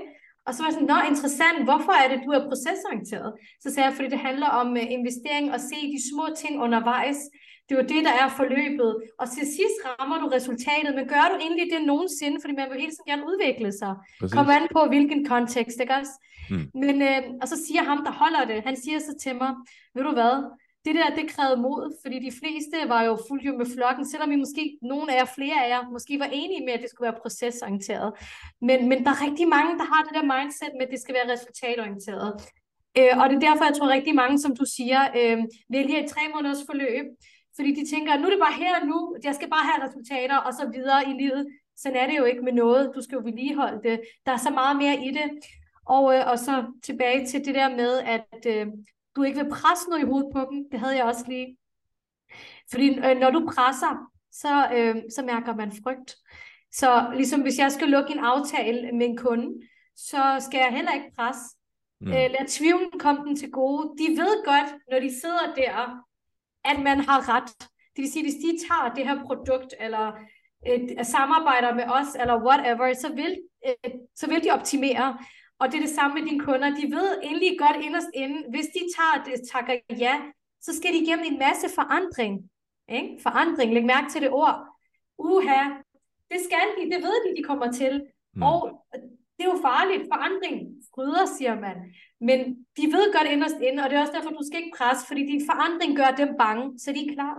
Og 0.45 0.51
så 0.53 0.59
var 0.61 0.67
jeg 0.69 0.77
sådan, 0.77 0.91
nå, 0.93 0.97
interessant, 1.11 1.59
hvorfor 1.67 1.93
er 2.01 2.07
det, 2.11 2.19
du 2.25 2.31
er 2.37 2.43
procesorienteret? 2.49 3.29
Så 3.63 3.67
sagde 3.69 3.87
jeg, 3.87 3.95
fordi 3.97 4.09
det 4.15 4.21
handler 4.29 4.49
om 4.61 4.67
uh, 4.81 4.91
investering 4.97 5.45
og 5.55 5.59
se 5.69 5.77
de 5.93 5.99
små 6.11 6.25
ting 6.41 6.53
undervejs. 6.65 7.19
Det 7.65 7.71
er 7.75 7.79
jo 7.81 7.87
det, 7.93 8.01
der 8.07 8.15
er 8.23 8.29
forløbet. 8.39 8.91
Og 9.21 9.25
til 9.35 9.45
sidst 9.57 9.77
rammer 9.87 10.17
du 10.21 10.27
resultatet, 10.37 10.91
men 10.97 11.05
gør 11.13 11.25
du 11.31 11.35
egentlig 11.45 11.67
det 11.73 11.81
nogensinde? 11.91 12.37
Fordi 12.41 12.53
man 12.59 12.67
vil 12.69 12.81
hele 12.83 12.93
tiden 12.93 13.09
gerne 13.11 13.27
udvikle 13.31 13.71
sig. 13.81 13.93
Præcis. 14.19 14.33
Kom 14.35 14.49
an 14.57 14.65
på, 14.75 14.81
hvilken 14.93 15.19
kontekst, 15.33 15.77
ikke 15.83 15.95
også? 16.01 16.15
Mm. 16.51 16.65
Men, 16.83 16.95
uh, 17.09 17.23
og 17.41 17.47
så 17.51 17.55
siger 17.65 17.83
ham, 17.89 17.99
der 18.07 18.13
holder 18.21 18.43
det, 18.51 18.57
han 18.69 18.75
siger 18.83 18.99
så 18.99 19.13
til 19.23 19.35
mig, 19.41 19.51
ved 19.95 20.03
du 20.07 20.13
hvad, 20.19 20.35
det 20.85 20.95
der, 20.95 21.15
det 21.19 21.31
krævede 21.33 21.61
mod, 21.67 21.83
fordi 22.03 22.17
de 22.27 22.31
fleste 22.39 22.77
var 22.93 23.01
jo 23.09 23.13
fuldt 23.27 23.45
jo 23.49 23.53
med 23.57 23.67
flokken, 23.75 24.05
selvom 24.11 24.31
I 24.31 24.35
måske, 24.35 24.63
nogle 24.81 25.07
af 25.11 25.17
jer, 25.19 25.25
flere 25.37 25.57
af 25.65 25.69
jer, 25.69 25.81
måske 25.95 26.19
var 26.19 26.29
enige 26.41 26.65
med, 26.65 26.73
at 26.73 26.81
det 26.81 26.89
skulle 26.89 27.09
være 27.09 27.21
procesorienteret. 27.21 28.09
Men, 28.67 28.89
men 28.89 28.97
der 29.03 29.11
er 29.11 29.21
rigtig 29.27 29.47
mange, 29.55 29.71
der 29.79 29.87
har 29.93 30.01
det 30.03 30.13
der 30.17 30.25
mindset 30.33 30.71
med, 30.73 30.85
at 30.87 30.91
det 30.93 30.99
skal 31.01 31.15
være 31.17 31.31
resultatorienteret. 31.33 32.31
Øh, 32.99 33.13
og 33.19 33.25
det 33.29 33.35
er 33.35 33.45
derfor, 33.47 33.63
jeg 33.69 33.75
tror 33.77 33.95
rigtig 33.97 34.15
mange, 34.15 34.37
som 34.43 34.51
du 34.59 34.65
siger, 34.77 35.01
øh, 35.19 35.37
vælger 35.75 35.97
et 35.99 36.09
tre 36.13 36.23
måneders 36.33 36.63
forløb, 36.69 37.05
fordi 37.55 37.69
de 37.79 37.83
tænker, 37.93 38.17
nu 38.17 38.25
er 38.27 38.33
det 38.33 38.45
bare 38.45 38.59
her 38.63 38.73
og 38.79 38.87
nu, 38.91 38.99
jeg 39.23 39.35
skal 39.35 39.49
bare 39.55 39.65
have 39.69 39.79
resultater, 39.87 40.37
og 40.47 40.53
så 40.53 40.65
videre 40.75 41.01
i 41.11 41.13
livet. 41.21 41.41
Sådan 41.81 41.97
er 42.01 42.07
det 42.07 42.17
jo 42.17 42.25
ikke 42.31 42.41
med 42.41 42.53
noget. 42.53 42.91
Du 42.95 43.01
skal 43.01 43.15
jo 43.15 43.21
vedligeholde 43.25 43.81
det. 43.89 44.01
Der 44.25 44.31
er 44.31 44.37
så 44.47 44.49
meget 44.49 44.77
mere 44.77 44.95
i 45.07 45.09
det. 45.17 45.27
Og, 45.95 46.15
øh, 46.15 46.23
og 46.31 46.39
så 46.39 46.53
tilbage 46.83 47.25
til 47.27 47.45
det 47.45 47.55
der 47.55 47.69
med, 47.69 47.93
at 48.15 48.41
øh, 48.47 48.67
du 49.17 49.23
ikke 49.23 49.43
vil 49.43 49.49
presse 49.49 49.89
noget 49.89 50.03
i 50.03 50.05
hovedet 50.05 50.29
på 50.33 50.39
dem. 50.51 50.69
Det 50.71 50.79
havde 50.79 50.95
jeg 50.95 51.05
også 51.05 51.25
lige. 51.27 51.57
Fordi 52.71 52.87
øh, 52.89 53.17
når 53.17 53.31
du 53.31 53.51
presser, 53.55 54.11
så, 54.31 54.69
øh, 54.73 54.95
så 55.15 55.21
mærker 55.21 55.55
man 55.55 55.71
frygt. 55.83 56.15
Så 56.71 57.11
ligesom 57.15 57.41
hvis 57.41 57.59
jeg 57.59 57.71
skal 57.71 57.87
lukke 57.87 58.13
en 58.13 58.19
aftale 58.19 58.91
med 58.91 59.05
en 59.05 59.17
kunde, 59.17 59.67
så 59.95 60.37
skal 60.39 60.57
jeg 60.57 60.71
heller 60.71 60.93
ikke 60.93 61.11
presse. 61.15 61.43
Mm. 62.01 62.07
Øh, 62.07 62.13
lad 62.13 62.47
tvivlen 62.47 62.99
komme 62.99 63.21
dem 63.25 63.35
til 63.35 63.51
gode. 63.51 63.83
De 63.97 64.07
ved 64.21 64.45
godt, 64.45 64.69
når 64.91 64.99
de 64.99 65.19
sidder 65.21 65.53
der, 65.55 66.03
at 66.65 66.79
man 66.83 66.99
har 66.99 67.35
ret. 67.35 67.49
Det 67.95 68.01
vil 68.03 68.11
sige, 68.11 68.23
hvis 68.23 68.41
de 68.45 68.67
tager 68.67 68.93
det 68.95 69.07
her 69.07 69.23
produkt, 69.23 69.73
eller 69.79 70.11
øh, 70.67 71.05
samarbejder 71.05 71.73
med 71.73 71.83
os, 71.83 72.15
eller 72.19 72.43
whatever, 72.45 72.93
så 72.93 73.13
vil, 73.13 73.37
øh, 73.67 73.91
så 74.15 74.27
vil 74.27 74.43
de 74.43 74.51
optimere. 74.51 75.17
Og 75.59 75.71
det 75.71 75.77
er 75.77 75.85
det 75.85 75.95
samme 75.95 76.13
med 76.13 76.29
dine 76.29 76.43
kunder. 76.43 76.69
De 76.69 76.85
ved 76.95 77.19
endelig 77.23 77.59
godt 77.59 77.77
inderst 77.85 78.11
inde, 78.13 78.37
hvis 78.49 78.67
de 78.75 78.81
tager 78.97 79.17
det, 79.27 79.49
takker 79.51 79.75
ja, 79.97 80.15
så 80.61 80.75
skal 80.77 80.93
de 80.93 80.99
igennem 81.03 81.25
en 81.25 81.39
masse 81.39 81.67
forandring. 81.75 82.49
Ikke? 82.89 83.19
Forandring, 83.21 83.73
læg 83.73 83.85
mærke 83.85 84.09
til 84.09 84.21
det 84.21 84.31
ord. 84.31 84.57
Uha, 85.17 85.61
det 86.31 86.39
skal 86.47 86.65
de, 86.77 86.83
det 86.91 86.99
ved 87.05 87.15
de, 87.25 87.37
de 87.37 87.43
kommer 87.43 87.71
til. 87.71 87.93
Mm. 88.35 88.43
Og 88.43 88.85
det 89.37 89.43
er 89.45 89.51
jo 89.53 89.59
farligt. 89.61 90.03
Forandring 90.13 90.57
fryder, 90.93 91.25
siger 91.37 91.55
man. 91.59 91.77
Men 92.27 92.39
de 92.77 92.83
ved 92.95 93.13
godt 93.15 93.27
inderst 93.31 93.59
inde, 93.67 93.83
og 93.83 93.89
det 93.89 93.95
er 93.95 94.01
også 94.01 94.13
derfor, 94.17 94.29
du 94.29 94.45
skal 94.47 94.59
ikke 94.59 94.77
presse, 94.77 95.07
fordi 95.07 95.21
din 95.31 95.45
forandring 95.49 95.97
gør 95.97 96.11
dem 96.21 96.31
bange, 96.39 96.79
så 96.79 96.91
de 96.91 97.01
er 97.07 97.13
klar. 97.13 97.37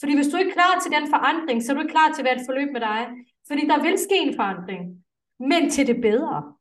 Fordi 0.00 0.14
hvis 0.14 0.28
du 0.28 0.36
ikke 0.36 0.50
er 0.50 0.54
klar 0.54 0.74
til 0.82 0.92
den 0.96 1.06
forandring, 1.14 1.62
så 1.62 1.72
er 1.72 1.74
du 1.74 1.82
ikke 1.82 1.96
klar 1.96 2.12
til 2.12 2.22
at 2.22 2.24
være 2.24 2.38
et 2.40 2.48
forløb 2.48 2.70
med 2.72 2.80
dig. 2.80 3.00
Fordi 3.48 3.62
der 3.66 3.82
vil 3.82 3.98
ske 3.98 4.18
en 4.18 4.36
forandring, 4.36 4.82
men 5.50 5.70
til 5.70 5.86
det 5.86 6.00
bedre. 6.00 6.54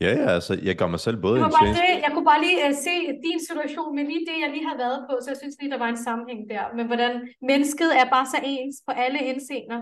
Ja, 0.00 0.10
ja, 0.20 0.28
altså, 0.28 0.58
jeg 0.62 0.76
gør 0.76 0.86
mig 0.86 1.00
selv 1.00 1.16
både 1.16 1.38
det 1.40 1.44
en 1.44 1.52
bare 1.60 1.68
det, 1.68 2.02
Jeg 2.06 2.10
kunne 2.14 2.24
bare 2.24 2.40
lige 2.40 2.58
uh, 2.68 2.74
se 2.86 2.94
din 3.26 3.40
situation 3.48 3.96
med 3.96 4.04
lige 4.04 4.26
det, 4.28 4.36
jeg 4.44 4.50
lige 4.50 4.66
har 4.66 4.76
været 4.76 5.00
på, 5.10 5.18
så 5.22 5.30
jeg 5.30 5.36
synes 5.42 5.56
lige, 5.60 5.70
der 5.70 5.78
var 5.78 5.88
en 5.88 6.04
sammenhæng 6.04 6.50
der. 6.50 6.64
Men 6.76 6.86
hvordan 6.86 7.12
mennesket 7.42 7.90
er 8.00 8.10
bare 8.10 8.26
så 8.26 8.38
ens 8.44 8.76
på 8.86 8.92
alle 8.96 9.18
indseender. 9.18 9.80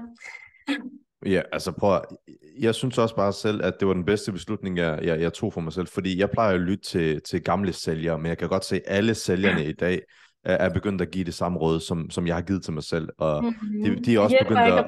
ja, 1.35 1.43
altså 1.53 1.73
prøv 1.73 2.01
Jeg 2.61 2.75
synes 2.75 2.99
også 2.99 3.17
bare 3.17 3.33
selv, 3.33 3.65
at 3.65 3.75
det 3.81 3.89
var 3.89 3.95
den 3.95 4.05
bedste 4.05 4.33
beslutning, 4.33 4.79
jeg, 4.79 4.99
jeg, 5.03 5.21
jeg 5.21 5.33
tog 5.33 5.53
for 5.53 5.61
mig 5.61 5.73
selv. 5.73 5.87
Fordi 5.87 6.19
jeg 6.19 6.31
plejer 6.31 6.55
at 6.55 6.61
lytte 6.61 6.85
til, 6.85 7.21
til 7.23 7.43
gamle 7.43 7.73
sælgere, 7.73 8.19
men 8.19 8.27
jeg 8.27 8.39
kan 8.39 8.49
godt 8.49 8.65
se, 8.65 8.77
at 8.77 8.83
alle 8.87 9.15
sælgerne 9.15 9.65
i 9.65 9.73
dag 9.73 10.01
er 10.45 10.69
begyndt 10.69 11.03
at 11.03 11.11
give 11.11 11.25
det 11.25 11.35
samme 11.35 11.59
råd, 11.59 11.81
som, 11.81 12.11
som 12.11 12.27
jeg 12.27 12.35
har 12.35 12.43
givet 12.43 12.63
til 12.63 12.73
mig 12.73 12.83
selv. 12.83 13.09
Og 13.19 13.45
mm-hmm. 13.45 13.97
de, 13.97 14.05
de, 14.05 14.15
er 14.15 14.21
også 14.21 14.37
begyndt 14.41 14.61
at, 14.61 14.79
at 14.79 14.85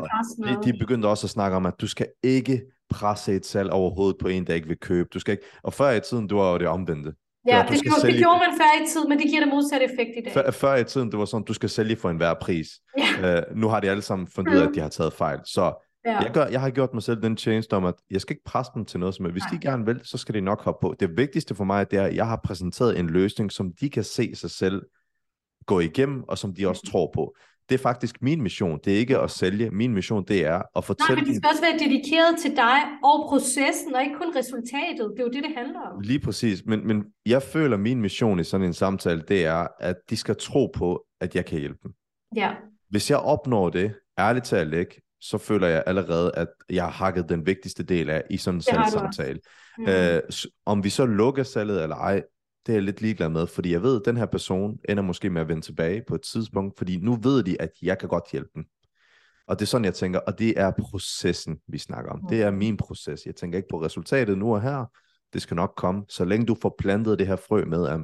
de, 0.48 0.64
de 0.64 0.68
er 0.68 0.78
begyndt 0.78 1.04
også 1.04 1.26
at 1.26 1.30
snakke 1.30 1.56
om, 1.56 1.66
at 1.66 1.74
du 1.80 1.86
skal 1.86 2.06
ikke 2.22 2.62
presse 2.90 3.34
et 3.34 3.46
salg 3.46 3.70
overhovedet 3.70 4.16
på 4.20 4.28
en, 4.28 4.46
der 4.46 4.54
ikke 4.54 4.68
vil 4.68 4.78
købe. 4.78 5.08
Du 5.14 5.18
skal 5.18 5.32
ikke... 5.32 5.44
Og 5.62 5.72
før 5.72 5.90
i 5.90 6.00
tiden, 6.00 6.26
du 6.26 6.36
var 6.36 6.52
jo 6.52 6.58
det 6.58 6.68
omvendte. 6.68 7.12
Ja, 7.48 7.64
det, 7.68 7.70
det, 7.70 7.82
gjorde, 7.82 8.06
det 8.06 8.18
gjorde 8.18 8.38
man 8.38 8.58
før 8.58 8.84
i 8.84 8.86
tiden, 8.88 9.08
men 9.08 9.18
det 9.18 9.26
giver 9.26 9.40
det 9.40 9.48
modsatte 9.48 9.84
effekt 9.84 10.10
i 10.16 10.20
dag. 10.24 10.32
Før, 10.32 10.50
før 10.50 10.74
i 10.74 10.84
tiden, 10.84 11.10
det 11.10 11.18
var 11.18 11.24
sådan, 11.24 11.44
du 11.44 11.54
skal 11.54 11.68
sælge 11.68 11.96
for 11.96 12.10
enhver 12.10 12.34
pris. 12.40 12.68
Ja. 12.98 13.38
Uh, 13.38 13.56
nu 13.56 13.68
har 13.68 13.80
de 13.80 13.90
alle 13.90 14.02
sammen 14.02 14.28
fundet 14.28 14.54
ud 14.54 14.58
af, 14.58 14.66
at 14.66 14.74
de 14.74 14.80
har 14.80 14.88
taget 14.88 15.12
fejl. 15.12 15.38
Så 15.44 15.82
ja. 16.06 16.18
jeg, 16.18 16.30
gør, 16.34 16.46
jeg 16.46 16.60
har 16.60 16.70
gjort 16.70 16.94
mig 16.94 17.02
selv 17.02 17.22
den 17.22 17.36
tjeneste 17.36 17.76
om, 17.76 17.84
at 17.84 17.94
jeg 18.10 18.20
skal 18.20 18.34
ikke 18.34 18.44
presse 18.44 18.72
dem 18.74 18.84
til 18.84 19.00
noget 19.00 19.14
som 19.14 19.30
Hvis 19.30 19.42
Nej. 19.42 19.50
de 19.50 19.66
gerne 19.66 19.84
vil, 19.86 20.00
så 20.04 20.18
skal 20.18 20.34
de 20.34 20.40
nok 20.40 20.62
hoppe 20.62 20.86
på. 20.86 20.94
Det 21.00 21.16
vigtigste 21.16 21.54
for 21.54 21.64
mig, 21.64 21.90
det 21.90 21.98
er, 21.98 22.04
at 22.04 22.14
jeg 22.14 22.26
har 22.26 22.40
præsenteret 22.44 22.98
en 22.98 23.10
løsning, 23.10 23.52
som 23.52 23.72
de 23.80 23.90
kan 23.90 24.04
se 24.04 24.34
sig 24.34 24.50
selv 24.50 24.82
gå 25.66 25.80
igennem, 25.80 26.24
og 26.28 26.38
som 26.38 26.54
de 26.54 26.68
også 26.68 26.82
mm. 26.84 26.90
tror 26.90 27.10
på 27.14 27.36
det 27.68 27.74
er 27.74 27.78
faktisk 27.78 28.22
min 28.22 28.42
mission. 28.42 28.80
Det 28.84 28.94
er 28.94 28.98
ikke 28.98 29.18
at 29.18 29.30
sælge. 29.30 29.70
Min 29.70 29.94
mission, 29.94 30.24
det 30.28 30.46
er 30.46 30.62
at 30.76 30.84
fortælle... 30.84 31.14
Nej, 31.14 31.24
men 31.24 31.34
det 31.34 31.36
skal 31.36 31.48
også 31.50 31.62
være 31.62 31.78
dedikeret 31.78 32.38
til 32.42 32.56
dig 32.56 32.78
og 33.04 33.26
processen, 33.28 33.94
og 33.94 34.02
ikke 34.02 34.14
kun 34.14 34.36
resultatet. 34.36 35.10
Det 35.12 35.20
er 35.20 35.24
jo 35.24 35.30
det, 35.30 35.42
det 35.42 35.52
handler 35.56 35.80
om. 35.80 36.00
Lige 36.00 36.20
præcis. 36.20 36.62
Men, 36.66 36.86
men 36.86 37.04
jeg 37.26 37.42
føler, 37.42 37.76
at 37.76 37.80
min 37.80 38.00
mission 38.00 38.40
i 38.40 38.44
sådan 38.44 38.66
en 38.66 38.72
samtale, 38.72 39.22
det 39.28 39.46
er, 39.46 39.66
at 39.80 39.96
de 40.10 40.16
skal 40.16 40.36
tro 40.36 40.66
på, 40.74 41.04
at 41.20 41.34
jeg 41.34 41.44
kan 41.44 41.58
hjælpe 41.58 41.78
dem. 41.82 41.92
Ja. 42.36 42.50
Hvis 42.88 43.10
jeg 43.10 43.18
opnår 43.18 43.70
det, 43.70 43.94
ærligt 44.18 44.44
talt 44.44 44.74
ikke, 44.74 45.02
så 45.20 45.38
føler 45.38 45.66
jeg 45.66 45.82
allerede, 45.86 46.32
at 46.34 46.48
jeg 46.70 46.84
har 46.84 46.90
hakket 46.90 47.28
den 47.28 47.46
vigtigste 47.46 47.82
del 47.82 48.10
af 48.10 48.22
i 48.30 48.36
sådan 48.36 48.58
en 48.58 48.62
salgssamtale. 48.62 49.40
Mm. 49.78 49.86
Øh, 49.88 50.20
om 50.66 50.84
vi 50.84 50.90
så 50.90 51.06
lukker 51.06 51.42
salget 51.42 51.82
eller 51.82 51.96
ej, 51.96 52.22
det 52.66 52.72
er 52.72 52.76
jeg 52.76 52.82
lidt 52.82 53.00
ligeglad 53.00 53.28
med, 53.28 53.46
fordi 53.46 53.72
jeg 53.72 53.82
ved, 53.82 54.00
at 54.00 54.02
den 54.04 54.16
her 54.16 54.26
person 54.26 54.78
ender 54.88 55.02
måske 55.02 55.30
med 55.30 55.40
at 55.40 55.48
vende 55.48 55.62
tilbage 55.62 56.02
på 56.08 56.14
et 56.14 56.22
tidspunkt, 56.22 56.78
fordi 56.78 56.96
nu 56.96 57.14
ved 57.14 57.42
de, 57.42 57.62
at 57.62 57.70
jeg 57.82 57.98
kan 57.98 58.08
godt 58.08 58.24
hjælpe 58.32 58.50
dem. 58.54 58.64
Og 59.46 59.58
det 59.58 59.64
er 59.64 59.66
sådan, 59.66 59.84
jeg 59.84 59.94
tænker, 59.94 60.18
og 60.18 60.38
det 60.38 60.60
er 60.60 60.72
processen, 60.78 61.58
vi 61.68 61.78
snakker 61.78 62.10
om. 62.10 62.26
Det 62.30 62.42
er 62.42 62.50
min 62.50 62.76
proces. 62.76 63.26
Jeg 63.26 63.34
tænker 63.34 63.58
ikke 63.58 63.68
på 63.68 63.82
resultatet 63.82 64.38
nu 64.38 64.54
og 64.54 64.62
her. 64.62 64.84
Det 65.32 65.42
skal 65.42 65.54
nok 65.54 65.72
komme, 65.76 66.04
så 66.08 66.24
længe 66.24 66.46
du 66.46 66.56
får 66.62 66.74
plantet 66.78 67.18
det 67.18 67.26
her 67.26 67.36
frø 67.36 67.64
med, 67.64 67.88
at 67.88 68.00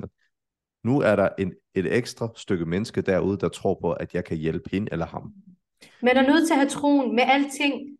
nu 0.84 1.00
er 1.00 1.16
der 1.16 1.28
en, 1.38 1.52
et 1.74 1.96
ekstra 1.96 2.28
stykke 2.36 2.66
menneske 2.66 3.00
derude, 3.00 3.38
der 3.38 3.48
tror 3.48 3.78
på, 3.80 3.92
at 3.92 4.14
jeg 4.14 4.24
kan 4.24 4.36
hjælpe 4.36 4.70
hende 4.72 4.88
eller 4.92 5.06
ham. 5.06 5.32
Men 6.02 6.16
er 6.16 6.26
nødt 6.26 6.46
til 6.46 6.54
at 6.54 6.58
have 6.58 6.68
troen 6.68 7.16
med 7.16 7.24
alting. 7.26 7.98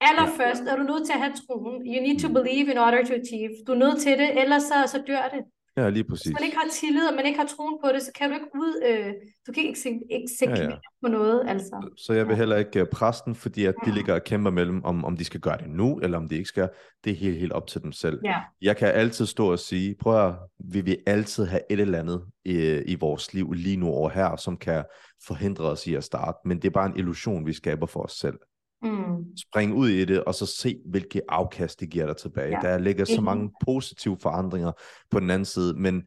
Allerførst 0.00 0.62
er 0.62 0.76
du 0.76 0.82
nødt 0.82 1.06
til 1.06 1.12
at 1.12 1.20
have 1.20 1.34
troen. 1.46 1.74
You 1.74 2.02
need 2.06 2.20
to 2.20 2.28
believe 2.28 2.70
in 2.72 2.78
order 2.78 3.04
to 3.04 3.14
achieve. 3.14 3.54
Du 3.66 3.72
er 3.72 3.78
nødt 3.78 4.02
til 4.02 4.18
det, 4.18 4.40
ellers 4.40 4.62
så, 4.62 4.78
så 4.86 5.02
dør 5.06 5.28
det. 5.34 5.44
Ja, 5.76 5.90
lige 5.90 6.04
præcis. 6.04 6.26
Hvis 6.26 6.34
man 6.34 6.44
ikke 6.44 6.56
har 6.56 6.68
tillid, 6.72 7.08
og 7.08 7.14
man 7.16 7.26
ikke 7.26 7.38
har 7.38 7.46
troen 7.46 7.78
på 7.84 7.88
det, 7.92 8.02
så 8.02 8.12
kan 8.18 8.28
du 8.28 8.34
ikke 8.34 8.46
ud, 8.54 8.82
øh, 8.88 9.12
du 9.46 9.52
kan 9.52 9.62
ikke 9.62 10.00
eksekvere 10.10 10.58
ja, 10.58 10.70
ja. 10.70 10.76
på 11.02 11.08
noget, 11.08 11.42
altså. 11.48 11.92
Så 11.96 12.12
jeg 12.12 12.28
vil 12.28 12.36
heller 12.36 12.56
ikke 12.56 12.80
øh, 12.80 12.86
presse 12.92 13.22
den, 13.26 13.34
fordi 13.34 13.64
at 13.64 13.74
de 13.84 13.90
ja. 13.90 13.94
ligger 13.94 14.14
og 14.14 14.24
kæmper 14.24 14.50
mellem, 14.50 14.84
om, 14.84 15.04
om 15.04 15.16
de 15.16 15.24
skal 15.24 15.40
gøre 15.40 15.58
det 15.58 15.70
nu, 15.70 15.98
eller 15.98 16.18
om 16.18 16.28
de 16.28 16.34
ikke 16.34 16.48
skal. 16.48 16.68
Det 17.04 17.10
er 17.10 17.16
helt, 17.16 17.38
helt 17.38 17.52
op 17.52 17.66
til 17.66 17.82
dem 17.82 17.92
selv. 17.92 18.20
Ja. 18.24 18.40
Jeg 18.62 18.76
kan 18.76 18.88
altid 18.88 19.26
stå 19.26 19.52
og 19.52 19.58
sige, 19.58 19.94
prøv 20.00 20.28
at, 20.28 20.34
vi 20.58 20.80
vil 20.80 20.96
altid 21.06 21.44
have 21.44 21.62
et 21.70 21.80
eller 21.80 21.98
andet 21.98 22.24
i, 22.44 22.82
i 22.86 22.94
vores 22.94 23.34
liv 23.34 23.52
lige 23.52 23.76
nu 23.76 23.88
over 23.88 24.10
her, 24.10 24.36
som 24.36 24.56
kan 24.56 24.84
forhindre 25.26 25.64
os 25.64 25.86
i 25.86 25.94
at 25.94 26.04
starte, 26.04 26.38
men 26.44 26.56
det 26.56 26.64
er 26.64 26.72
bare 26.72 26.86
en 26.86 26.96
illusion, 26.96 27.46
vi 27.46 27.52
skaber 27.52 27.86
for 27.86 28.00
os 28.00 28.12
selv. 28.12 28.38
Mm. 28.82 29.36
Spring 29.48 29.74
ud 29.74 29.88
i 29.88 30.04
det, 30.04 30.24
og 30.24 30.34
så 30.34 30.46
se, 30.46 30.76
hvilke 30.86 31.20
afkast 31.28 31.80
det 31.80 31.90
giver 31.90 32.06
dig 32.06 32.16
tilbage. 32.16 32.58
Ja. 32.62 32.68
Der 32.68 32.78
ligger 32.78 33.04
så 33.04 33.20
mange 33.20 33.50
positive 33.64 34.16
forandringer 34.22 34.72
på 35.10 35.20
den 35.20 35.30
anden 35.30 35.44
side, 35.44 35.74
men 35.74 36.02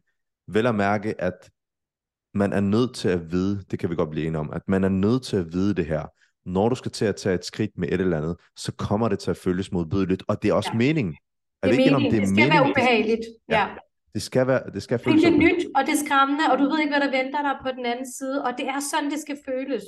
vel 0.48 0.66
at 0.66 0.74
mærke, 0.74 1.20
at 1.20 1.50
man 2.34 2.52
er 2.52 2.60
nødt 2.60 2.94
til 2.94 3.08
at 3.08 3.32
vide, 3.32 3.64
det 3.70 3.78
kan 3.78 3.90
vi 3.90 3.94
godt 3.94 4.10
blive 4.10 4.26
enige 4.26 4.38
om, 4.38 4.52
at 4.52 4.62
man 4.68 4.84
er 4.84 4.88
nødt 4.88 5.22
til 5.22 5.36
at 5.36 5.52
vide 5.52 5.74
det 5.74 5.86
her. 5.86 6.04
Når 6.48 6.68
du 6.68 6.74
skal 6.74 6.92
til 6.92 7.04
at 7.04 7.16
tage 7.16 7.34
et 7.34 7.44
skridt 7.44 7.70
med 7.78 7.88
et 7.88 8.00
eller 8.00 8.16
andet, 8.16 8.36
så 8.56 8.72
kommer 8.72 9.08
det 9.08 9.18
til 9.18 9.30
at 9.30 9.36
føles 9.36 9.72
modbydeligt, 9.72 10.22
og 10.28 10.42
det 10.42 10.48
er 10.48 10.54
også 10.54 10.70
ja. 10.72 10.78
meningen. 10.78 11.16
Er 11.62 11.68
det, 11.68 11.78
det, 11.78 11.86
er 11.86 11.92
meningen. 11.92 12.12
det, 12.12 12.16
er 12.16 12.20
det 12.20 12.28
skal 12.28 12.34
meningen? 12.34 12.60
være 12.60 12.70
ubehageligt. 12.70 13.26
Ja. 13.48 13.60
ja. 13.60 13.68
Det 14.14 14.22
skal 14.22 14.46
være, 14.46 14.62
det 14.74 14.82
skal 14.82 14.98
føles. 14.98 15.22
Det 15.22 15.32
er 15.32 15.38
nyt, 15.38 15.66
og 15.76 15.86
det 15.86 15.92
er 15.92 16.02
skræmmende, 16.06 16.44
og 16.52 16.58
du 16.58 16.64
ved 16.64 16.78
ikke, 16.80 16.92
hvad 16.92 17.00
der 17.06 17.10
venter 17.22 17.42
dig 17.42 17.56
på 17.62 17.68
den 17.76 17.86
anden 17.86 18.12
side, 18.12 18.44
og 18.44 18.52
det 18.58 18.68
er 18.68 18.80
sådan, 18.90 19.10
det 19.10 19.20
skal 19.20 19.38
føles. 19.48 19.84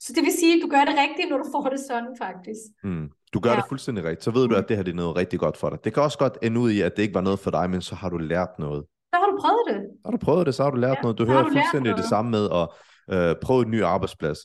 Så 0.00 0.12
det 0.16 0.22
vil 0.22 0.32
sige, 0.40 0.56
at 0.56 0.62
du 0.62 0.68
gør 0.68 0.84
det 0.84 0.94
rigtigt, 1.04 1.30
når 1.30 1.38
du 1.38 1.44
får 1.52 1.68
det 1.68 1.80
sådan, 1.88 2.14
faktisk. 2.18 2.62
Mm. 2.84 3.10
Du 3.34 3.40
gør 3.40 3.50
ja. 3.50 3.56
det 3.56 3.64
fuldstændig 3.68 4.04
rigtigt. 4.04 4.24
Så 4.24 4.30
ved 4.30 4.42
du, 4.42 4.54
mm. 4.54 4.62
at 4.62 4.68
det 4.68 4.76
her 4.76 4.84
det 4.84 4.90
er 4.92 4.96
noget 4.96 5.16
rigtig 5.16 5.38
godt 5.38 5.56
for 5.56 5.70
dig. 5.70 5.78
Det 5.84 5.94
kan 5.94 6.02
også 6.02 6.18
godt 6.18 6.38
ende 6.42 6.60
ud 6.60 6.70
i, 6.70 6.80
at 6.80 6.96
det 6.96 7.02
ikke 7.02 7.14
var 7.14 7.20
noget 7.20 7.38
for 7.38 7.50
dig, 7.50 7.70
men 7.70 7.82
så 7.82 7.94
har 7.94 8.08
du 8.08 8.18
lært 8.18 8.48
noget. 8.58 8.84
Så 9.14 9.20
har 9.20 9.26
du 9.30 9.36
prøvet 9.40 9.64
det. 9.68 9.80
Så 9.92 10.02
har 10.04 10.10
du 10.10 10.16
prøvet 10.16 10.46
det, 10.46 10.54
så 10.54 10.62
har 10.62 10.70
du 10.70 10.76
lært 10.76 10.96
ja. 10.96 11.02
noget. 11.02 11.18
Du 11.18 11.24
hører 11.26 11.42
du 11.42 11.50
fuldstændig 11.52 11.96
det 11.96 12.04
samme 12.04 12.30
med 12.30 12.48
at 12.60 12.68
øh, 13.14 13.34
prøve 13.42 13.62
en 13.64 13.70
ny 13.70 13.82
arbejdsplads. 13.82 14.38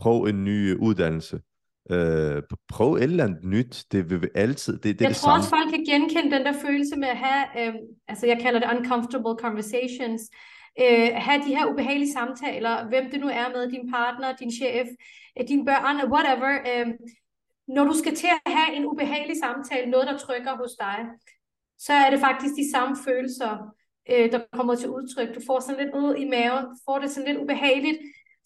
Prøv 0.00 0.24
en 0.24 0.44
ny 0.44 0.74
uddannelse. 0.74 1.40
Øh, 1.90 2.42
prøv 2.68 2.94
et 2.94 3.02
eller 3.02 3.24
andet 3.24 3.44
nyt. 3.44 3.84
Det 3.92 4.10
vil 4.10 4.30
altid, 4.34 4.72
det, 4.72 4.84
det 4.84 5.00
jeg 5.00 5.08
det 5.08 5.16
tror 5.16 5.28
samme. 5.28 5.40
også, 5.40 5.48
folk 5.48 5.70
kan 5.70 5.84
genkende 5.84 6.36
den 6.36 6.46
der 6.46 6.52
følelse 6.66 6.96
med 6.96 7.08
at 7.08 7.16
have, 7.16 7.68
øh, 7.68 7.74
altså 8.08 8.26
jeg 8.26 8.38
kalder 8.42 8.60
det 8.60 8.68
uncomfortable 8.76 9.34
conversations, 9.44 10.22
øh, 10.82 11.10
have 11.14 11.42
de 11.46 11.56
her 11.56 11.66
ubehagelige 11.66 12.12
samtaler, 12.12 12.88
hvem 12.88 13.10
det 13.10 13.20
nu 13.20 13.28
er 13.28 13.48
med, 13.48 13.70
din 13.70 13.90
partner, 13.90 14.36
din 14.36 14.52
chef, 14.52 14.88
øh, 15.40 15.48
dine 15.48 15.64
børn, 15.64 16.12
whatever. 16.12 16.52
Øh, 16.70 16.86
når 17.68 17.84
du 17.84 17.94
skal 17.94 18.14
til 18.14 18.26
at 18.26 18.52
have 18.52 18.76
en 18.76 18.86
ubehagelig 18.86 19.36
samtale, 19.36 19.90
noget 19.90 20.06
der 20.06 20.18
trykker 20.18 20.56
hos 20.56 20.72
dig, 20.80 20.98
så 21.78 21.92
er 21.92 22.10
det 22.10 22.20
faktisk 22.20 22.54
de 22.54 22.70
samme 22.70 22.96
følelser, 23.04 23.74
øh, 24.10 24.32
der 24.32 24.40
kommer 24.52 24.74
til 24.74 24.88
udtryk. 24.88 25.34
Du 25.34 25.40
får 25.46 25.60
sådan 25.60 25.84
lidt 25.84 25.94
ud 25.94 26.14
i 26.14 26.24
maven, 26.28 26.64
du 26.64 26.76
får 26.86 26.98
det 26.98 27.10
sådan 27.10 27.28
lidt 27.28 27.42
ubehageligt, 27.42 27.98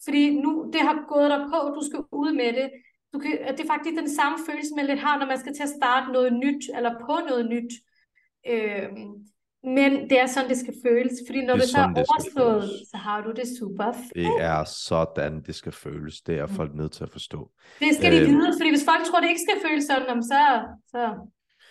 fordi 0.03 0.41
nu 0.41 0.69
det 0.73 0.81
har 0.81 1.05
gået 1.13 1.29
dig 1.29 1.41
på, 1.53 1.59
du 1.77 1.81
skal 1.89 1.99
ud 2.11 2.31
med 2.33 2.53
det. 2.53 2.71
Du 3.13 3.19
kan, 3.19 3.31
det 3.31 3.59
er 3.59 3.73
faktisk 3.73 3.95
den 3.95 4.09
samme 4.09 4.37
følelse, 4.47 4.75
man 4.75 4.85
lidt 4.85 4.99
har, 4.99 5.19
når 5.19 5.25
man 5.25 5.39
skal 5.39 5.55
til 5.55 5.63
at 5.63 5.75
starte 5.79 6.11
noget 6.11 6.33
nyt, 6.33 6.63
eller 6.75 6.91
på 6.99 7.15
noget 7.29 7.45
nyt. 7.49 7.71
Øh, 8.47 8.89
men 9.63 10.09
det 10.09 10.19
er 10.19 10.25
sådan, 10.27 10.49
det 10.49 10.57
skal 10.57 10.73
føles, 10.85 11.13
fordi 11.27 11.45
når 11.45 11.53
det, 11.53 11.61
det 11.61 11.69
så 11.69 11.77
er 11.77 11.93
overstået, 11.95 12.69
så 12.91 12.97
har 12.97 13.21
du 13.21 13.31
det 13.31 13.43
super 13.59 13.91
fedt. 13.91 14.13
Det 14.15 14.31
er 14.39 14.63
sådan, 14.63 15.41
det 15.41 15.55
skal 15.55 15.71
føles. 15.71 16.21
Det 16.21 16.39
er 16.39 16.47
folk 16.47 16.75
nødt 16.75 16.91
til 16.91 17.03
at 17.03 17.09
forstå. 17.09 17.51
Det 17.79 17.95
skal 17.95 18.11
de 18.11 18.21
øh, 18.21 18.27
vide, 18.27 18.53
fordi 18.59 18.69
hvis 18.69 18.85
folk 18.85 19.03
tror, 19.05 19.19
det 19.19 19.29
ikke 19.29 19.41
skal 19.49 19.69
føles 19.69 19.83
sådan, 19.85 20.23
så... 20.23 20.39
så 20.87 20.99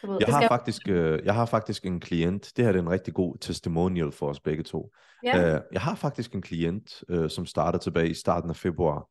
ved, 0.07 0.17
jeg, 0.21 0.29
har 0.29 0.41
skal... 0.41 0.49
faktisk, 0.49 0.89
øh, 0.89 1.21
jeg 1.25 1.35
har 1.35 1.47
faktisk 1.47 1.87
en 1.87 2.01
klient, 2.01 2.53
det 2.57 2.65
her 2.65 2.73
er 2.73 2.79
en 2.79 2.91
rigtig 2.91 3.15
god 3.15 3.37
testimonial 3.41 4.13
for 4.13 4.29
os 4.29 4.41
begge 4.41 4.63
to. 4.63 4.91
Ja. 5.25 5.55
Øh, 5.55 5.61
jeg 5.73 5.81
har 5.81 5.95
faktisk 5.95 6.35
en 6.35 6.43
klient, 6.43 7.05
øh, 7.09 7.31
som 7.31 7.47
startede 7.47 7.83
tilbage 7.83 8.11
i 8.11 8.15
starten 8.15 8.51
af 8.51 8.57
februar. 8.57 9.07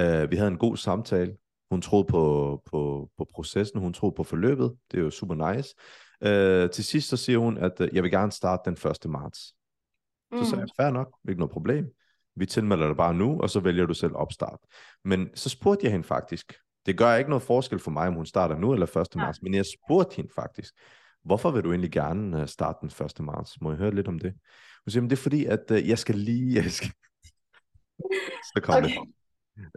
Øh, 0.00 0.30
vi 0.30 0.36
havde 0.36 0.50
en 0.50 0.58
god 0.58 0.76
samtale. 0.76 1.32
Hun 1.70 1.82
troede 1.82 2.04
på, 2.04 2.62
på, 2.70 3.08
på 3.18 3.26
processen, 3.34 3.80
hun 3.80 3.92
troede 3.92 4.14
på 4.14 4.24
forløbet. 4.24 4.72
Det 4.90 4.98
er 4.98 5.02
jo 5.02 5.10
super 5.10 5.52
nice. 5.52 5.74
Øh, 6.22 6.70
til 6.70 6.84
sidst 6.84 7.08
så 7.08 7.16
siger 7.16 7.38
hun, 7.38 7.58
at 7.58 7.80
øh, 7.80 7.88
jeg 7.92 8.02
vil 8.02 8.10
gerne 8.10 8.32
starte 8.32 8.62
den 8.70 8.90
1. 8.90 9.10
marts. 9.10 9.54
Mm. 10.32 10.38
Så 10.38 10.50
sagde 10.50 10.60
jeg, 10.60 10.68
fair 10.80 10.90
nok, 10.90 11.16
ikke 11.28 11.40
noget 11.40 11.52
problem. 11.52 11.86
Vi 12.36 12.46
tilmelder 12.46 12.86
dig 12.86 12.96
bare 12.96 13.14
nu, 13.14 13.40
og 13.40 13.50
så 13.50 13.60
vælger 13.60 13.86
du 13.86 13.94
selv 13.94 14.12
opstart. 14.14 14.58
Men 15.04 15.28
så 15.34 15.48
spurgte 15.48 15.84
jeg 15.84 15.92
hende 15.92 16.06
faktisk, 16.06 16.54
det 16.86 16.98
gør 16.98 17.14
ikke 17.14 17.30
noget 17.30 17.42
forskel 17.42 17.78
for 17.78 17.90
mig, 17.90 18.08
om 18.08 18.14
hun 18.14 18.26
starter 18.26 18.58
nu 18.58 18.72
eller 18.72 18.86
1. 18.86 18.94
marts, 18.94 19.38
ja. 19.38 19.42
men 19.42 19.54
jeg 19.54 19.64
spurgte 19.66 20.16
hende 20.16 20.30
faktisk, 20.34 20.74
hvorfor 21.24 21.50
vil 21.50 21.64
du 21.64 21.70
egentlig 21.70 21.92
gerne 21.92 22.40
øh, 22.40 22.48
starte 22.48 22.78
den 22.80 23.06
1. 23.06 23.20
marts? 23.20 23.60
Må 23.60 23.70
jeg 23.70 23.78
høre 23.78 23.94
lidt 23.94 24.08
om 24.08 24.18
det? 24.18 24.32
Hun 24.84 24.90
siger, 24.90 25.02
det 25.02 25.12
er 25.12 25.16
fordi, 25.16 25.44
at 25.44 25.70
uh, 25.70 25.88
jeg 25.88 25.98
skal 25.98 26.14
lige... 26.14 26.54
Jeg 26.54 26.70
skal... 26.70 26.90
så 28.54 28.60
kom 28.62 28.74
okay. 28.74 28.88
det. 28.88 28.98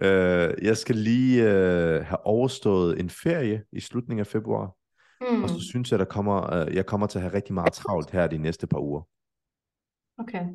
Uh, 0.01 0.65
jeg 0.65 0.77
skal 0.77 0.95
lige 0.95 1.43
uh, 1.43 2.05
have 2.05 2.25
overstået 2.25 2.99
en 2.99 3.09
ferie 3.09 3.63
i 3.71 3.79
slutningen 3.79 4.19
af 4.19 4.27
februar. 4.27 4.75
Mm. 5.31 5.43
Og 5.43 5.49
så 5.49 5.59
synes 5.59 5.91
jeg, 5.91 5.99
der 5.99 6.05
kommer, 6.05 6.65
uh, 6.67 6.75
jeg 6.75 6.85
kommer 6.85 7.07
til 7.07 7.17
at 7.17 7.21
have 7.21 7.33
rigtig 7.33 7.53
meget 7.53 7.73
travlt 7.73 8.11
her 8.11 8.27
de 8.27 8.37
næste 8.37 8.67
par 8.67 8.79
uger. 8.79 9.01
Okay. 10.17 10.45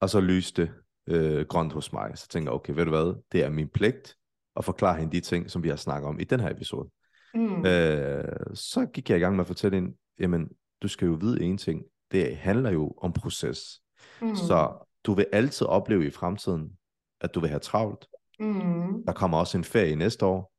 Og 0.00 0.10
så 0.10 0.20
lyste 0.20 0.72
uh, 1.10 1.40
grønt 1.40 1.72
hos 1.72 1.92
mig. 1.92 2.18
Så 2.18 2.28
tænker 2.28 2.50
jeg, 2.50 2.54
okay, 2.54 2.74
ved 2.74 2.84
du 2.84 2.90
hvad, 2.90 3.22
det 3.32 3.44
er 3.44 3.50
min 3.50 3.68
pligt 3.68 4.16
at 4.56 4.64
forklare 4.64 4.98
hende 4.98 5.12
de 5.12 5.20
ting, 5.20 5.50
som 5.50 5.62
vi 5.62 5.68
har 5.68 5.76
snakket 5.76 6.08
om 6.08 6.20
i 6.20 6.24
den 6.24 6.40
her 6.40 6.50
episode. 6.50 6.90
Mm. 7.34 7.52
Uh, 7.52 8.54
så 8.54 8.88
gik 8.94 9.10
jeg 9.10 9.18
i 9.18 9.20
gang 9.20 9.36
med 9.36 9.40
at 9.40 9.46
fortælle 9.46 9.74
hende, 9.74 9.96
jamen, 10.20 10.48
du 10.82 10.88
skal 10.88 11.06
jo 11.06 11.14
vide 11.20 11.42
en 11.42 11.58
ting. 11.58 11.82
Det 12.12 12.36
handler 12.36 12.70
jo 12.70 12.94
om 12.98 13.12
proces. 13.12 13.82
Mm. 14.22 14.36
Så 14.36 14.86
du 15.04 15.14
vil 15.14 15.26
altid 15.32 15.66
opleve 15.66 16.06
i 16.06 16.10
fremtiden, 16.10 16.78
at 17.20 17.34
du 17.34 17.40
vil 17.40 17.48
have 17.48 17.60
travlt. 17.60 18.06
Mm. 18.40 19.04
Der 19.06 19.12
kommer 19.12 19.38
også 19.38 19.58
en 19.58 19.64
ferie 19.64 19.96
næste 19.96 20.26
år. 20.26 20.52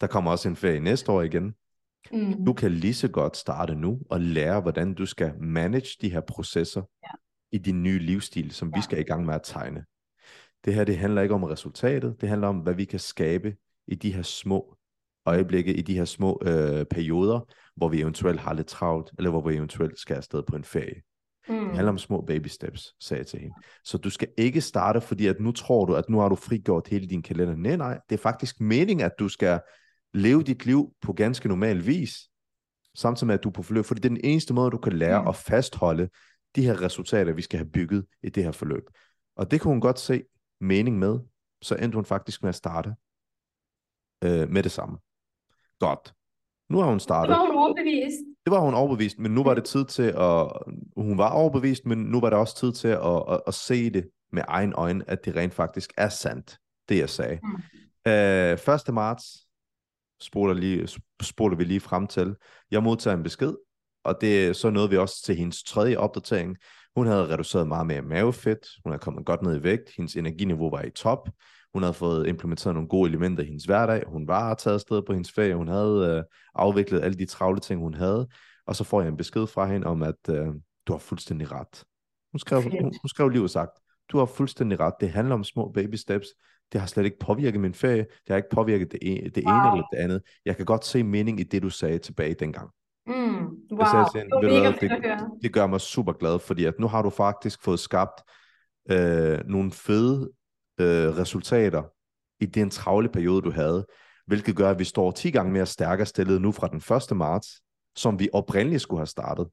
Der 0.00 0.06
kommer 0.06 0.30
også 0.30 0.48
en 0.48 0.56
ferie 0.56 0.80
næste 0.80 1.12
år 1.12 1.22
igen. 1.22 1.54
Mm. 2.12 2.44
Du 2.44 2.52
kan 2.52 2.70
lige 2.70 2.94
så 2.94 3.08
godt 3.08 3.36
starte 3.36 3.74
nu 3.74 4.00
og 4.10 4.20
lære, 4.20 4.60
hvordan 4.60 4.94
du 4.94 5.06
skal 5.06 5.32
manage 5.40 5.96
de 6.00 6.10
her 6.10 6.20
processer 6.20 6.82
ja. 7.02 7.08
i 7.52 7.58
din 7.58 7.82
nye 7.82 7.98
livsstil, 7.98 8.50
som 8.50 8.68
ja. 8.68 8.78
vi 8.78 8.82
skal 8.82 8.98
i 8.98 9.02
gang 9.02 9.26
med 9.26 9.34
at 9.34 9.40
tegne. 9.44 9.84
Det 10.64 10.74
her, 10.74 10.84
det 10.84 10.98
handler 10.98 11.22
ikke 11.22 11.34
om 11.34 11.42
resultatet, 11.42 12.16
det 12.20 12.28
handler 12.28 12.48
om, 12.48 12.58
hvad 12.58 12.74
vi 12.74 12.84
kan 12.84 13.00
skabe 13.00 13.56
i 13.86 13.94
de 13.94 14.12
her 14.12 14.22
små 14.22 14.76
øjeblikke, 15.26 15.74
i 15.74 15.82
de 15.82 15.94
her 15.94 16.04
små 16.04 16.42
øh, 16.42 16.84
perioder, 16.84 17.40
hvor 17.76 17.88
vi 17.88 18.00
eventuelt 18.00 18.40
har 18.40 18.54
lidt 18.54 18.66
travlt, 18.66 19.10
eller 19.18 19.30
hvor 19.30 19.48
vi 19.48 19.54
eventuelt 19.54 19.98
skal 19.98 20.16
afsted 20.16 20.42
på 20.42 20.56
en 20.56 20.64
ferie. 20.64 21.02
Mm. 21.48 21.54
Det 21.54 21.74
handler 21.74 21.92
om 21.92 21.98
små 21.98 22.20
baby 22.20 22.46
steps, 22.46 22.94
sagde 23.00 23.18
jeg 23.18 23.26
til 23.26 23.40
hende. 23.40 23.54
Så 23.84 23.98
du 23.98 24.10
skal 24.10 24.28
ikke 24.38 24.60
starte, 24.60 25.00
fordi 25.00 25.26
at 25.26 25.40
nu 25.40 25.52
tror 25.52 25.84
du, 25.84 25.94
at 25.94 26.08
nu 26.08 26.18
har 26.18 26.28
du 26.28 26.34
frigjort 26.34 26.88
hele 26.88 27.06
din 27.06 27.22
kalender. 27.22 27.56
Nej, 27.56 27.76
nej, 27.76 27.98
det 28.08 28.14
er 28.14 28.22
faktisk 28.22 28.60
meningen, 28.60 29.06
at 29.06 29.12
du 29.18 29.28
skal 29.28 29.60
leve 30.14 30.42
dit 30.42 30.66
liv 30.66 30.88
på 31.02 31.12
ganske 31.12 31.48
normal 31.48 31.86
vis, 31.86 32.16
samtidig 32.94 33.26
med, 33.26 33.34
at 33.34 33.44
du 33.44 33.48
er 33.48 33.52
på 33.52 33.62
forløb, 33.62 33.84
fordi 33.84 34.00
det 34.00 34.08
er 34.10 34.14
den 34.14 34.24
eneste 34.24 34.54
måde, 34.54 34.70
du 34.70 34.78
kan 34.78 34.92
lære 34.92 35.22
mm. 35.22 35.28
at 35.28 35.36
fastholde 35.36 36.08
de 36.56 36.62
her 36.62 36.82
resultater, 36.82 37.32
vi 37.32 37.42
skal 37.42 37.58
have 37.58 37.70
bygget 37.70 38.06
i 38.22 38.28
det 38.28 38.44
her 38.44 38.52
forløb. 38.52 38.90
Og 39.36 39.50
det 39.50 39.60
kunne 39.60 39.74
hun 39.74 39.80
godt 39.80 39.98
se 39.98 40.22
mening 40.60 40.98
med, 40.98 41.18
så 41.62 41.74
endte 41.74 41.96
hun 41.96 42.04
faktisk 42.04 42.42
med 42.42 42.48
at 42.48 42.54
starte 42.54 42.94
øh, 44.24 44.50
med 44.50 44.62
det 44.62 44.72
samme. 44.72 44.98
Godt. 45.78 46.14
Nu 46.70 46.78
har 46.78 46.90
hun 46.90 47.00
startet. 47.00 47.28
Det 47.28 47.38
var 47.38 47.46
hun 47.46 47.56
overbevist. 47.56 48.18
Det 48.44 48.50
var 48.50 48.60
hun 48.60 48.74
overbevist, 48.74 49.18
men 49.18 49.34
nu 49.34 49.42
var 49.42 49.54
det 49.54 49.64
tid 49.64 49.84
til 49.84 50.02
at... 50.02 50.48
Hun 50.96 51.18
var 51.18 51.30
overbevist, 51.30 51.86
men 51.86 51.98
nu 51.98 52.20
var 52.20 52.30
det 52.30 52.38
også 52.38 52.56
tid 52.56 52.72
til 52.72 52.88
at, 52.88 53.24
at, 53.30 53.40
at 53.46 53.54
se 53.54 53.90
det 53.90 54.10
med 54.32 54.42
egen 54.48 54.72
øjne, 54.72 55.04
at 55.10 55.24
det 55.24 55.36
rent 55.36 55.54
faktisk 55.54 55.92
er 55.96 56.08
sandt, 56.08 56.58
det 56.88 56.98
jeg 56.98 57.10
sagde. 57.10 57.40
Mm. 57.42 58.12
Øh, 58.12 58.74
1. 58.88 58.94
marts 58.94 59.43
spoler, 60.24 60.54
lige, 60.54 60.88
spoler 61.22 61.56
vi 61.56 61.64
lige 61.64 61.80
frem 61.80 62.06
til. 62.06 62.36
Jeg 62.70 62.82
modtager 62.82 63.16
en 63.16 63.22
besked, 63.22 63.54
og 64.04 64.20
det 64.20 64.46
er 64.46 64.52
så 64.52 64.70
noget 64.70 64.90
vi 64.90 64.96
også 64.96 65.22
til 65.24 65.36
hendes 65.36 65.62
tredje 65.62 65.96
opdatering. 65.96 66.56
Hun 66.96 67.06
havde 67.06 67.28
reduceret 67.28 67.68
meget 67.68 67.86
mere 67.86 68.02
mavefedt, 68.02 68.66
hun 68.84 68.92
havde 68.92 69.00
kommet 69.00 69.26
godt 69.26 69.42
ned 69.42 69.60
i 69.60 69.62
vægt, 69.62 69.90
hendes 69.96 70.16
energiniveau 70.16 70.70
var 70.70 70.82
i 70.82 70.90
top, 70.90 71.28
hun 71.72 71.82
havde 71.82 71.94
fået 71.94 72.26
implementeret 72.26 72.74
nogle 72.74 72.88
gode 72.88 73.08
elementer 73.08 73.42
i 73.42 73.46
hendes 73.46 73.64
hverdag, 73.64 74.02
hun 74.06 74.28
var 74.28 74.54
taget 74.54 74.74
afsted 74.74 75.02
på 75.02 75.12
hendes 75.12 75.32
ferie, 75.32 75.54
hun 75.54 75.68
havde 75.68 76.16
øh, 76.16 76.22
afviklet 76.54 77.00
alle 77.00 77.18
de 77.18 77.26
travle 77.26 77.60
ting, 77.60 77.80
hun 77.80 77.94
havde, 77.94 78.28
og 78.66 78.76
så 78.76 78.84
får 78.84 79.00
jeg 79.00 79.08
en 79.08 79.16
besked 79.16 79.46
fra 79.46 79.66
hende 79.66 79.86
om, 79.86 80.02
at 80.02 80.28
øh, 80.30 80.46
du 80.86 80.92
har 80.92 80.98
fuldstændig 80.98 81.52
ret. 81.52 81.84
Hun 82.32 82.38
skrev, 82.38 82.62
hun, 82.62 82.72
hun 82.82 83.08
skrev 83.08 83.28
lige 83.28 83.48
sagt, 83.48 83.70
du 84.12 84.18
har 84.18 84.26
fuldstændig 84.26 84.80
ret, 84.80 84.94
det 85.00 85.10
handler 85.10 85.34
om 85.34 85.44
små 85.44 85.72
baby 85.72 85.94
steps, 85.94 86.28
det 86.74 86.80
har 86.80 86.88
slet 86.88 87.04
ikke 87.04 87.18
påvirket 87.18 87.60
min 87.60 87.74
ferie, 87.74 87.98
det 87.98 88.28
har 88.28 88.36
ikke 88.36 88.50
påvirket 88.50 88.92
det, 88.92 88.98
ene, 89.02 89.30
det 89.30 89.44
wow. 89.46 89.54
ene 89.54 89.72
eller 89.72 89.86
det 89.92 89.98
andet. 89.98 90.22
Jeg 90.44 90.56
kan 90.56 90.66
godt 90.66 90.84
se 90.84 91.02
mening 91.02 91.40
i 91.40 91.42
det, 91.42 91.62
du 91.62 91.70
sagde 91.70 91.98
tilbage 91.98 92.34
dengang. 92.34 92.70
Mm, 93.06 93.14
wow, 93.72 93.86
sagde 93.92 94.06
til, 94.12 94.20
det, 94.42 94.52
mega 94.52 94.72
det, 94.72 94.80
det, 94.80 95.42
det 95.42 95.52
gør 95.52 95.66
mig 95.66 95.80
super 95.80 96.12
glad, 96.12 96.38
fordi 96.38 96.64
at 96.64 96.74
nu 96.78 96.86
har 96.86 97.02
du 97.02 97.10
faktisk 97.10 97.62
fået 97.62 97.80
skabt 97.80 98.22
øh, 98.90 99.38
nogle 99.46 99.72
fede 99.72 100.30
øh, 100.80 101.16
resultater 101.16 101.82
i 102.40 102.46
den 102.46 102.70
travle 102.70 103.08
periode, 103.08 103.42
du 103.42 103.50
havde, 103.50 103.86
hvilket 104.26 104.56
gør, 104.56 104.70
at 104.70 104.78
vi 104.78 104.84
står 104.84 105.10
10 105.10 105.30
gange 105.30 105.52
mere 105.52 105.66
stærkere 105.66 106.06
stillet 106.06 106.42
nu 106.42 106.52
fra 106.52 106.68
den 106.68 106.96
1. 107.12 107.16
marts, 107.16 107.48
som 107.96 108.18
vi 108.18 108.28
oprindeligt 108.32 108.82
skulle 108.82 109.00
have 109.00 109.06
startet. 109.06 109.46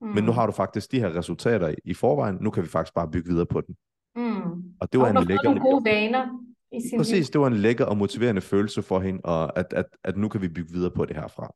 Mm. 0.00 0.08
Men 0.08 0.24
nu 0.24 0.32
har 0.32 0.46
du 0.46 0.52
faktisk 0.52 0.92
de 0.92 1.00
her 1.00 1.16
resultater 1.16 1.74
i 1.84 1.94
forvejen, 1.94 2.38
nu 2.40 2.50
kan 2.50 2.62
vi 2.62 2.68
faktisk 2.68 2.94
bare 2.94 3.10
bygge 3.10 3.28
videre 3.28 3.46
på 3.46 3.60
den. 3.60 3.76
Mm. 4.16 4.62
Og 4.80 4.92
det 4.92 5.00
var 5.00 5.06
og 5.14 5.22
en 5.22 5.26
lækker... 5.28 5.44
nogle 5.44 5.60
gode 5.60 5.84
vaner 5.84 6.26
i 6.72 6.88
sin 6.88 6.98
Præcis, 6.98 7.14
liv. 7.14 7.32
det 7.32 7.40
var 7.40 7.46
en 7.46 7.56
lækker 7.56 7.84
og 7.84 7.96
motiverende 7.96 8.40
følelse 8.40 8.82
for 8.82 9.00
hende, 9.00 9.20
og 9.24 9.58
at, 9.58 9.72
at, 9.72 9.86
at 10.04 10.16
nu 10.16 10.28
kan 10.28 10.42
vi 10.42 10.48
bygge 10.48 10.72
videre 10.72 10.90
på 10.90 11.04
det 11.04 11.16
herfra. 11.16 11.54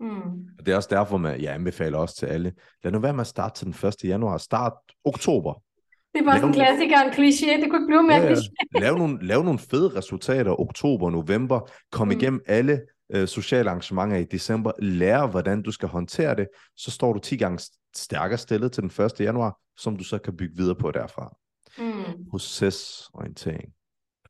Mm. 0.00 0.20
Og 0.58 0.66
det 0.66 0.72
er 0.72 0.76
også 0.76 0.88
derfor, 0.92 1.16
man, 1.16 1.42
jeg 1.42 1.54
anbefaler 1.54 1.98
også 1.98 2.16
til 2.16 2.26
alle, 2.26 2.52
lad 2.84 2.92
nu 2.92 2.98
være 2.98 3.12
med 3.12 3.20
at 3.20 3.26
starte 3.26 3.58
til 3.58 3.66
den 3.66 3.88
1. 3.88 4.04
januar, 4.04 4.38
start 4.38 4.72
oktober. 5.04 5.62
Det 6.14 6.26
var 6.26 6.34
sådan 6.34 6.48
en 6.48 6.54
klassiker, 6.54 6.98
en 7.00 7.10
kliché, 7.10 7.60
det 7.60 7.70
kunne 7.70 7.80
ikke 7.80 7.86
blive 7.86 8.02
mere 8.02 8.16
ja, 8.16 8.32
kliché. 8.32 8.52
Lav 8.82 8.98
nogle, 8.98 9.26
lav 9.26 9.42
nogle 9.42 9.58
fede 9.58 9.98
resultater, 9.98 10.60
oktober, 10.60 11.10
november, 11.10 11.70
kom 11.92 12.06
mm. 12.08 12.12
igennem 12.12 12.40
alle 12.46 12.80
øh, 13.14 13.28
sociale 13.28 13.70
arrangementer 13.70 14.16
i 14.16 14.24
december, 14.24 14.72
lær 14.78 15.26
hvordan 15.26 15.62
du 15.62 15.70
skal 15.70 15.88
håndtere 15.88 16.36
det, 16.36 16.48
så 16.76 16.90
står 16.90 17.12
du 17.12 17.18
10 17.18 17.36
gange 17.36 17.58
stærkere 17.96 18.38
stillet 18.38 18.72
til 18.72 18.82
den 18.82 19.04
1. 19.04 19.20
januar, 19.20 19.58
som 19.76 19.96
du 19.96 20.04
så 20.04 20.18
kan 20.18 20.36
bygge 20.36 20.56
videre 20.56 20.74
på 20.74 20.90
derfra. 20.90 21.36
Mm. 21.78 22.30
Procesorientering. 22.30 23.72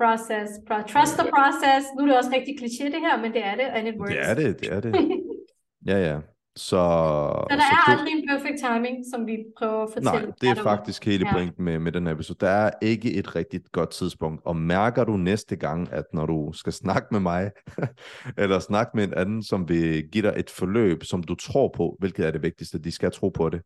Process. 0.00 0.48
Pro- 0.66 0.86
trust 0.94 1.14
the 1.18 1.28
process. 1.36 1.82
Nu 1.96 2.02
er 2.02 2.06
det 2.06 2.16
også 2.18 2.30
rigtig 2.34 2.54
kliché 2.60 2.84
det 2.84 3.00
her, 3.06 3.22
men 3.22 3.32
det 3.32 3.44
er 3.44 3.54
det, 3.54 3.62
and 3.62 3.88
it 3.88 3.94
works. 4.00 4.12
Det 4.12 4.30
er 4.30 4.34
det, 4.34 4.60
det 4.60 4.72
er 4.72 4.80
det. 4.80 4.92
ja, 5.90 5.98
ja. 6.08 6.20
Så, 6.56 6.64
så 6.66 7.46
der 7.50 7.56
så 7.56 7.62
er 7.62 7.90
aldrig 7.90 8.12
en 8.12 8.28
perfect 8.28 8.58
timing, 8.58 9.04
som 9.12 9.26
vi 9.26 9.36
prøver 9.58 9.82
at 9.82 9.90
fortælle. 9.92 10.26
Nej, 10.26 10.36
det 10.40 10.48
er 10.48 10.62
faktisk 10.62 11.04
hele 11.04 11.26
pointen 11.32 11.64
med, 11.64 11.78
med 11.78 11.92
den 11.92 12.06
her 12.06 12.14
episode. 12.14 12.38
Der 12.40 12.48
er 12.48 12.70
ikke 12.82 13.14
et 13.14 13.36
rigtigt 13.36 13.72
godt 13.72 13.90
tidspunkt. 13.90 14.42
Og 14.44 14.56
mærker 14.56 15.04
du 15.04 15.16
næste 15.16 15.56
gang, 15.56 15.92
at 15.92 16.04
når 16.12 16.26
du 16.26 16.52
skal 16.54 16.72
snakke 16.72 17.08
med 17.10 17.20
mig, 17.20 17.50
eller 18.38 18.58
snakke 18.58 18.90
med 18.94 19.04
en 19.04 19.14
anden, 19.14 19.42
som 19.42 19.68
vil 19.68 20.08
give 20.12 20.22
dig 20.22 20.34
et 20.36 20.50
forløb, 20.50 21.04
som 21.04 21.22
du 21.22 21.34
tror 21.34 21.72
på, 21.76 21.96
hvilket 21.98 22.26
er 22.26 22.30
det 22.30 22.42
vigtigste, 22.42 22.78
de 22.78 22.92
skal 22.92 23.10
tro 23.10 23.28
på 23.28 23.50
det, 23.50 23.62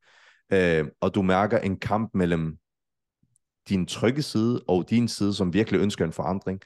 øh, 0.53 0.85
og 1.01 1.15
du 1.15 1.23
mærker 1.23 1.59
en 1.59 1.77
kamp 1.77 2.11
mellem 2.15 2.57
din 3.69 3.87
trygge 3.87 4.23
side 4.23 4.63
og 4.69 4.91
din 4.91 5.09
side, 5.09 5.35
som 5.35 5.55
virkelig 5.55 5.81
ønsker 5.81 6.05
en 6.05 6.13
forandring, 6.13 6.61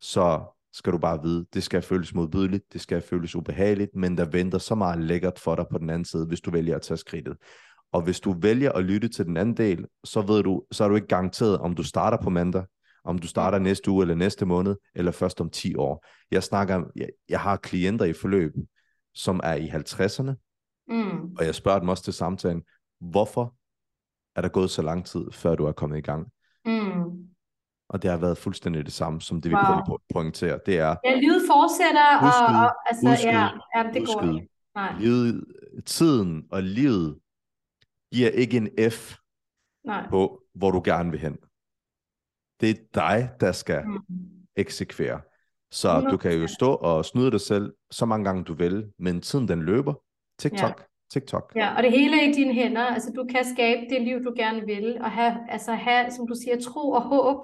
så 0.00 0.44
skal 0.72 0.92
du 0.92 0.98
bare 0.98 1.22
vide, 1.22 1.46
det 1.54 1.62
skal 1.62 1.82
føles 1.82 2.14
modbydeligt, 2.14 2.72
det 2.72 2.80
skal 2.80 3.02
føles 3.02 3.36
ubehageligt, 3.36 3.90
men 3.94 4.18
der 4.18 4.24
venter 4.24 4.58
så 4.58 4.74
meget 4.74 5.00
lækkert 5.00 5.38
for 5.38 5.54
dig 5.54 5.64
på 5.70 5.78
den 5.78 5.90
anden 5.90 6.04
side, 6.04 6.26
hvis 6.26 6.40
du 6.40 6.50
vælger 6.50 6.76
at 6.76 6.82
tage 6.82 6.98
skridtet. 6.98 7.36
Og 7.92 8.02
hvis 8.02 8.20
du 8.20 8.32
vælger 8.40 8.72
at 8.72 8.84
lytte 8.84 9.08
til 9.08 9.24
den 9.24 9.36
anden 9.36 9.56
del, 9.56 9.86
så 10.04 10.22
ved 10.22 10.42
du, 10.42 10.62
så 10.72 10.84
er 10.84 10.88
du 10.88 10.94
ikke 10.94 11.06
garanteret, 11.06 11.58
om 11.58 11.74
du 11.74 11.82
starter 11.82 12.18
på 12.22 12.30
mandag, 12.30 12.64
om 13.04 13.18
du 13.18 13.26
starter 13.26 13.58
næste 13.58 13.90
uge 13.90 14.02
eller 14.02 14.14
næste 14.14 14.46
måned, 14.46 14.76
eller 14.94 15.12
først 15.12 15.40
om 15.40 15.50
10 15.50 15.74
år. 15.76 16.06
Jeg 16.30 16.42
snakker, 16.42 16.84
jeg, 16.96 17.08
jeg 17.28 17.40
har 17.40 17.56
klienter 17.56 18.04
i 18.04 18.12
forløb, 18.12 18.52
som 19.14 19.40
er 19.44 19.54
i 19.54 19.68
50'erne, 19.68 20.32
mm. 20.88 21.34
og 21.38 21.44
jeg 21.44 21.54
spørger 21.54 21.78
dem 21.78 21.88
også 21.88 22.04
til 22.04 22.12
samtalen, 22.12 22.62
hvorfor 23.00 23.54
er 24.36 24.40
der 24.40 24.48
gået 24.48 24.70
så 24.70 24.82
lang 24.82 25.06
tid, 25.06 25.32
før 25.32 25.54
du 25.54 25.64
er 25.64 25.72
kommet 25.72 25.98
i 25.98 26.00
gang? 26.00 26.28
Mm. 26.64 27.28
Og 27.88 28.02
det 28.02 28.10
har 28.10 28.16
været 28.16 28.38
fuldstændig 28.38 28.84
det 28.84 28.92
samme, 28.92 29.20
som 29.20 29.40
det 29.40 29.50
vi 29.50 29.54
wow. 29.54 29.62
prøver 29.62 29.94
at 29.94 30.14
pointere. 30.14 30.60
Det 30.66 30.78
er... 30.78 30.96
Ja, 31.04 31.14
livet 31.14 31.42
fortsætter, 31.50 32.26
udskyde, 32.26 32.60
og, 32.60 32.64
og 32.64 32.88
altså, 32.88 33.10
udskyde, 33.10 33.32
ja, 33.32 33.48
ja, 33.76 33.82
det 33.92 34.00
udskyde. 34.00 34.32
går 34.32 34.34
ikke. 34.34 34.48
Nej. 34.74 34.98
Livet, 34.98 35.44
tiden 35.86 36.44
og 36.50 36.62
livet 36.62 37.18
giver 38.12 38.30
ikke 38.30 38.56
en 38.56 38.90
F 38.90 39.16
Nej. 39.84 40.08
på, 40.08 40.42
hvor 40.54 40.70
du 40.70 40.82
gerne 40.84 41.10
vil 41.10 41.20
hen. 41.20 41.36
Det 42.60 42.70
er 42.70 42.74
dig, 42.94 43.30
der 43.40 43.52
skal 43.52 43.84
mm. 43.86 43.98
eksekvere. 44.56 45.20
Så 45.70 46.00
100%. 46.00 46.10
du 46.10 46.16
kan 46.16 46.40
jo 46.40 46.46
stå 46.46 46.74
og 46.74 47.04
snyde 47.04 47.30
dig 47.30 47.40
selv 47.40 47.74
så 47.90 48.06
mange 48.06 48.24
gange 48.24 48.44
du 48.44 48.54
vil, 48.54 48.92
men 48.98 49.20
tiden 49.20 49.48
den 49.48 49.62
løber. 49.62 49.94
TikTok, 50.38 50.80
ja. 50.80 50.84
TikTok. 51.14 51.52
Ja, 51.56 51.76
og 51.76 51.82
det 51.82 51.90
hele 51.90 52.14
er 52.22 52.28
i 52.28 52.32
dine 52.32 52.54
hænder. 52.54 52.86
Altså, 52.96 53.12
du 53.16 53.24
kan 53.32 53.44
skabe 53.54 53.80
det 53.90 54.02
liv, 54.02 54.24
du 54.24 54.32
gerne 54.36 54.66
vil, 54.66 54.98
og 55.00 55.10
have, 55.10 55.34
altså, 55.48 55.72
have 55.72 56.10
som 56.10 56.26
du 56.28 56.34
siger, 56.34 56.56
tro 56.60 56.90
og 56.90 57.02
håb 57.02 57.38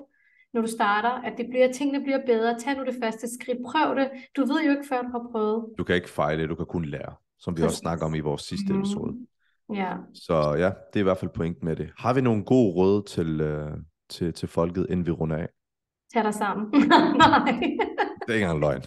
når 0.54 0.60
du 0.60 0.66
starter, 0.66 1.10
at 1.10 1.32
det 1.38 1.46
bliver, 1.50 1.72
tingene 1.72 2.04
bliver 2.04 2.18
bedre. 2.26 2.58
Tag 2.58 2.76
nu 2.76 2.84
det 2.84 2.94
første 3.02 3.34
skridt. 3.34 3.58
Prøv 3.66 3.96
det. 3.96 4.10
Du 4.36 4.40
ved 4.40 4.64
jo 4.64 4.70
ikke, 4.70 4.88
før 4.88 5.02
du 5.02 5.08
har 5.08 5.28
prøvet. 5.32 5.64
Du 5.78 5.84
kan 5.84 5.94
ikke 5.94 6.10
fejle, 6.10 6.48
du 6.48 6.54
kan 6.54 6.66
kun 6.66 6.84
lære, 6.84 7.14
som 7.38 7.56
vi 7.56 7.62
Præcis. 7.62 7.66
også 7.66 7.78
snakker 7.78 8.06
om 8.06 8.14
i 8.14 8.20
vores 8.20 8.42
sidste 8.42 8.72
mm. 8.72 8.80
episode. 8.80 9.16
Ja. 9.74 9.94
Så 10.14 10.54
ja, 10.58 10.66
det 10.66 10.96
er 10.96 11.00
i 11.00 11.02
hvert 11.02 11.18
fald 11.18 11.30
pointen 11.30 11.64
med 11.64 11.76
det. 11.76 11.90
Har 11.96 12.14
vi 12.14 12.20
nogle 12.20 12.44
gode 12.44 12.74
råd 12.74 13.02
til, 13.02 13.40
uh, 13.40 13.70
til, 14.08 14.32
til 14.32 14.48
folket, 14.48 14.86
inden 14.90 15.06
vi 15.06 15.10
runder 15.10 15.36
af? 15.36 15.48
Tag 16.14 16.24
dig 16.24 16.34
sammen. 16.34 16.70
Nej. 17.18 17.60
det 18.26 18.28
er 18.28 18.34
ikke 18.34 18.44
engang 18.44 18.60
løgn. 18.60 18.82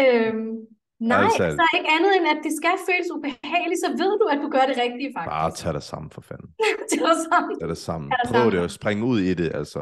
øhm, 0.06 0.56
Nej, 1.00 1.24
altså, 1.24 1.56
så 1.58 1.62
er 1.68 1.76
ikke 1.78 1.90
andet 1.96 2.12
end, 2.16 2.26
at 2.34 2.40
det 2.46 2.52
skal 2.60 2.74
føles 2.88 3.08
ubehageligt, 3.16 3.80
så 3.84 3.88
ved 4.02 4.12
du, 4.20 4.24
at 4.34 4.38
du 4.44 4.48
gør 4.56 4.64
det 4.70 4.76
rigtige 4.84 5.10
faktisk. 5.16 5.30
Bare 5.38 5.50
tag 5.50 5.72
dig 5.78 5.82
sammen 5.82 6.10
for 6.10 6.20
fanden. 6.20 6.48
tag 6.90 7.02
dig 7.10 7.18
sammen. 7.30 7.52
Tag 7.60 7.68
dig 7.68 7.80
sammen. 7.88 8.10
Tag 8.10 8.18
dig 8.24 8.32
Prøv 8.32 8.50
det 8.50 8.60
og 8.60 8.70
spring 8.70 8.98
ud 9.04 9.20
i 9.20 9.34
det, 9.34 9.50
altså. 9.54 9.80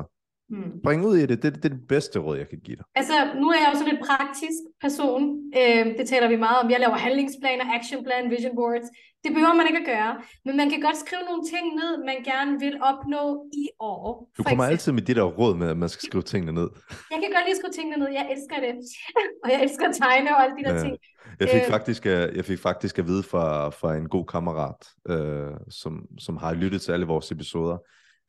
Hmm. 0.50 0.80
Spring 0.82 1.00
ud 1.06 1.16
i 1.16 1.26
det. 1.26 1.42
det. 1.42 1.54
Det 1.54 1.64
er 1.64 1.74
det 1.78 1.88
bedste 1.88 2.18
råd, 2.18 2.36
jeg 2.36 2.48
kan 2.48 2.60
give 2.66 2.76
dig. 2.76 2.84
Altså, 3.00 3.16
nu 3.40 3.46
er 3.54 3.58
jeg 3.62 3.68
jo 3.72 3.78
sådan 3.78 3.94
en 3.96 4.02
praktisk 4.08 4.60
person. 4.84 5.22
Øh, 5.60 5.84
det 5.98 6.04
taler 6.12 6.28
vi 6.28 6.36
meget 6.46 6.58
om. 6.62 6.70
Jeg 6.70 6.80
laver 6.80 6.96
handlingsplaner, 7.06 7.64
actionplan, 7.76 8.30
vision 8.30 8.54
boards. 8.60 8.88
Det 9.24 9.30
behøver 9.34 9.54
man 9.60 9.66
ikke 9.70 9.80
at 9.84 9.88
gøre. 9.94 10.12
Men 10.46 10.56
man 10.60 10.70
kan 10.70 10.80
godt 10.86 10.98
skrive 11.04 11.22
nogle 11.30 11.42
ting 11.52 11.64
ned, 11.80 11.92
man 12.10 12.18
gerne 12.30 12.52
vil 12.64 12.74
opnå 12.90 13.22
i 13.62 13.66
år. 13.80 14.06
Du 14.36 14.42
kommer 14.42 14.64
eksempel. 14.64 14.72
altid 14.74 14.92
med 14.98 15.02
det 15.08 15.16
der 15.16 15.28
råd 15.40 15.54
med, 15.60 15.68
at 15.74 15.78
man 15.84 15.88
skal 15.88 16.04
skrive 16.08 16.24
tingene 16.32 16.52
ned. 16.60 16.68
Jeg 17.12 17.18
kan 17.22 17.30
godt 17.34 17.44
lide 17.46 17.56
at 17.56 17.60
skrive 17.60 17.74
tingene 17.78 17.96
ned. 18.02 18.08
Jeg 18.18 18.24
elsker 18.34 18.58
det. 18.66 18.74
og 19.42 19.46
jeg 19.52 19.58
elsker 19.64 19.84
at 19.90 19.94
tegne 20.02 20.28
og 20.36 20.38
alle 20.44 20.56
de 20.58 20.64
der 20.68 20.74
ja. 20.74 20.82
ting. 20.84 20.94
Jeg 21.40 21.48
fik, 21.48 21.62
øh. 21.62 21.70
faktisk, 21.74 22.06
øh, 22.06 22.36
jeg 22.38 22.44
fik 22.44 22.58
faktisk 22.58 22.98
at 22.98 23.06
vide 23.06 23.22
fra, 23.22 23.68
fra 23.68 23.96
en 23.96 24.08
god 24.08 24.26
kammerat, 24.34 24.80
øh, 25.12 25.54
som, 25.80 25.92
som 26.18 26.36
har 26.36 26.54
lyttet 26.54 26.80
til 26.82 26.92
alle 26.92 27.06
vores 27.06 27.32
episoder. 27.32 27.78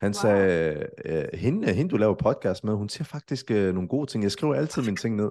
Han 0.00 0.08
wow. 0.08 0.22
sagde, 0.22 0.86
øh, 1.04 1.24
hende, 1.34 1.72
hende 1.72 1.90
du 1.90 1.96
laver 1.96 2.14
podcast 2.14 2.64
med, 2.64 2.74
hun 2.74 2.88
siger 2.88 3.04
faktisk 3.04 3.50
øh, 3.50 3.74
nogle 3.74 3.88
gode 3.88 4.06
ting. 4.06 4.22
Jeg 4.22 4.32
skriver 4.32 4.54
altid 4.54 4.82
mine 4.82 4.96
ting 4.96 5.16
ned. 5.16 5.30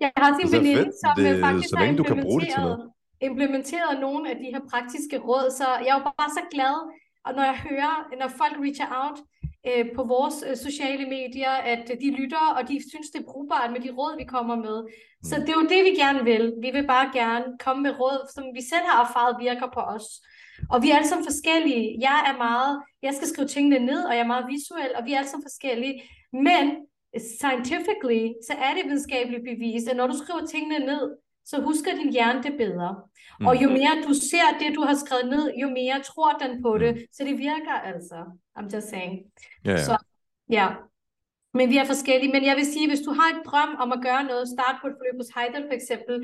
Jeg 0.00 0.10
har 0.16 0.32
også 0.32 0.42
en 0.46 0.52
veninde, 0.52 0.92
som 1.04 1.12
det, 1.16 1.40
faktisk 1.40 1.68
så 1.68 1.76
længe 1.80 1.98
du 1.98 2.02
kan 2.02 2.22
bruge 2.22 2.40
det 2.40 2.48
til 2.54 2.62
noget. 2.62 2.90
implementeret 3.20 4.00
nogle 4.00 4.30
af 4.30 4.36
de 4.36 4.44
her 4.54 4.60
praktiske 4.70 5.18
råd, 5.18 5.50
så 5.58 5.66
jeg 5.84 5.92
er 5.94 5.98
jo 5.98 6.04
bare 6.18 6.30
så 6.38 6.42
glad, 6.54 6.76
og 7.26 7.30
når 7.36 7.44
jeg 7.50 7.58
hører, 7.68 7.94
når 8.20 8.28
folk 8.28 8.54
reacher 8.64 8.88
out, 9.02 9.18
øh, 9.68 9.84
på 9.96 10.02
vores 10.14 10.36
øh, 10.48 10.56
sociale 10.66 11.06
medier, 11.16 11.54
at 11.72 11.84
de 12.02 12.08
lytter, 12.20 12.44
og 12.56 12.62
de 12.68 12.76
synes, 12.90 13.08
det 13.12 13.20
er 13.20 13.30
brugbart 13.32 13.72
med 13.72 13.80
de 13.80 13.90
råd, 13.98 14.12
vi 14.22 14.24
kommer 14.24 14.56
med. 14.66 14.78
Så 15.30 15.34
mm. 15.36 15.42
det 15.44 15.50
er 15.52 15.60
jo 15.60 15.66
det, 15.74 15.80
vi 15.88 15.92
gerne 16.04 16.22
vil. 16.30 16.44
Vi 16.64 16.70
vil 16.76 16.86
bare 16.94 17.08
gerne 17.20 17.46
komme 17.64 17.82
med 17.82 17.92
råd, 18.00 18.20
som 18.34 18.44
vi 18.56 18.62
selv 18.72 18.86
har 18.90 18.98
erfaret 19.06 19.36
virker 19.46 19.68
på 19.76 19.80
os. 19.80 20.06
Og 20.70 20.82
vi 20.82 20.90
er 20.90 20.96
alle 20.96 21.08
sammen 21.08 21.26
forskellige. 21.26 21.96
Jeg 22.00 22.18
er 22.30 22.36
meget, 22.38 22.82
jeg 23.02 23.14
skal 23.14 23.28
skrive 23.28 23.48
tingene 23.48 23.78
ned, 23.78 24.04
og 24.04 24.12
jeg 24.14 24.20
er 24.20 24.32
meget 24.34 24.46
visuel, 24.54 24.90
og 24.98 25.04
vi 25.04 25.12
er 25.12 25.18
alle 25.18 25.30
sammen 25.30 25.44
forskellige. 25.50 26.02
Men 26.32 26.64
scientifically, 27.38 28.24
så 28.46 28.52
er 28.66 28.74
det 28.74 28.84
videnskabeligt 28.84 29.44
bevist, 29.50 29.88
at 29.88 29.96
når 29.96 30.06
du 30.06 30.16
skriver 30.22 30.46
tingene 30.46 30.78
ned, 30.78 31.16
så 31.44 31.60
husker 31.60 31.90
din 31.96 32.12
hjerne 32.12 32.42
det 32.42 32.54
bedre. 32.58 32.90
Mm. 33.40 33.46
Og 33.46 33.62
jo 33.62 33.68
mere 33.68 34.02
du 34.08 34.14
ser 34.14 34.48
det, 34.60 34.76
du 34.76 34.82
har 34.82 34.94
skrevet 34.94 35.28
ned, 35.34 35.54
jo 35.62 35.68
mere 35.68 36.02
tror 36.02 36.32
den 36.32 36.62
på 36.62 36.78
det. 36.78 36.94
Mm. 36.94 37.00
Så 37.12 37.24
det 37.24 37.38
virker 37.38 37.76
altså. 37.84 38.16
I'm 38.58 38.68
just 38.74 38.88
saying. 38.88 39.12
Ja. 39.64 39.82
Så, 39.84 39.96
ja. 40.50 40.68
Men 41.58 41.66
vi 41.72 41.76
er 41.82 41.86
forskellige. 41.94 42.32
Men 42.36 42.42
jeg 42.50 42.56
vil 42.58 42.66
sige, 42.74 42.86
hvis 42.92 43.02
du 43.06 43.12
har 43.18 43.28
et 43.34 43.40
drøm 43.48 43.72
om 43.84 43.88
at 43.96 44.00
gøre 44.06 44.22
noget, 44.30 44.44
start 44.56 44.74
på 44.80 44.86
et 44.90 44.94
forløb 44.98 45.16
hos 45.22 45.30
Heidel 45.36 45.62
for 45.68 45.76
eksempel, 45.80 46.14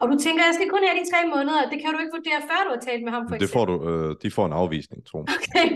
og 0.00 0.04
du 0.10 0.16
tænker, 0.24 0.40
jeg 0.48 0.54
skal 0.58 0.68
kun 0.74 0.82
have 0.86 0.96
de 1.00 1.06
tre 1.12 1.20
måneder, 1.34 1.60
det 1.72 1.78
kan 1.82 1.90
du 1.94 1.98
ikke 2.02 2.14
vurdere, 2.18 2.40
før 2.50 2.60
du 2.66 2.70
har 2.76 2.82
talt 2.88 3.02
med 3.06 3.12
ham 3.16 3.22
for 3.28 3.34
eksempel. 3.34 3.46
Det 3.46 3.56
får 3.58 3.64
du, 3.70 3.74
øh, 3.90 4.08
de 4.22 4.28
får 4.36 4.46
en 4.50 4.56
afvisning, 4.62 5.00
tror 5.08 5.20
jeg. 5.22 5.28
Okay, 5.36 5.68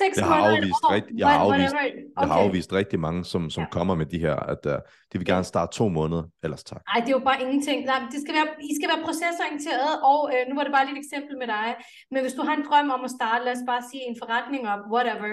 seks 0.00 0.16
jeg 0.16 0.26
har 0.32 0.40
måneder 0.40 0.56
afvist, 0.56 0.84
rigt, 0.94 1.08
jeg, 1.22 1.28
har 1.32 1.38
afvist, 1.46 1.74
okay. 1.74 1.92
jeg 2.20 2.28
har 2.32 2.38
afvist 2.44 2.70
rigtig 2.80 2.98
mange, 3.06 3.20
som, 3.32 3.42
som 3.54 3.62
ja. 3.62 3.68
kommer 3.76 3.94
med 4.00 4.06
de 4.12 4.18
her, 4.26 4.36
at 4.52 4.62
uh, 4.72 4.76
de 5.10 5.14
vil 5.20 5.26
gerne 5.32 5.46
starte 5.52 5.70
to 5.78 5.84
måneder, 5.98 6.24
ellers 6.44 6.64
tak. 6.70 6.82
Nej, 6.90 6.98
det 7.04 7.10
er 7.12 7.16
jo 7.20 7.24
bare 7.30 7.40
ingenting. 7.44 7.78
Nej, 7.92 8.00
det 8.12 8.18
skal 8.24 8.34
være, 8.38 8.48
I 8.72 8.74
skal 8.78 8.88
være 8.92 9.02
procesorienteret, 9.06 9.92
og 10.10 10.20
øh, 10.32 10.42
nu 10.48 10.52
var 10.58 10.64
det 10.66 10.72
bare 10.76 10.84
et 10.90 10.98
eksempel 11.04 11.34
med 11.42 11.48
dig, 11.56 11.68
men 12.12 12.20
hvis 12.24 12.34
du 12.38 12.42
har 12.46 12.54
en 12.60 12.64
drøm 12.68 12.88
om 12.96 13.02
at 13.08 13.12
starte, 13.18 13.40
lad 13.46 13.54
os 13.58 13.64
bare 13.72 13.82
sige 13.90 14.04
en 14.10 14.16
forretning 14.22 14.62
op, 14.72 14.82
whatever, 14.94 15.30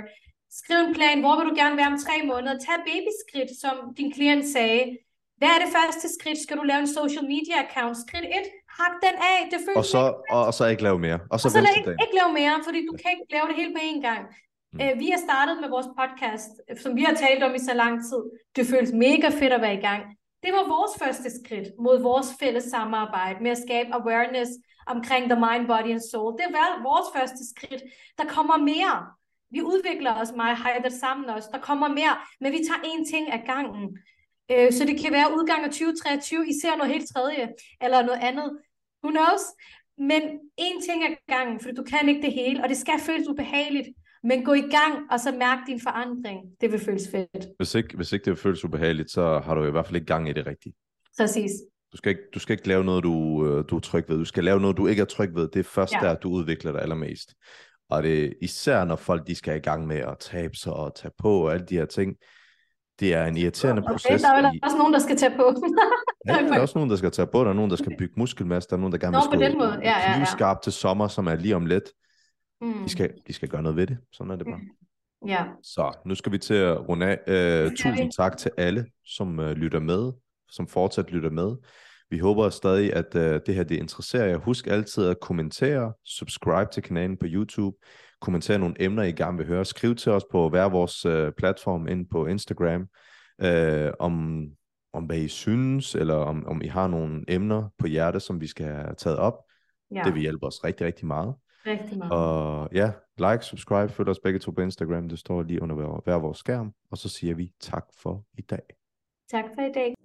Skriv 0.62 0.80
en 0.88 0.94
plan, 1.00 1.18
hvor 1.24 1.36
vil 1.38 1.46
du 1.50 1.56
gerne 1.62 1.76
være 1.82 1.92
om 1.94 2.00
tre 2.08 2.16
måneder. 2.32 2.56
Tag 2.66 2.78
babyskridt, 2.90 3.52
som 3.64 3.76
din 3.98 4.10
klient 4.16 4.46
sagde. 4.56 4.84
Hvad 5.40 5.52
er 5.56 5.60
det 5.64 5.70
første 5.78 6.06
skridt? 6.18 6.40
Skal 6.46 6.58
du 6.60 6.64
lave 6.72 6.82
en 6.86 6.92
social 7.00 7.26
media 7.34 7.56
account? 7.66 7.96
Skridt 8.06 8.26
1, 8.26 8.32
hak 8.80 8.94
den 9.06 9.16
af. 9.32 9.40
Det 9.52 9.60
føles 9.66 9.78
og 9.82 9.86
så, 9.96 10.04
og, 10.36 10.42
og 10.50 10.54
så 10.58 10.64
ikke 10.72 10.84
lave 10.88 11.00
mere. 11.08 11.20
Og 11.34 11.38
så, 11.40 11.48
og 11.48 11.52
så 11.52 11.60
ikke, 11.78 11.92
ikke 12.04 12.16
lave 12.22 12.32
mere, 12.42 12.56
fordi 12.68 12.80
du 12.90 12.94
kan 13.02 13.10
ikke 13.16 13.30
lave 13.36 13.46
det 13.50 13.56
hele 13.62 13.72
på 13.78 13.82
én 13.90 14.02
gang. 14.10 14.22
Mm. 14.74 14.80
Uh, 14.82 14.94
vi 15.02 15.08
har 15.14 15.22
startet 15.28 15.56
med 15.62 15.70
vores 15.76 15.90
podcast, 16.02 16.54
som 16.84 16.92
vi 17.00 17.04
har 17.08 17.16
talt 17.26 17.42
om 17.48 17.54
i 17.60 17.62
så 17.70 17.74
lang 17.84 17.96
tid. 18.10 18.22
Det 18.56 18.64
føles 18.72 18.92
mega 19.06 19.28
fedt 19.40 19.54
at 19.58 19.62
være 19.66 19.78
i 19.82 19.84
gang. 19.90 20.02
Det 20.44 20.52
var 20.58 20.64
vores 20.76 20.94
første 21.02 21.30
skridt 21.40 21.68
mod 21.86 21.98
vores 22.10 22.30
fælles 22.40 22.66
samarbejde 22.76 23.38
med 23.44 23.52
at 23.56 23.62
skabe 23.68 23.90
awareness 24.00 24.52
omkring 24.94 25.24
the 25.32 25.40
mind, 25.46 25.64
body 25.72 25.92
and 25.96 26.06
soul. 26.12 26.32
Det 26.42 26.50
var 26.58 26.68
vores 26.90 27.08
første 27.16 27.42
skridt. 27.52 27.82
Der 28.20 28.26
kommer 28.36 28.58
mere. 28.58 28.98
Vi 29.56 29.62
udvikler 29.62 30.14
os 30.22 30.32
meget, 30.42 30.58
Heider 30.64 30.94
sammen 31.04 31.30
os. 31.30 31.48
Der 31.54 31.60
kommer 31.70 31.88
mere, 32.00 32.16
men 32.42 32.50
vi 32.56 32.60
tager 32.68 32.82
én 32.92 33.02
ting 33.12 33.24
ad 33.36 33.42
gangen. 33.54 33.86
Øh, 34.52 34.72
så 34.78 34.82
det 34.90 34.96
kan 35.02 35.12
være 35.18 35.30
udgang 35.38 35.62
af 35.64 35.70
2023, 35.70 36.50
I 36.52 36.54
ser 36.62 36.76
noget 36.78 36.94
helt 36.94 37.08
tredje, 37.14 37.44
eller 37.86 38.00
noget 38.10 38.22
andet. 38.30 38.48
Who 39.04 39.12
knows? 39.18 39.44
Men 40.10 40.22
én 40.68 40.78
ting 40.88 41.00
ad 41.08 41.14
gangen, 41.36 41.60
for 41.60 41.70
du 41.80 41.84
kan 41.84 42.10
ikke 42.10 42.22
det 42.22 42.34
hele, 42.34 42.64
og 42.64 42.70
det 42.70 42.78
skal 42.78 43.00
føles 43.00 43.28
ubehageligt. 43.28 43.88
Men 44.24 44.46
gå 44.46 44.54
i 44.54 44.68
gang, 44.78 44.94
og 45.12 45.20
så 45.20 45.32
mærk 45.32 45.60
din 45.68 45.82
forandring. 45.88 46.40
Det 46.62 46.72
vil 46.72 46.80
føles 46.80 47.08
fedt. 47.12 47.46
Hvis 47.58 47.76
ikke, 47.76 47.96
hvis 47.96 48.12
ikke 48.14 48.26
det 48.26 48.40
føles 48.40 48.66
ubehageligt, 48.66 49.12
så 49.12 49.40
har 49.46 49.56
du 49.56 49.66
i 49.66 49.72
hvert 49.72 49.86
fald 49.86 49.96
ikke 49.96 50.14
gang 50.14 50.30
i 50.30 50.34
det 50.34 50.46
rigtige. 50.48 50.74
Præcis. 51.20 51.52
Du 51.92 51.98
skal, 51.98 52.10
ikke, 52.10 52.24
du 52.34 52.40
skal 52.40 52.54
ikke 52.54 52.68
lave 52.68 52.84
noget, 52.84 53.04
du, 53.04 53.46
øh, 53.48 53.66
du 53.70 53.76
er 53.76 53.80
tryg 53.80 54.06
ved. 54.10 54.18
Du 54.18 54.26
skal 54.26 54.44
lave 54.44 54.60
noget, 54.60 54.78
du 54.78 54.88
ikke 54.88 55.02
er 55.02 55.06
tryg 55.06 55.36
ved. 55.36 55.48
Det 55.48 55.60
er 55.60 55.64
først 55.64 55.94
ja. 55.94 56.00
der, 56.00 56.16
du 56.16 56.30
udvikler 56.30 56.72
dig 56.72 56.82
allermest. 56.82 57.34
Og 57.90 58.04
det 58.04 58.34
især 58.42 58.86
når 58.86 58.96
folk 58.96 59.28
de 59.28 59.36
skal 59.36 59.56
i 59.56 59.60
gang 59.60 59.88
med 59.88 59.98
at 59.98 60.18
tabe 60.20 60.56
sig 60.56 60.74
og 60.74 60.96
tage 60.96 61.12
på 61.18 61.46
og 61.46 61.54
alle 61.54 61.66
de 61.66 61.76
her 61.76 61.86
ting. 61.86 62.16
Det 63.00 63.14
er 63.14 63.26
en 63.26 63.38
irriterende 63.38 63.82
okay, 63.82 63.92
proces. 63.92 64.22
Der 64.22 64.30
er 64.32 64.36
vel 64.36 64.60
også 64.64 64.78
nogen, 64.78 64.94
der 64.94 65.00
skal 65.00 65.18
tage 65.18 65.36
på. 65.36 65.56
ja, 66.28 66.34
der 66.34 66.54
er 66.54 66.62
også 66.66 66.78
nogen, 66.78 66.90
der 66.90 66.96
skal 66.96 67.12
tage 67.12 67.28
på. 67.28 67.44
Der 67.44 67.50
er 67.50 67.54
nogen, 67.54 67.72
der 67.72 67.78
skal 67.78 67.98
bygge 67.98 68.14
muskelmasse. 68.18 68.70
Der 68.70 68.76
er 68.76 68.80
nogen, 68.80 68.92
der 68.92 68.98
gerne 68.98 69.18
vil 69.18 69.24
stå 69.24 69.40
den 69.40 69.58
måde. 69.58 69.80
Ja, 69.84 70.20
ja, 70.20 70.48
ja. 70.48 70.54
til 70.64 70.74
sommer, 70.74 71.08
som 71.08 71.28
er 71.28 71.36
lige 71.36 71.56
om 71.56 71.66
lidt. 71.66 71.84
Mm. 72.62 72.84
De, 72.84 72.90
skal, 72.90 73.14
de 73.28 73.34
skal 73.34 73.50
gøre 73.50 73.64
noget 73.64 73.76
ved 73.76 73.88
det. 73.88 73.98
Sådan 74.14 74.32
er 74.32 74.36
det 74.36 74.46
bare. 74.46 74.58
Mm. 74.58 75.28
Ja. 75.28 75.44
Så 75.64 75.92
nu 76.06 76.16
skal 76.16 76.32
vi 76.32 76.38
til 76.38 76.54
at 76.54 76.90
runde 76.90 77.06
af. 77.06 77.66
Uh, 77.66 77.72
tusind 77.72 78.12
tak 78.12 78.38
til 78.38 78.52
alle, 78.58 78.86
som 79.06 79.40
uh, 79.40 79.52
lytter 79.52 79.80
med, 79.80 80.12
som 80.50 80.68
fortsat 80.68 81.12
lytter 81.12 81.30
med. 81.30 81.56
Vi 82.10 82.20
håber 82.20 82.50
stadig, 82.50 82.94
at 82.94 83.16
uh, 83.16 83.22
det 83.22 83.56
her 83.56 83.64
det 83.64 83.76
interesserer 83.76 84.26
jer. 84.26 84.38
Husk 84.38 84.68
altid 84.68 85.10
at 85.10 85.20
kommentere, 85.20 85.94
subscribe 86.04 86.70
til 86.74 86.84
kanalen 86.84 87.18
på 87.18 87.26
YouTube, 87.30 87.78
kommentere 88.22 88.60
nogle 88.60 88.76
emner, 88.80 89.04
I 89.04 89.12
gerne 89.12 89.38
vil 89.38 89.48
høre. 89.48 89.66
Skriv 89.66 89.96
til 89.96 90.12
os 90.12 90.26
på 90.32 90.50
hver 90.50 90.70
vores 90.70 91.06
uh, 91.06 91.32
platform 91.38 91.88
ind 91.88 92.06
på 92.12 92.26
Instagram, 92.26 92.88
uh, 93.44 93.94
om, 94.00 94.46
om 94.94 95.04
hvad 95.04 95.18
I 95.18 95.28
synes, 95.28 95.96
eller 95.96 96.16
om, 96.16 96.46
om 96.48 96.62
I 96.62 96.68
har 96.68 96.88
nogle 96.88 97.24
emner 97.28 97.70
på 97.78 97.88
hjerte, 97.88 98.20
som 98.20 98.42
vi 98.42 98.48
skal 98.48 98.66
have 98.66 98.96
taget 98.98 99.18
op. 99.18 99.34
Ja. 99.92 100.02
Det 100.06 100.14
vil 100.14 100.22
hjælpe 100.22 100.46
os 100.46 100.64
rigtig, 100.64 100.88
rigtig 100.88 101.08
meget. 101.08 101.36
Rigtig 101.66 101.98
meget. 101.98 102.12
Og 102.12 102.70
ja, 102.74 102.92
like, 103.18 103.46
subscribe, 103.46 103.94
følg 103.94 104.10
os 104.10 104.20
begge 104.24 104.40
to 104.40 104.52
på 104.52 104.62
Instagram. 104.62 105.10
Det 105.10 105.20
står 105.20 105.44
lige 105.44 105.62
under 105.62 105.76
hver, 105.76 106.02
hver 106.04 106.16
vores 106.16 106.38
skærm. 106.38 106.74
Og 106.92 106.98
så 106.98 107.10
siger 107.10 107.36
vi 107.36 107.52
tak 107.60 107.86
for 108.02 108.26
i 108.38 108.42
dag. 108.42 108.85
Tak 109.32 109.56
for 109.56 109.62
i 109.62 109.72
dag. 109.72 109.96